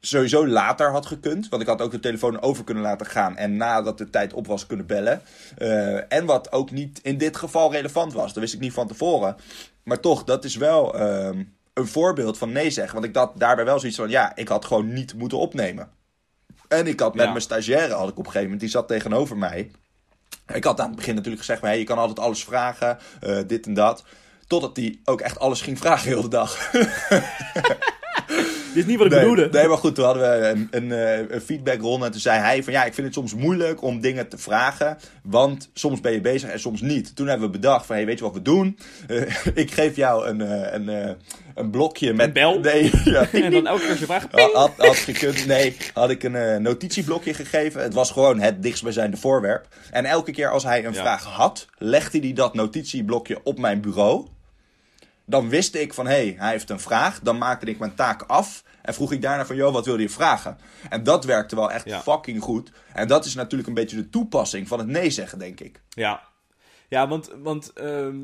sowieso 0.00 0.46
later 0.46 0.90
had 0.90 1.06
gekund. 1.06 1.48
Want 1.48 1.62
ik 1.62 1.68
had 1.68 1.82
ook 1.82 1.90
de 1.90 2.00
telefoon 2.00 2.40
over 2.42 2.64
kunnen 2.64 2.82
laten 2.82 3.06
gaan 3.06 3.36
en 3.36 3.56
nadat 3.56 3.98
de 3.98 4.10
tijd 4.10 4.32
op 4.32 4.46
was 4.46 4.66
kunnen 4.66 4.86
bellen. 4.86 5.22
Eh, 5.56 6.12
en 6.12 6.24
wat 6.24 6.52
ook 6.52 6.70
niet 6.70 7.00
in 7.02 7.18
dit 7.18 7.36
geval 7.36 7.72
relevant 7.72 8.12
was. 8.12 8.32
Dat 8.32 8.42
wist 8.42 8.54
ik 8.54 8.60
niet 8.60 8.72
van 8.72 8.86
tevoren. 8.88 9.36
Maar 9.82 10.00
toch, 10.00 10.24
dat 10.24 10.44
is 10.44 10.56
wel 10.56 10.94
ehm, 10.98 11.42
een 11.74 11.86
voorbeeld 11.86 12.38
van 12.38 12.52
nee 12.52 12.70
zeggen. 12.70 12.94
Want 12.94 13.06
ik 13.06 13.16
had 13.16 13.32
daarbij 13.36 13.64
wel 13.64 13.78
zoiets 13.78 13.98
van, 13.98 14.10
ja, 14.10 14.32
ik 14.36 14.48
had 14.48 14.64
gewoon 14.64 14.92
niet 14.92 15.14
moeten 15.14 15.38
opnemen. 15.38 15.88
En 16.68 16.86
ik 16.86 17.00
had 17.00 17.14
met 17.14 17.24
Ja. 17.24 17.30
mijn 17.30 17.42
stagiaire, 17.42 17.94
had 17.94 18.08
ik 18.08 18.10
op 18.10 18.18
een 18.18 18.24
gegeven 18.24 18.42
moment, 18.42 18.60
die 18.60 18.70
zat 18.70 18.88
tegenover 18.88 19.36
mij. 19.36 19.70
Ik 20.54 20.64
had 20.64 20.80
aan 20.80 20.86
het 20.86 20.96
begin 20.96 21.14
natuurlijk 21.14 21.44
gezegd, 21.44 21.60
hey, 21.62 21.78
je 21.78 21.84
kan 21.84 21.98
altijd 21.98 22.18
alles 22.18 22.44
vragen, 22.44 22.98
eh, 23.20 23.38
dit 23.46 23.66
en 23.66 23.74
dat. 23.74 24.04
Totdat 24.46 24.76
hij 24.76 24.98
ook 25.04 25.20
echt 25.20 25.38
alles 25.38 25.60
ging 25.60 25.78
vragen 25.78 26.08
heel 26.08 26.22
de 26.22 26.28
dag. 26.28 26.70
Dit 28.74 28.76
is 28.76 28.84
niet 28.86 28.96
wat 28.98 29.06
ik 29.06 29.12
nee, 29.12 29.20
bedoelde. 29.20 29.48
Nee, 29.58 29.68
maar 29.68 29.76
goed, 29.76 29.94
toen 29.94 30.04
hadden 30.04 30.22
we 30.22 30.46
een, 30.46 30.68
een, 30.70 30.92
eh, 30.92 31.34
een 31.34 31.40
feedbackronde. 31.40 32.06
En 32.06 32.12
toen 32.12 32.20
zei 32.20 32.40
hij 32.40 32.62
van 32.62 32.72
ja, 32.72 32.84
ik 32.84 32.94
vind 32.94 33.06
het 33.06 33.16
soms 33.16 33.34
moeilijk 33.34 33.82
om 33.82 34.00
dingen 34.00 34.28
te 34.28 34.38
vragen. 34.38 34.98
Want 35.22 35.70
soms 35.74 36.00
ben 36.00 36.12
je 36.12 36.20
bezig 36.20 36.50
en 36.50 36.60
soms 36.60 36.80
niet. 36.80 37.16
Toen 37.16 37.26
hebben 37.26 37.46
we 37.46 37.52
bedacht 37.52 37.86
van 37.86 37.96
hey, 37.96 38.06
weet 38.06 38.18
je 38.18 38.24
wat 38.24 38.34
we 38.34 38.42
doen? 38.42 38.78
Eh, 39.08 39.22
ik 39.64 39.70
geef 39.70 39.96
jou 39.96 40.26
een, 40.26 40.40
eh, 40.40 40.72
een, 40.72 41.16
een 41.54 41.70
blokje 41.70 42.12
met... 42.14 42.26
Een 42.26 42.32
bel? 42.32 42.60
Nee, 42.60 42.90
ja, 43.04 43.28
En 43.32 43.50
dan 43.50 43.66
elke 43.66 43.80
keer 43.80 43.90
als 43.90 43.98
je 43.98 44.04
vraagt, 44.04 44.26
had, 44.30 44.44
ping! 44.44 44.52
had, 44.52 44.72
had 44.76 44.96
gekund. 44.96 45.46
Nee, 45.46 45.76
had 45.94 46.10
ik 46.10 46.22
een 46.22 46.62
notitieblokje 46.62 47.34
gegeven. 47.34 47.82
Het 47.82 47.94
was 47.94 48.10
gewoon 48.10 48.40
het 48.40 48.62
dichtstbijzijnde 48.62 49.16
voorwerp. 49.16 49.66
En 49.90 50.04
elke 50.04 50.30
keer 50.32 50.50
als 50.50 50.64
hij 50.64 50.84
een 50.84 50.92
Ja. 50.92 51.00
vraag 51.00 51.24
had, 51.24 51.66
legde 51.78 52.18
hij 52.18 52.32
dat 52.32 52.54
notitieblokje 52.54 53.40
op 53.42 53.58
mijn 53.58 53.80
bureau. 53.80 54.26
Dan 55.28 55.48
wist 55.48 55.74
ik 55.74 55.94
van, 55.94 56.06
hé, 56.06 56.12
hey, 56.12 56.34
hij 56.38 56.50
heeft 56.50 56.70
een 56.70 56.80
vraag. 56.80 57.20
Dan 57.20 57.38
maakte 57.38 57.66
ik 57.66 57.78
mijn 57.78 57.94
taak 57.94 58.22
af. 58.22 58.64
En 58.82 58.94
vroeg 58.94 59.12
ik 59.12 59.22
daarna 59.22 59.46
van, 59.46 59.56
joh, 59.56 59.72
wat 59.72 59.86
wilde 59.86 60.02
je 60.02 60.08
vragen? 60.08 60.58
En 60.88 61.02
dat 61.02 61.24
werkte 61.24 61.54
wel 61.56 61.70
echt 61.70 61.84
Ja. 61.84 62.00
fucking 62.00 62.42
goed. 62.42 62.72
En 62.92 63.08
dat 63.08 63.24
is 63.24 63.34
natuurlijk 63.34 63.68
een 63.68 63.74
beetje 63.74 63.96
de 63.96 64.08
toepassing 64.10 64.68
van 64.68 64.78
het 64.78 64.88
nee 64.88 65.10
zeggen, 65.10 65.38
denk 65.38 65.60
ik. 65.60 65.82
Ja, 65.88 66.22
ja 66.88 67.08
want, 67.08 67.30
want 67.42 67.72
ehm, 67.72 68.16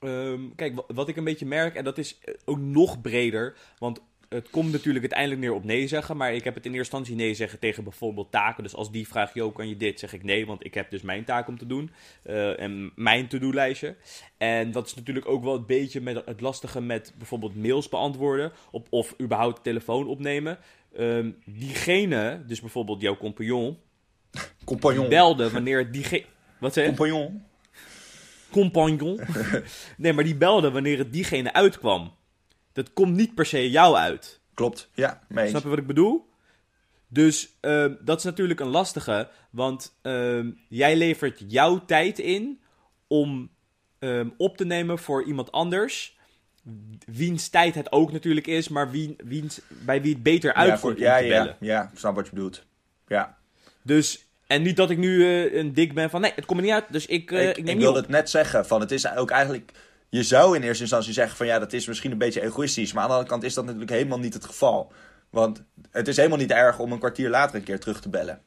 ehm, 0.00 0.40
kijk, 0.56 0.74
wa- 0.74 0.84
wat 0.94 1.08
ik 1.08 1.16
een 1.16 1.24
beetje 1.24 1.46
merk, 1.46 1.74
en 1.74 1.84
dat 1.84 1.98
is 1.98 2.18
eh, 2.18 2.34
ook 2.44 2.58
nog 2.58 3.00
breder, 3.00 3.56
want 3.78 4.00
het 4.36 4.50
komt 4.50 4.72
natuurlijk 4.72 5.00
uiteindelijk 5.00 5.40
neer 5.40 5.52
op 5.52 5.64
nee 5.64 5.86
zeggen, 5.86 6.16
maar 6.16 6.34
ik 6.34 6.44
heb 6.44 6.54
het 6.54 6.66
in 6.66 6.74
eerste 6.74 6.96
instantie 6.96 7.24
nee 7.24 7.34
zeggen 7.34 7.58
tegen 7.58 7.84
bijvoorbeeld 7.84 8.30
taken. 8.30 8.62
Dus 8.62 8.74
als 8.74 8.90
die 8.90 9.08
vraagt, 9.08 9.34
yo, 9.34 9.50
kan 9.50 9.68
je 9.68 9.76
dit? 9.76 9.98
Zeg 9.98 10.12
ik 10.12 10.22
nee, 10.22 10.46
want 10.46 10.64
ik 10.64 10.74
heb 10.74 10.90
dus 10.90 11.02
mijn 11.02 11.24
taak 11.24 11.48
om 11.48 11.58
te 11.58 11.66
doen 11.66 11.90
eh, 12.22 12.60
en 12.60 12.92
mijn 12.94 13.28
to-do-lijstje. 13.28 13.96
En 14.36 14.72
dat 14.72 14.86
is 14.86 14.94
natuurlijk 14.94 15.28
ook 15.28 15.44
wel 15.44 15.54
een 15.54 15.66
beetje 15.66 16.00
met 16.00 16.22
het 16.24 16.40
lastige 16.40 16.80
met 16.80 17.14
bijvoorbeeld 17.18 17.56
mails 17.56 17.88
beantwoorden 17.88 18.52
op, 18.70 18.86
of 18.90 19.14
überhaupt 19.20 19.62
telefoon 19.62 20.06
opnemen. 20.06 20.58
Ehm, 20.96 21.30
diegene, 21.44 22.42
dus 22.46 22.60
bijvoorbeeld 22.60 23.00
jouw 23.00 23.16
compagnon, 23.16 23.78
Compagnon. 24.64 25.08
belde 25.08 25.50
wanneer 25.50 25.90
diegene... 25.92 26.24
Wat 26.58 26.72
zei 26.72 26.86
je? 26.86 26.94
Compagnon. 26.94 27.42
compagnon. 28.50 29.20
nee, 29.96 30.12
maar 30.12 30.24
die 30.24 30.36
belde 30.36 30.70
wanneer 30.70 30.98
het 30.98 31.12
diegene 31.12 31.52
uitkwam. 31.52 32.12
Dat 32.76 32.92
komt 32.92 33.16
niet 33.16 33.34
per 33.34 33.46
se 33.46 33.70
jou 33.70 33.96
uit. 33.96 34.40
Klopt, 34.54 34.90
ja, 34.94 35.20
mee 35.28 35.48
Snap 35.48 35.62
je 35.62 35.68
wat 35.68 35.78
ik 35.78 35.86
bedoel? 35.86 36.28
Dus 37.08 37.56
ehm, 37.60 37.94
dat 38.00 38.18
is 38.18 38.24
natuurlijk 38.24 38.60
een 38.60 38.68
lastige. 38.68 39.28
Want 39.50 39.98
ehm, 40.02 40.50
jij 40.68 40.96
levert 40.96 41.42
jouw 41.46 41.84
tijd 41.84 42.18
in 42.18 42.60
om 43.06 43.50
ehm, 43.98 44.28
op 44.36 44.56
te 44.56 44.64
nemen 44.64 44.98
voor 44.98 45.24
iemand 45.24 45.52
anders. 45.52 46.18
Wiens 47.06 47.48
tijd 47.48 47.74
het 47.74 47.92
ook 47.92 48.12
natuurlijk 48.12 48.46
is, 48.46 48.68
maar 48.68 48.90
wie, 48.90 49.16
wiens, 49.24 49.60
bij 49.68 50.02
wie 50.02 50.12
het 50.12 50.22
beter 50.22 50.48
Ja, 50.48 50.78
voor, 50.78 50.90
uitkomt 50.90 50.98
ja, 50.98 51.16
ja, 51.16 51.56
ja, 51.60 51.90
ik 51.92 51.98
snap 51.98 52.14
wat 52.14 52.26
je 52.26 52.34
bedoelt. 52.34 52.64
Ja. 53.06 53.38
Dus, 53.82 54.28
en 54.46 54.62
niet 54.62 54.76
dat 54.76 54.90
ik 54.90 54.98
nu 54.98 55.22
eh, 55.22 55.58
een 55.58 55.74
dik 55.74 55.94
ben 55.94 56.10
van 56.10 56.20
nee, 56.20 56.32
het 56.34 56.44
komt 56.44 56.58
er 56.58 56.66
niet 56.66 56.74
uit, 56.74 56.84
dus 56.90 57.06
ik, 57.06 57.30
eh, 57.32 57.48
ik, 57.48 57.48
ik, 57.48 57.56
neem 57.56 57.66
ik 57.66 57.74
niet 57.74 57.82
wilde 57.82 58.00
het 58.00 58.08
net 58.08 58.30
zeggen, 58.30 58.66
van 58.66 58.80
het 58.80 58.90
is 58.90 59.14
ook 59.14 59.30
eigenlijk... 59.30 59.72
Je 60.08 60.22
zou 60.22 60.56
in 60.56 60.62
eerste 60.62 60.82
instantie 60.82 61.12
zeggen 61.12 61.36
van 61.36 61.46
ja, 61.46 61.58
dat 61.58 61.72
is 61.72 61.86
misschien 61.86 62.10
een 62.12 62.18
beetje 62.18 62.42
egoïstisch. 62.42 62.92
Maar 62.92 63.02
aan 63.02 63.08
de 63.08 63.14
andere 63.14 63.32
kant 63.32 63.44
is 63.44 63.54
dat 63.54 63.64
natuurlijk 63.64 63.90
helemaal 63.90 64.18
niet 64.18 64.34
het 64.34 64.44
geval. 64.44 64.92
Want 65.30 65.64
het 65.90 66.08
is 66.08 66.16
helemaal 66.16 66.38
niet 66.38 66.50
erg 66.50 66.78
om 66.78 66.92
een 66.92 66.98
kwartier 66.98 67.30
later 67.30 67.56
een 67.56 67.64
keer 67.64 67.80
terug 67.80 68.00
te 68.00 68.08
bellen. 68.08 68.40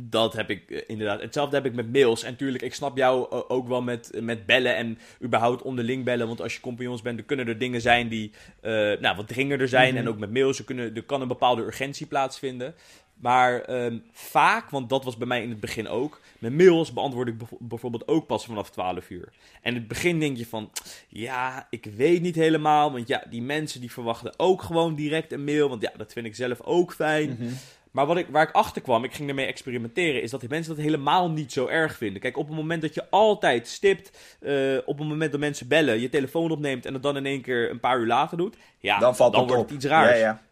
Dat 0.00 0.32
heb 0.32 0.50
ik 0.50 0.70
eh, 0.70 0.82
inderdaad. 0.86 1.20
Hetzelfde 1.20 1.56
heb 1.56 1.66
ik 1.66 1.74
met 1.74 1.92
mails. 1.92 2.22
En 2.22 2.36
tuurlijk, 2.36 2.62
ik 2.62 2.74
snap 2.74 2.96
jou 2.96 3.26
eh, 3.30 3.40
ook 3.48 3.68
wel 3.68 3.82
met, 3.82 4.10
met 4.20 4.46
bellen 4.46 4.76
en 4.76 4.98
überhaupt 5.22 5.62
onderling 5.62 6.04
bellen. 6.04 6.26
Want 6.26 6.40
als 6.40 6.54
je 6.54 6.60
compagnons 6.60 7.02
bent, 7.02 7.16
dan 7.16 7.26
kunnen 7.26 7.48
er 7.48 7.58
dingen 7.58 7.80
zijn 7.80 8.08
die 8.08 8.32
eh, 8.60 8.72
nou, 8.72 9.16
wat 9.16 9.28
dringender 9.28 9.68
zijn. 9.68 9.94
Mhm. 9.94 10.02
En 10.02 10.08
ook 10.08 10.18
met 10.18 10.32
mails, 10.32 10.58
er, 10.58 10.64
kunnen, 10.64 10.94
er 10.94 11.02
kan 11.02 11.20
een 11.20 11.28
bepaalde 11.28 11.62
urgentie 11.62 12.06
plaatsvinden. 12.06 12.74
Maar 13.20 13.60
ehm, 13.60 13.98
vaak, 14.12 14.70
want 14.70 14.88
dat 14.88 15.04
was 15.04 15.16
bij 15.16 15.26
mij 15.26 15.42
in 15.42 15.50
het 15.50 15.60
begin 15.60 15.88
ook. 15.88 16.20
Met 16.38 16.52
mails 16.52 16.92
beantwoord 16.92 17.28
ik 17.28 17.34
bijvoorbeeld 17.58 18.08
ook 18.08 18.26
pas 18.26 18.44
vanaf 18.44 18.70
12 18.70 19.10
uur. 19.10 19.28
En 19.62 19.72
in 19.72 19.78
het 19.78 19.88
begin 19.88 20.20
denk 20.20 20.36
je 20.36 20.46
van, 20.46 20.70
ja, 21.08 21.66
ik 21.70 21.84
weet 21.96 22.22
niet 22.22 22.34
helemaal. 22.34 22.92
Want 22.92 23.08
ja, 23.08 23.24
die 23.30 23.42
mensen 23.42 23.80
die 23.80 23.92
verwachten 23.92 24.32
ook 24.36 24.62
gewoon 24.62 24.94
direct 24.94 25.32
een 25.32 25.44
mail. 25.44 25.68
Want 25.68 25.82
ja, 25.82 25.92
dat 25.96 26.12
vind 26.12 26.26
ik 26.26 26.34
zelf 26.34 26.60
ook 26.60 26.92
fijn. 26.92 27.58
Maar 27.90 28.06
wat 28.06 28.16
ik, 28.16 28.26
waar 28.30 28.48
ik 28.48 28.54
achter 28.54 28.82
kwam, 28.82 29.04
ik 29.04 29.14
ging 29.14 29.28
ermee 29.28 29.46
experimenteren, 29.46 30.22
is 30.22 30.30
dat 30.30 30.40
die 30.40 30.48
mensen 30.48 30.74
dat 30.74 30.84
helemaal 30.84 31.30
niet 31.30 31.52
zo 31.52 31.66
erg 31.66 31.96
vinden. 31.96 32.20
Kijk, 32.20 32.36
op 32.36 32.46
het 32.46 32.56
moment 32.56 32.82
dat 32.82 32.94
je 32.94 33.10
altijd 33.10 33.68
stipt, 33.68 34.36
eh, 34.40 34.76
op 34.84 34.98
het 34.98 35.08
moment 35.08 35.30
dat 35.30 35.40
mensen 35.40 35.68
bellen, 35.68 36.00
je 36.00 36.08
telefoon 36.08 36.50
opneemt 36.50 36.86
en 36.86 36.92
het 36.92 37.02
dan 37.02 37.16
in 37.16 37.26
één 37.26 37.40
keer 37.40 37.70
een 37.70 37.80
paar 37.80 37.98
uur 37.98 38.06
later 38.06 38.36
doet, 38.36 38.56
ja, 38.78 38.98
dan 38.98 39.16
valt 39.16 39.32
dan 39.32 39.40
het 39.40 39.50
wordt 39.50 39.64
op. 39.64 39.68
het 39.68 39.84
iets 39.84 39.92
raars. 39.92 40.10
Ja, 40.10 40.16
ja. 40.16 40.42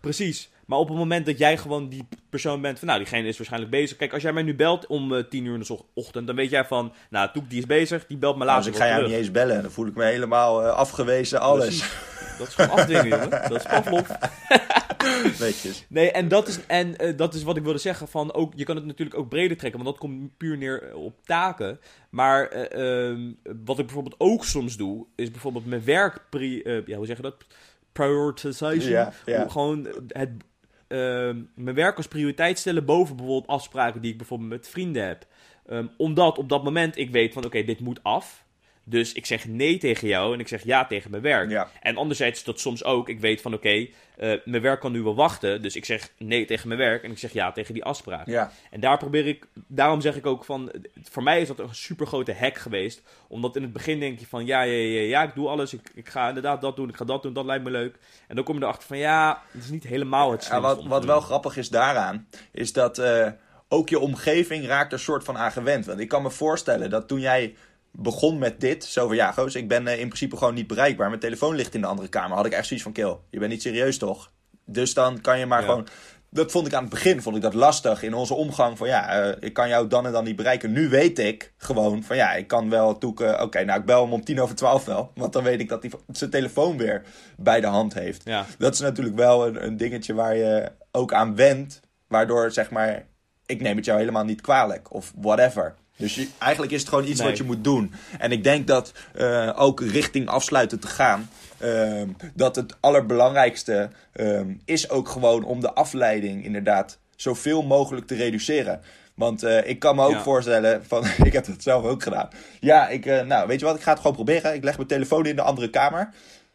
Precies. 0.00 0.50
Maar 0.66 0.78
op 0.78 0.88
het 0.88 0.96
moment 0.96 1.26
dat 1.26 1.38
jij 1.38 1.56
gewoon 1.58 1.88
die 1.88 2.08
persoon 2.30 2.60
bent 2.60 2.78
van, 2.78 2.88
nou, 2.88 3.00
diegene 3.00 3.28
is 3.28 3.36
waarschijnlijk 3.36 3.72
bezig. 3.72 3.96
Kijk, 3.96 4.12
als 4.12 4.22
jij 4.22 4.32
mij 4.32 4.42
nu 4.42 4.54
belt 4.54 4.86
om 4.86 5.14
eh, 5.14 5.24
tien 5.24 5.44
uur 5.44 5.54
in 5.54 5.60
de 5.60 5.78
ochtend, 5.94 6.26
dan 6.26 6.36
weet 6.36 6.50
jij 6.50 6.64
van, 6.64 6.92
nou, 7.10 7.30
Toek, 7.32 7.50
die 7.50 7.58
is 7.58 7.66
bezig, 7.66 8.06
die 8.06 8.16
belt 8.16 8.36
me 8.36 8.44
later 8.44 8.56
Als 8.56 8.66
ik 8.66 8.76
ga 8.76 8.86
jou 8.86 8.96
terug. 8.96 9.10
niet 9.10 9.18
eens 9.18 9.30
bellen, 9.30 9.62
dan 9.62 9.70
voel 9.70 9.86
ik 9.86 9.94
me 9.94 10.04
helemaal 10.04 10.62
eh, 10.62 10.72
afgewezen, 10.72 11.40
alles. 11.40 11.64
Precies. 11.64 12.38
Dat 12.38 12.48
is 12.48 12.54
gewoon 12.54 12.70
afdwingen, 12.70 13.08
jongen. 13.08 13.30
Dat 13.48 13.54
is 13.54 13.62
Pavlov. 13.62 14.10
Weetjes. 15.38 15.84
Nee, 15.88 16.10
en 16.10 16.28
dat 16.28 16.48
is, 16.48 16.66
en, 16.66 16.96
eh, 16.96 17.16
dat 17.16 17.34
is 17.34 17.42
wat 17.42 17.56
ik 17.56 17.62
wilde 17.62 17.78
zeggen. 17.78 18.08
Van 18.08 18.34
ook, 18.34 18.52
je 18.56 18.64
kan 18.64 18.76
het 18.76 18.84
natuurlijk 18.84 19.18
ook 19.18 19.28
breder 19.28 19.56
trekken, 19.56 19.82
want 19.82 19.90
dat 19.90 20.00
komt 20.00 20.36
puur 20.36 20.56
neer 20.56 20.94
op 20.94 21.14
taken. 21.24 21.80
Maar 22.10 22.48
eh, 22.48 23.08
ehm, 23.08 23.32
wat 23.64 23.78
ik 23.78 23.84
bijvoorbeeld 23.84 24.14
ook 24.18 24.44
soms 24.44 24.76
doe, 24.76 25.06
is 25.14 25.30
bijvoorbeeld 25.30 25.66
mijn 25.66 25.84
werk... 25.84 26.20
Pri, 26.30 26.62
ja, 26.86 26.96
hoe 26.96 27.06
zeg 27.06 27.16
je 27.16 27.22
dat? 27.22 27.36
Prioritization. 27.92 28.90
Ja, 28.90 29.12
ja. 29.26 29.40
Hoe 29.40 29.50
Gewoon 29.50 29.88
het, 30.08 30.30
mijn 31.54 31.74
werk 31.74 31.96
als 31.96 32.08
prioriteit 32.08 32.58
stellen 32.58 32.84
boven 32.84 33.16
bijvoorbeeld 33.16 33.50
afspraken 33.50 34.00
die 34.00 34.10
ik 34.10 34.18
bijvoorbeeld 34.18 34.50
met 34.50 34.68
vrienden 34.68 35.06
heb. 35.06 35.26
Ehm, 35.66 35.86
omdat 35.96 36.38
op 36.38 36.48
dat 36.48 36.64
moment 36.64 36.98
ik 36.98 37.10
weet 37.10 37.32
van, 37.32 37.44
oké, 37.44 37.64
dit 37.64 37.80
moet 37.80 38.02
af. 38.02 38.44
Dus 38.88 39.12
ik 39.12 39.26
zeg 39.26 39.46
nee 39.46 39.78
tegen 39.78 40.08
jou 40.08 40.34
en 40.34 40.40
ik 40.40 40.48
zeg 40.48 40.64
ja 40.64 40.86
tegen 40.86 41.10
mijn 41.10 41.22
werk. 41.22 41.50
Ja. 41.50 41.68
En 41.80 41.96
anderzijds 41.96 42.38
is 42.38 42.44
dat 42.44 42.60
soms 42.60 42.84
ook, 42.84 43.08
ik 43.08 43.20
weet 43.20 43.40
van 43.40 43.54
oké, 43.54 43.86
eh, 44.16 44.32
mijn 44.44 44.62
werk 44.62 44.80
kan 44.80 44.92
nu 44.92 45.02
wel 45.02 45.14
wachten. 45.14 45.62
Dus 45.62 45.76
ik 45.76 45.84
zeg 45.84 46.10
nee 46.18 46.44
tegen 46.44 46.68
mijn 46.68 46.80
werk 46.80 47.02
en 47.02 47.10
ik 47.10 47.18
zeg 47.18 47.32
ja 47.32 47.52
tegen 47.52 47.74
die 47.74 47.84
afspraak. 47.84 48.26
Ja. 48.26 48.50
En 48.70 48.80
daar 48.80 48.98
probeer 48.98 49.26
ik, 49.26 49.46
daarom 49.66 50.00
zeg 50.00 50.16
ik 50.16 50.26
ook 50.26 50.44
van, 50.44 50.72
voor 51.02 51.22
mij 51.22 51.40
is 51.40 51.48
dat 51.48 51.58
een 51.58 51.74
super 51.74 52.06
grote 52.06 52.34
hack 52.34 52.56
geweest. 52.56 53.02
Omdat 53.28 53.56
in 53.56 53.62
het 53.62 53.72
begin 53.72 54.00
denk 54.00 54.18
je 54.18 54.26
van 54.26 54.46
ja, 54.46 54.62
ja, 54.62 54.72
ja, 54.72 55.00
ja 55.00 55.22
ik 55.22 55.34
doe 55.34 55.48
alles. 55.48 55.72
Ik, 55.74 55.90
ik 55.94 56.08
ga 56.08 56.28
inderdaad 56.28 56.60
dat 56.60 56.76
doen, 56.76 56.88
ik 56.88 56.96
ga 56.96 57.04
dat 57.04 57.22
doen, 57.22 57.32
dat 57.32 57.44
lijkt 57.44 57.64
me 57.64 57.70
leuk. 57.70 57.96
En 58.28 58.34
dan 58.36 58.44
kom 58.44 58.56
je 58.56 58.62
erachter 58.62 58.88
van 58.88 58.98
ja, 58.98 59.42
het 59.50 59.62
is 59.62 59.70
niet 59.70 59.84
helemaal 59.84 60.32
het 60.32 60.46
Ja, 60.46 60.60
wat, 60.60 60.84
wat 60.84 61.04
wel 61.04 61.20
grappig 61.20 61.56
is 61.56 61.68
daaraan, 61.68 62.28
is 62.52 62.72
dat 62.72 62.98
eh, 62.98 63.28
ook 63.68 63.88
je 63.88 63.98
omgeving 63.98 64.66
raakt 64.66 64.92
er 64.92 64.98
soort 64.98 65.24
van 65.24 65.38
aan 65.38 65.52
gewend. 65.52 65.86
Want 65.86 66.00
ik 66.00 66.08
kan 66.08 66.22
me 66.22 66.30
voorstellen 66.30 66.90
dat 66.90 67.08
toen 67.08 67.20
jij 67.20 67.54
begon 67.98 68.38
met 68.38 68.60
dit, 68.60 68.84
zo 68.84 69.06
van 69.06 69.16
ja, 69.16 69.32
goos, 69.32 69.54
ik 69.54 69.68
ben 69.68 69.86
eh, 69.86 70.00
in 70.00 70.06
principe 70.06 70.36
gewoon 70.36 70.54
niet 70.54 70.66
bereikbaar. 70.66 71.08
Mijn 71.08 71.20
telefoon 71.20 71.54
ligt 71.54 71.74
in 71.74 71.80
de 71.80 71.86
andere 71.86 72.08
kamer. 72.08 72.36
Had 72.36 72.46
ik 72.46 72.52
echt 72.52 72.66
zoiets 72.66 72.84
van, 72.84 72.94
kill, 72.94 73.16
je 73.30 73.38
bent 73.38 73.50
niet 73.50 73.62
serieus 73.62 73.98
toch? 73.98 74.32
Dus 74.64 74.94
dan 74.94 75.20
kan 75.20 75.38
je 75.38 75.46
maar 75.46 75.60
Ja. 75.60 75.66
gewoon... 75.66 75.86
Dat 76.30 76.50
vond 76.50 76.66
ik 76.66 76.72
aan 76.72 76.80
het 76.82 76.90
begin 76.92 77.22
vond 77.22 77.36
ik 77.36 77.42
dat 77.42 77.54
lastig 77.54 78.02
in 78.02 78.14
onze 78.14 78.34
omgang 78.34 78.78
van 78.78 78.88
ja, 78.88 79.08
eh, 79.08 79.36
ik 79.40 79.52
kan 79.52 79.68
jou 79.68 79.86
dan 79.88 80.06
en 80.06 80.12
dan 80.12 80.24
niet 80.24 80.36
bereiken. 80.36 80.72
Nu 80.72 80.88
weet 80.88 81.18
ik 81.18 81.52
gewoon 81.56 82.02
van 82.02 82.16
ja, 82.16 82.32
ik 82.32 82.46
kan 82.46 82.70
wel 82.70 82.98
toeken. 82.98 83.42
Oké, 83.42 83.64
nou 83.64 83.80
ik 83.80 83.86
bel 83.86 84.02
hem 84.02 84.12
om 84.12 84.24
tien 84.24 84.40
over 84.40 84.54
twaalf 84.54 84.84
wel, 84.84 85.10
want 85.14 85.32
dan 85.32 85.42
weet 85.42 85.60
ik 85.60 85.68
dat 85.68 85.82
hij 85.82 85.90
zijn 86.08 86.30
telefoon 86.30 86.76
weer 86.76 87.02
bij 87.36 87.60
de 87.60 87.66
hand 87.66 87.94
heeft. 87.94 88.22
Ja, 88.24 88.46
Dat 88.58 88.74
is 88.74 88.80
natuurlijk 88.80 89.16
wel 89.16 89.46
een, 89.46 89.64
een 89.66 89.76
dingetje 89.76 90.14
waar 90.14 90.36
je 90.36 90.72
ook 90.92 91.12
aan 91.12 91.36
wendt. 91.36 91.80
Waardoor 92.08 92.50
zeg 92.50 92.70
maar, 92.70 93.06
ik 93.46 93.60
neem 93.60 93.76
het 93.76 93.84
jou 93.84 93.98
helemaal 93.98 94.24
niet 94.24 94.40
kwalijk. 94.40 94.92
Of 94.94 95.12
whatever. 95.20 95.74
Dus 95.96 96.14
je, 96.14 96.28
eigenlijk 96.38 96.72
is 96.72 96.80
het 96.80 96.88
gewoon 96.88 97.04
iets 97.06 97.18
Nee. 97.20 97.28
wat 97.28 97.36
je 97.38 97.44
moet 97.44 97.64
doen. 97.64 97.94
En 98.18 98.32
ik 98.32 98.44
denk 98.44 98.66
dat 98.66 98.92
eh, 99.14 99.52
ook 99.56 99.80
richting 99.80 100.28
afsluiten 100.28 100.80
te 100.80 100.86
gaan. 100.86 101.30
ehm, 101.58 102.08
dat 102.34 102.56
het 102.56 102.76
allerbelangrijkste 102.80 103.88
ehm, 104.12 104.54
is 104.64 104.90
ook 104.90 105.08
gewoon 105.08 105.44
om 105.44 105.60
de 105.60 105.72
afleiding 105.74 106.44
inderdaad 106.44 106.98
zoveel 107.16 107.62
mogelijk 107.62 108.06
te 108.06 108.14
reduceren. 108.14 108.80
Want 109.14 109.42
eh, 109.42 109.68
ik 109.68 109.78
kan 109.78 109.96
me 109.96 110.04
ook 110.04 110.10
Ja. 110.12 110.22
voorstellen, 110.22 110.84
van, 110.86 111.04
ik 111.24 111.32
heb 111.32 111.46
het 111.46 111.62
zelf 111.62 111.84
ook 111.84 112.02
gedaan. 112.02 112.28
Ja, 112.60 112.88
ik, 112.88 113.06
eh, 113.06 113.22
nou 113.22 113.46
weet 113.46 113.60
je 113.60 113.66
wat, 113.66 113.76
ik 113.76 113.82
ga 113.82 113.90
het 113.90 114.00
gewoon 114.00 114.14
proberen. 114.16 114.54
Ik 114.54 114.64
leg 114.64 114.76
mijn 114.76 114.88
telefoon 114.88 115.26
in 115.26 115.36
de 115.36 115.42
andere 115.42 115.70
kamer. 115.70 116.10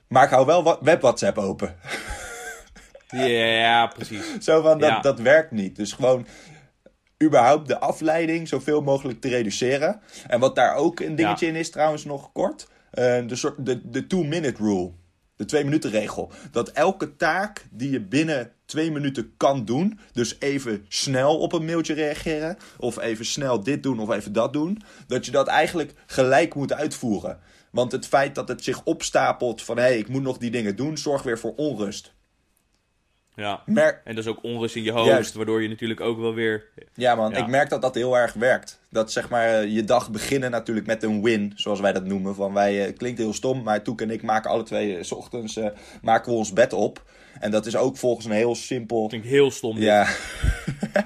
Maar 0.07 0.23
ik 0.23 0.29
hou 0.29 0.45
wel 0.45 0.77
web 0.81 1.01
WhatsApp 1.01 1.37
open. 1.37 1.75
ja 3.11 3.87
precies. 3.87 4.23
Zo 4.39 4.61
van, 4.61 4.79
dat, 4.79 4.89
Ja. 4.89 4.99
dat 4.99 5.19
werkt 5.19 5.51
niet. 5.51 5.75
Dus 5.75 5.93
gewoon 5.93 6.27
überhaupt 7.21 7.67
de 7.67 7.79
afleiding 7.79 8.47
zoveel 8.47 8.81
mogelijk 8.81 9.21
te 9.21 9.27
reduceren. 9.27 10.01
En 10.27 10.39
wat 10.39 10.55
daar 10.55 10.75
ook 10.75 10.99
een 10.99 11.15
dingetje 11.15 11.47
in 11.47 11.55
is 11.55 11.69
trouwens 11.69 12.05
nog 12.05 12.31
kort. 12.31 12.67
eh, 12.91 13.27
de, 13.27 13.35
soort, 13.35 13.65
de, 13.65 13.89
de 13.89 14.07
two-minute 14.07 14.63
rule. 14.63 14.91
De 15.35 15.45
twee-minuten 15.47 15.89
regel. 15.89 16.31
Dat 16.51 16.69
elke 16.69 17.15
taak 17.15 17.65
die 17.71 17.91
je 17.91 18.01
binnen 18.01 18.51
twee 18.65 18.91
minuten 18.91 19.33
kan 19.37 19.65
doen. 19.65 19.99
Dus 20.11 20.35
even 20.39 20.85
snel 20.87 21.39
op 21.39 21.53
een 21.53 21.65
mailtje 21.65 21.93
reageren. 21.93 22.57
Of 22.77 22.99
even 22.99 23.25
snel 23.25 23.63
dit 23.63 23.83
doen 23.83 23.99
of 23.99 24.09
even 24.09 24.33
dat 24.33 24.53
doen. 24.53 24.81
Dat 25.07 25.25
je 25.25 25.31
dat 25.31 25.47
eigenlijk 25.47 25.93
gelijk 26.05 26.55
moet 26.55 26.73
uitvoeren. 26.73 27.39
Want 27.71 27.91
het 27.91 28.07
feit 28.07 28.35
dat 28.35 28.47
het 28.47 28.63
zich 28.63 28.83
opstapelt 28.83 29.61
van 29.63 29.77
hé, 29.77 29.83
hey, 29.83 29.97
ik 29.97 30.07
moet 30.07 30.21
nog 30.21 30.37
die 30.37 30.51
dingen 30.51 30.75
doen, 30.75 30.97
zorgt 30.97 31.23
weer 31.23 31.39
voor 31.39 31.53
onrust. 31.55 32.13
Ja. 33.41 33.63
En 34.03 34.15
dat 34.15 34.23
is 34.23 34.27
ook 34.29 34.43
onrust 34.43 34.75
in 34.75 34.83
je 34.83 34.91
hoofd, 34.91 35.07
Juist. 35.07 35.33
waardoor 35.33 35.61
je 35.61 35.69
natuurlijk 35.69 36.01
ook 36.01 36.19
wel 36.19 36.33
weer... 36.33 36.63
Ja 36.93 37.15
man, 37.15 37.31
Ja. 37.31 37.37
ik 37.37 37.47
merk 37.47 37.69
dat 37.69 37.81
dat 37.81 37.95
heel 37.95 38.17
erg 38.17 38.33
werkt. 38.33 38.79
Dat 38.89 39.11
zeg 39.11 39.29
maar 39.29 39.47
eh, 39.47 39.73
je 39.75 39.83
dag 39.83 40.11
beginnen 40.11 40.51
natuurlijk 40.51 40.87
met 40.87 41.03
een 41.03 41.21
win, 41.23 41.53
zoals 41.55 41.79
wij 41.79 41.93
dat 41.93 42.05
noemen. 42.05 42.35
Van 42.35 42.53
wij, 42.53 42.79
eh, 42.79 42.85
het 42.85 42.97
klinkt 42.97 43.19
heel 43.19 43.33
stom, 43.33 43.63
maar 43.63 43.81
Toek 43.81 44.01
en 44.01 44.11
ik 44.11 44.21
maken 44.21 44.49
alle 44.49 44.63
twee 44.63 44.97
eh, 44.97 45.03
's 45.03 45.11
ochtends 45.11 45.57
eh, 45.57 45.65
maken 46.01 46.31
we 46.31 46.37
ons 46.37 46.53
bed 46.53 46.73
op. 46.73 47.03
En 47.39 47.51
dat 47.51 47.65
is 47.65 47.75
ook 47.75 47.97
volgens 47.97 48.25
een 48.25 48.31
heel 48.31 48.55
simpel... 48.55 49.07
Klinkt 49.07 49.27
heel 49.27 49.51
stom. 49.51 49.75
dit. 49.75 49.83
Ja. 49.83 50.07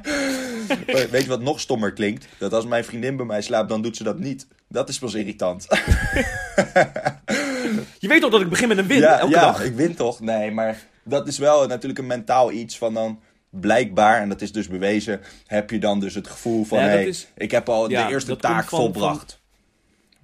Weet 1.11 1.21
je 1.21 1.27
wat 1.27 1.41
nog 1.41 1.59
stommer 1.59 1.93
klinkt? 1.93 2.27
Dat 2.37 2.53
als 2.53 2.65
mijn 2.65 2.83
vriendin 2.85 3.15
bij 3.15 3.25
mij 3.25 3.41
slaapt, 3.41 3.69
dan 3.69 3.81
doet 3.81 3.97
ze 3.97 4.03
dat 4.03 4.19
niet. 4.19 4.47
Dat 4.67 4.89
is 4.89 4.99
pas 4.99 5.13
irritant. 5.13 5.65
Je 7.99 8.07
weet 8.07 8.21
toch 8.21 8.31
dat 8.31 8.41
ik 8.41 8.49
begin 8.49 8.67
met 8.67 8.77
een 8.77 8.87
win 8.87 8.99
ja, 8.99 9.19
elke 9.19 9.33
ja, 9.33 9.41
dag? 9.41 9.63
ik 9.63 9.75
win 9.75 9.95
toch? 9.95 10.19
Nee, 10.19 10.51
maar 10.51 10.77
dat 11.05 11.27
is 11.27 11.37
wel 11.37 11.67
natuurlijk 11.67 11.99
een 11.99 12.07
mentaal 12.07 12.51
iets 12.51 12.77
van 12.77 12.93
dan 12.93 13.19
blijkbaar, 13.49 14.21
en 14.21 14.29
dat 14.29 14.41
is 14.41 14.51
dus 14.51 14.67
bewezen, 14.67 15.21
heb 15.45 15.69
je 15.69 15.79
dan 15.79 15.99
dus 15.99 16.15
het 16.15 16.27
gevoel 16.27 16.63
van, 16.63 16.79
Ja, 16.79 16.85
hey, 16.85 17.05
is- 17.05 17.27
ik 17.35 17.51
heb 17.51 17.69
al 17.69 17.89
ja, 17.89 18.05
de 18.07 18.13
eerste 18.13 18.35
taak 18.35 18.55
komt 18.67 18.69
van- 18.69 18.79
volbracht. 18.79 19.43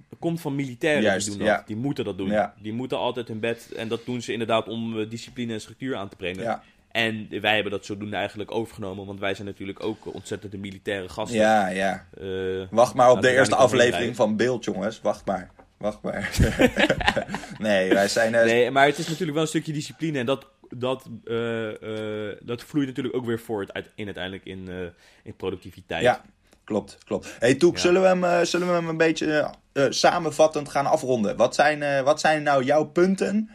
Dat 0.08 0.18
komt 0.18 0.40
van 0.40 0.54
militairen 0.54 1.02
Juist, 1.02 1.26
die 1.28 1.36
doen 1.36 1.46
dat. 1.46 1.56
ja. 1.56 1.62
Die 1.66 1.76
moeten 1.76 2.04
dat 2.04 2.18
doen. 2.18 2.34
Die 2.62 2.72
moeten 2.72 2.98
altijd 2.98 3.28
hun 3.28 3.40
bed... 3.40 3.72
En 3.76 3.88
dat 3.88 4.04
doen 4.04 4.22
ze 4.22 4.32
inderdaad 4.32 4.68
om 4.68 5.00
eh, 5.00 5.10
discipline 5.10 5.52
en 5.52 5.60
structuur 5.60 5.96
aan 5.96 6.08
te 6.08 6.16
brengen. 6.16 6.60
En 6.90 7.26
wij 7.40 7.54
hebben 7.54 7.72
dat 7.72 7.84
zodoende 7.84 8.16
eigenlijk 8.16 8.50
overgenomen. 8.50 9.06
Want 9.06 9.20
wij 9.20 9.34
zijn 9.34 9.46
natuurlijk 9.46 9.82
ook 9.82 10.14
ontzettende 10.14 10.58
militaire 10.58 11.08
gasten. 11.08 11.38
ja, 11.38 11.68
ja. 11.68 12.06
Eh, 12.20 12.26
Wacht 12.70 12.94
maar 12.94 13.10
op 13.10 13.20
de 13.20 13.30
eerste 13.32 13.54
aflevering 13.56 14.16
van 14.16 14.36
Beeld, 14.36 14.64
jongens. 14.64 15.00
Wacht 15.00 15.26
maar. 15.26 15.50
Wacht 15.78 16.02
maar. 16.02 16.30
nee, 17.58 17.88
wij 17.92 18.08
zijn... 18.08 18.34
eh, 18.34 18.44
nee, 18.44 18.70
maar 18.70 18.86
het 18.86 18.98
is 18.98 19.06
natuurlijk 19.06 19.32
wel 19.32 19.42
een 19.42 19.48
stukje 19.48 19.72
discipline. 19.72 20.18
En 20.18 20.26
dat, 20.26 20.46
dat, 20.74 21.08
eh, 21.24 22.28
eh, 22.30 22.36
dat 22.42 22.62
vloeit 22.62 22.86
natuurlijk 22.86 23.16
ook 23.16 23.24
weer 23.24 23.40
voort 23.40 23.72
uit, 23.72 23.90
in 23.94 24.04
uiteindelijk 24.04 24.44
in, 24.44 24.68
eh, 24.68 24.76
in 25.22 25.36
productiviteit. 25.36 26.02
Ja, 26.02 26.22
klopt, 26.64 26.98
klopt. 27.04 27.36
hey, 27.38 27.54
Toek, 27.54 27.74
Ja. 27.74 27.80
zullen, 27.80 28.02
we 28.02 28.08
hem, 28.08 28.46
zullen 28.46 28.66
we 28.66 28.72
hem 28.72 28.88
een 28.88 28.96
beetje 28.96 29.54
samenvattend 29.88 30.68
gaan 30.68 30.86
afronden? 30.86 31.36
Wat 31.36 31.54
zijn, 31.54 32.04
wat 32.04 32.20
zijn 32.20 32.42
nou 32.42 32.64
jouw 32.64 32.84
punten? 32.84 33.50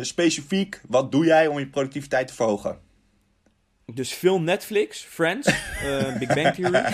Specifiek, 0.00 0.80
wat 0.88 1.12
doe 1.12 1.24
jij 1.24 1.46
om 1.46 1.58
je 1.58 1.66
productiviteit 1.66 2.28
te 2.28 2.34
verhogen? 2.34 2.78
Dus 3.92 4.12
veel 4.12 4.40
Netflix, 4.40 5.00
Friends, 5.02 5.46
eh, 5.84 6.18
Big 6.18 6.34
Bang 6.34 6.54
Theory. 6.54 6.84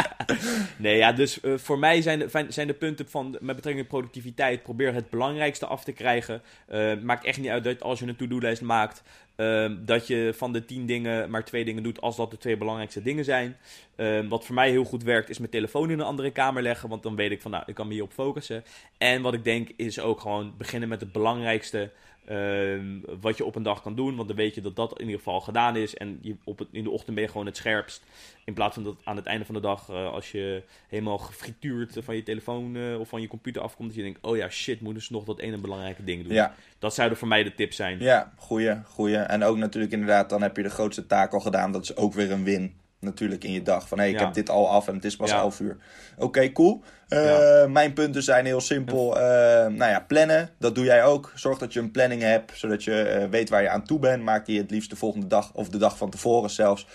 nee, 0.84 0.96
ja, 0.96 1.12
dus 1.12 1.40
eh, 1.40 1.52
voor 1.56 1.78
mij 1.78 2.02
zijn 2.02 2.18
de, 2.18 2.46
zijn 2.48 2.66
de 2.66 2.74
punten 2.74 3.08
van 3.08 3.36
met 3.40 3.56
betrekking 3.56 3.88
tot 3.88 3.98
productiviteit. 3.98 4.62
Probeer 4.62 4.94
het 4.94 5.10
belangrijkste 5.10 5.66
af 5.66 5.84
te 5.84 5.92
krijgen. 5.92 6.42
Eh, 6.66 6.92
maakt 7.02 7.24
echt 7.24 7.38
niet 7.38 7.50
uit 7.50 7.64
dat 7.64 7.82
als 7.82 7.98
je 7.98 8.06
een 8.06 8.16
to-do-lijst 8.16 8.62
maakt, 8.62 9.02
eh, 9.36 9.70
dat 9.78 10.06
je 10.06 10.32
van 10.36 10.52
de 10.52 10.64
tien 10.64 10.86
dingen 10.86 11.30
maar 11.30 11.44
twee 11.44 11.64
dingen 11.64 11.82
doet 11.82 12.00
als 12.00 12.16
dat 12.16 12.30
de 12.30 12.38
twee 12.38 12.56
belangrijkste 12.56 13.02
dingen 13.02 13.24
zijn. 13.24 13.56
Eh, 13.96 14.28
wat 14.28 14.44
voor 14.44 14.54
mij 14.54 14.70
heel 14.70 14.84
goed 14.84 15.02
werkt, 15.02 15.30
is 15.30 15.38
mijn 15.38 15.50
telefoon 15.50 15.90
in 15.90 15.98
een 15.98 16.04
andere 16.04 16.30
kamer 16.30 16.62
leggen. 16.62 16.88
Want 16.88 17.02
dan 17.02 17.16
weet 17.16 17.30
ik 17.30 17.40
van, 17.40 17.50
nou, 17.50 17.64
ik 17.66 17.74
kan 17.74 17.86
me 17.86 17.92
hierop 17.92 18.12
focussen. 18.12 18.64
En 18.98 19.22
wat 19.22 19.34
ik 19.34 19.44
denk, 19.44 19.70
is 19.76 20.00
ook 20.00 20.20
gewoon 20.20 20.54
beginnen 20.58 20.88
met 20.88 21.00
het 21.00 21.12
belangrijkste. 21.12 21.90
Ehm, 22.26 22.84
wat 23.20 23.36
je 23.36 23.44
op 23.44 23.54
een 23.56 23.62
dag 23.62 23.82
kan 23.82 23.94
doen. 23.94 24.16
Want 24.16 24.28
dan 24.28 24.36
weet 24.36 24.54
je 24.54 24.60
dat 24.60 24.76
dat 24.76 24.92
in 24.92 25.00
ieder 25.04 25.16
geval 25.18 25.40
gedaan 25.40 25.76
is. 25.76 25.94
En 25.96 26.18
je 26.20 26.36
op 26.44 26.58
het, 26.58 26.68
in 26.72 26.84
de 26.84 26.90
ochtend 26.90 27.14
ben 27.14 27.24
je 27.24 27.30
gewoon 27.30 27.46
het 27.46 27.56
scherpst. 27.56 28.02
In 28.44 28.54
plaats 28.54 28.74
van 28.74 28.84
dat 28.84 28.96
aan 29.04 29.16
het 29.16 29.26
einde 29.26 29.44
van 29.44 29.54
de 29.54 29.60
dag, 29.60 29.88
eh, 29.88 30.12
als 30.12 30.32
je 30.32 30.62
helemaal 30.88 31.18
gefrituurd 31.18 31.96
van 32.00 32.16
je 32.16 32.22
telefoon 32.22 32.76
eh, 32.76 33.00
of 33.00 33.08
van 33.08 33.20
je 33.20 33.28
computer 33.28 33.62
afkomt, 33.62 33.88
dat 33.88 33.96
je 33.96 34.02
denkt: 34.02 34.18
oh 34.22 34.36
ja, 34.36 34.48
shit, 34.48 34.80
moeten 34.80 35.02
ze 35.02 35.12
nog 35.12 35.24
dat 35.24 35.38
ene 35.40 35.58
belangrijke 35.58 36.04
ding 36.04 36.22
doen. 36.24 36.32
Ja, 36.32 36.54
Dat 36.78 36.94
zouden 36.94 37.18
voor 37.18 37.28
mij 37.28 37.42
de 37.42 37.54
tips 37.54 37.76
zijn. 37.76 37.98
ja, 37.98 38.32
goeie, 38.36 38.82
goeie. 38.84 39.16
En 39.16 39.42
ook 39.44 39.56
natuurlijk 39.56 39.92
inderdaad, 39.92 40.30
dan 40.30 40.42
heb 40.42 40.56
je 40.56 40.62
de 40.62 40.70
grootste 40.70 41.06
taak 41.06 41.32
al 41.32 41.40
gedaan. 41.40 41.72
Dat 41.72 41.82
is 41.82 41.96
ook 41.96 42.12
weer 42.14 42.30
een 42.30 42.44
win 42.44 42.74
natuurlijk 43.00 43.44
in 43.44 43.52
je 43.52 43.62
dag. 43.62 43.88
Van 43.88 43.98
hé, 43.98 44.04
hey, 44.04 44.12
ik 44.12 44.18
Ja. 44.18 44.24
heb 44.24 44.34
dit 44.34 44.50
al 44.50 44.68
af 44.68 44.88
en 44.88 44.94
het 44.94 45.04
is 45.04 45.16
pas 45.16 45.30
Ja. 45.30 45.38
11 45.40 45.60
uur. 45.60 45.76
Oké, 46.18 46.52
cool. 46.52 46.82
Eh, 47.12 47.24
Ja. 47.24 47.66
Mijn 47.66 47.92
punten 47.92 48.22
zijn 48.22 48.44
heel 48.44 48.60
simpel. 48.60 49.18
Eh, 49.18 49.22
nou 49.66 49.90
ja, 49.90 50.04
plannen, 50.08 50.50
dat 50.58 50.74
doe 50.74 50.84
jij 50.84 51.04
ook. 51.04 51.32
Zorg 51.34 51.58
dat 51.58 51.72
je 51.72 51.80
een 51.80 51.90
planning 51.90 52.22
hebt, 52.22 52.58
zodat 52.58 52.84
je 52.84 53.02
eh, 53.02 53.28
weet 53.28 53.48
waar 53.48 53.62
je 53.62 53.68
aan 53.68 53.84
toe 53.84 53.98
bent. 53.98 54.22
Maak 54.22 54.46
die 54.46 54.58
het 54.60 54.70
liefst 54.70 54.90
de 54.90 54.96
volgende 54.96 55.26
dag 55.26 55.52
of 55.54 55.68
de 55.68 55.78
dag 55.78 55.96
van 55.96 56.10
tevoren 56.10 56.50
zelfs. 56.50 56.86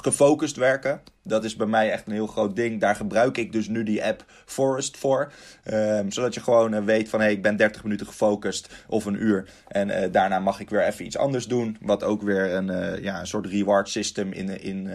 Gefocust 0.00 0.56
werken. 0.56 1.00
Dat 1.22 1.44
is 1.44 1.56
bij 1.56 1.66
mij 1.66 1.90
echt 1.90 2.06
een 2.06 2.12
heel 2.12 2.26
groot 2.26 2.56
ding. 2.56 2.80
Daar 2.80 2.96
gebruik 2.96 3.38
ik 3.38 3.52
dus 3.52 3.68
nu 3.68 3.82
die 3.82 4.04
app 4.04 4.24
Forest 4.44 4.96
voor. 4.96 5.32
Ehm, 5.64 6.10
zodat 6.10 6.34
je 6.34 6.40
gewoon 6.40 6.84
weet 6.84 7.08
van 7.08 7.18
hé, 7.18 7.24
hey, 7.24 7.34
ik 7.34 7.42
ben 7.42 7.56
30 7.56 7.82
minuten 7.82 8.06
gefocust 8.06 8.74
of 8.88 9.04
een 9.04 9.22
uur. 9.22 9.48
En 9.68 10.12
daarna 10.12 10.38
mag 10.38 10.60
ik 10.60 10.70
weer 10.70 10.82
even 10.82 11.04
iets 11.04 11.18
anders 11.18 11.46
doen. 11.46 11.76
Wat 11.80 12.02
ook 12.02 12.22
weer 12.22 12.52
een, 12.52 13.02
ja, 13.02 13.20
een 13.20 13.26
soort 13.26 13.46
reward 13.46 13.88
system 13.88 14.32
in, 14.32 14.60
in, 14.60 14.90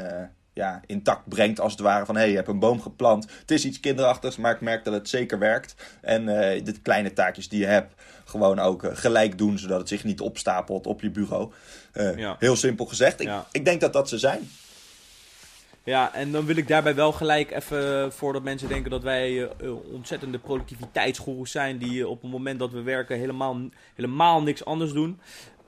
ja, 0.60 0.82
intact 0.86 1.28
brengt 1.28 1.60
als 1.60 1.72
het 1.72 1.82
ware. 1.82 2.06
Van 2.06 2.16
hé, 2.16 2.22
hey, 2.22 2.30
je 2.30 2.36
hebt 2.36 2.48
een 2.48 2.60
boom 2.60 2.82
geplant. 2.82 3.28
Het 3.40 3.52
is 3.52 3.66
iets 3.66 3.80
kinderachtigs, 3.80 4.38
maar 4.38 4.54
ik 4.54 4.62
merk 4.62 4.84
dat 4.84 4.94
het 4.94 5.10
zeker 5.10 5.40
werkt. 5.40 5.76
En 6.02 6.30
eh, 6.30 6.64
de 6.66 6.80
kleine 6.82 7.14
taakjes 7.14 7.50
die 7.50 7.60
je 7.60 7.66
hebt, 7.66 7.94
gewoon 8.26 8.60
ook 8.60 8.84
eh, 8.84 8.90
gelijk 8.94 9.38
doen. 9.38 9.58
Zodat 9.58 9.80
het 9.80 9.88
zich 9.88 10.04
niet 10.04 10.22
opstapelt 10.22 10.88
op 10.88 11.02
je 11.02 11.10
bureau. 11.10 11.52
Eh, 11.92 12.18
Ja. 12.18 12.36
Heel 12.40 12.56
simpel 12.56 12.86
gezegd. 12.86 13.20
Ik, 13.20 13.28
Ja. 13.28 13.46
ik 13.52 13.66
denk 13.66 13.82
dat 13.82 13.94
dat 13.94 14.10
ze 14.10 14.18
zijn. 14.18 14.50
Ja, 15.84 16.14
en 16.14 16.32
dan 16.32 16.46
wil 16.46 16.56
ik 16.56 16.68
daarbij 16.68 16.96
wel 16.96 17.12
gelijk 17.12 17.52
even, 17.52 18.14
voordat 18.14 18.44
mensen 18.44 18.68
denken 18.68 18.92
dat 18.92 19.04
wij 19.04 19.50
ontzettende 19.94 20.40
productiviteitsgoeroes 20.40 21.52
zijn, 21.52 21.78
die 21.78 22.08
op 22.08 22.22
het 22.22 22.32
moment 22.32 22.60
dat 22.60 22.72
we 22.72 22.82
werken 22.82 23.18
helemaal, 23.18 23.60
helemaal 23.96 24.42
niks 24.42 24.66
anders 24.66 24.92
doen. 24.92 25.20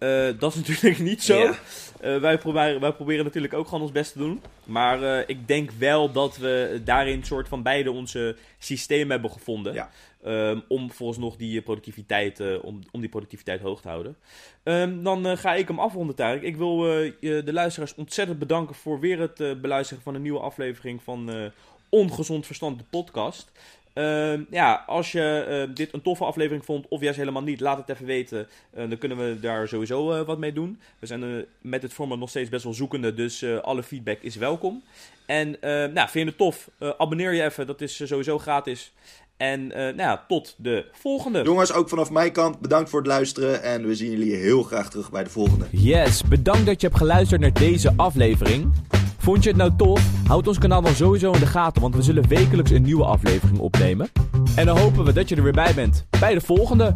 Eh, 0.02 0.28
dat 0.39 0.56
is 0.56 0.60
natuurlijk 0.68 0.99
niet 0.99 1.24
zo. 1.24 1.38
Ja. 1.38 1.54
Eh, 1.99 2.18
wij, 2.18 2.38
proberen, 2.38 2.82
wij 2.82 2.91
proberen 2.91 3.26
natuurlijk 3.26 3.54
ook 3.54 3.66
gewoon 3.66 3.82
ons 3.82 3.91
best 3.91 4.12
te 4.12 4.18
doen. 4.18 4.41
Maar 4.64 5.04
eh, 5.04 5.24
ik 5.28 5.47
denk 5.47 5.72
wel 5.72 6.12
dat 6.12 6.38
we 6.38 6.82
daarin 6.84 7.24
soort 7.24 7.47
van 7.47 7.64
beide 7.64 7.91
onze 7.91 8.36
systeem 8.58 9.10
hebben 9.10 9.32
gevonden. 9.32 9.74
Ja. 9.74 9.89
Ehm, 10.24 10.60
om 10.68 10.91
volgens 10.91 11.20
nog 11.20 11.36
die 11.36 11.62
productiviteit, 11.62 12.62
om, 12.62 12.80
om 12.91 12.99
die 12.99 13.10
productiviteit 13.10 13.62
hoog 13.62 13.82
te 13.82 13.88
houden. 13.88 14.16
Ehm, 14.64 15.04
dan 15.04 15.38
ga 15.38 15.54
ik 15.54 15.68
hem 15.68 15.80
afronden, 15.80 16.16
Tarek. 16.16 16.41
Ik 16.41 16.56
wil 16.56 16.78
de 17.20 17.54
luisteraars 17.54 17.95
ontzettend 17.95 18.39
bedanken 18.39 18.76
voor 18.76 18.99
weer 18.99 19.20
het 19.20 19.62
beluisteren 19.62 20.04
van 20.04 20.16
een 20.16 20.22
nieuwe 20.22 20.39
aflevering 20.39 21.04
van 21.04 21.52
Ongezond 21.89 22.45
Verstand, 22.45 22.80
de 22.80 22.86
podcast. 22.89 23.52
Ehm, 24.02 24.41
ja, 24.49 24.84
als 24.88 25.12
je 25.12 25.45
eh, 25.68 25.76
dit 25.76 25.93
een 25.93 26.02
toffe 26.02 26.24
aflevering 26.26 26.66
vond, 26.66 26.86
of 26.89 27.02
juist 27.02 27.18
helemaal 27.18 27.41
niet, 27.41 27.60
laat 27.60 27.78
het 27.78 27.89
even 27.89 28.06
weten. 28.06 28.47
Eh, 28.74 28.89
dan 28.89 28.97
kunnen 28.97 29.18
we 29.18 29.39
daar 29.39 29.68
sowieso 29.68 30.12
eh, 30.12 30.26
wat 30.26 30.38
mee 30.38 30.54
doen. 30.54 30.80
We 30.99 31.06
zijn 31.08 31.24
eh, 31.24 31.30
met 31.62 31.82
het 31.82 31.93
format 31.93 32.20
nog 32.20 32.30
steeds 32.30 32.49
best 32.49 32.64
wel 32.64 32.74
zoekende, 32.74 33.14
dus 33.14 33.41
eh, 33.41 33.58
alle 33.58 33.84
feedback 33.84 34.22
is 34.22 34.36
welkom. 34.36 34.84
En 35.26 35.62
eh, 35.62 35.70
nou, 35.72 36.10
vind 36.10 36.14
je 36.14 36.26
het 36.26 36.38
tof? 36.38 36.70
Eh, 36.78 36.89
abonneer 36.97 37.34
je 37.34 37.43
even, 37.43 37.68
dat 37.68 37.82
is 37.82 38.08
sowieso 38.08 38.38
gratis. 38.39 38.93
En 39.38 39.72
eh, 39.72 39.80
nou 39.82 39.97
ja, 39.97 40.26
tot 40.28 40.56
de 40.58 40.86
volgende. 40.91 41.43
Jongens, 41.43 41.74
ook 41.74 41.89
vanaf 41.89 42.10
mijn 42.12 42.32
kant 42.32 42.60
bedankt 42.60 42.89
voor 42.89 42.99
het 42.99 43.08
luisteren. 43.08 43.64
En 43.64 43.88
we 43.88 43.95
zien 43.95 44.12
jullie 44.12 44.36
heel 44.36 44.64
graag 44.64 44.89
terug 44.89 45.12
bij 45.12 45.24
de 45.24 45.30
volgende. 45.30 45.66
Yes, 45.72 46.24
bedankt 46.24 46.66
dat 46.66 46.82
je 46.82 46.88
hebt 46.88 46.99
geluisterd 46.99 47.41
naar 47.41 47.54
deze 47.54 47.93
aflevering. 47.95 48.74
Vond 49.22 49.44
je 49.44 49.50
het 49.50 49.58
nou 49.58 49.72
tof? 49.78 50.28
Houd 50.28 50.48
ons 50.48 50.58
kanaal 50.58 50.82
dan 50.82 50.96
sowieso 50.96 51.32
in 51.32 51.40
de 51.40 51.46
gaten, 51.46 51.82
want 51.82 51.96
we 51.96 52.02
zullen 52.02 52.28
wekelijks 52.28 52.72
een 52.72 52.82
nieuwe 52.82 53.04
aflevering 53.04 53.60
opnemen. 53.60 54.10
En 54.56 54.66
dan 54.66 54.78
hopen 54.78 55.06
we 55.06 55.14
dat 55.14 55.30
je 55.30 55.36
er 55.36 55.44
weer 55.44 55.52
bij 55.52 55.74
bent 55.74 56.06
bij 56.20 56.34
de 56.34 56.42
volgende. 56.42 56.96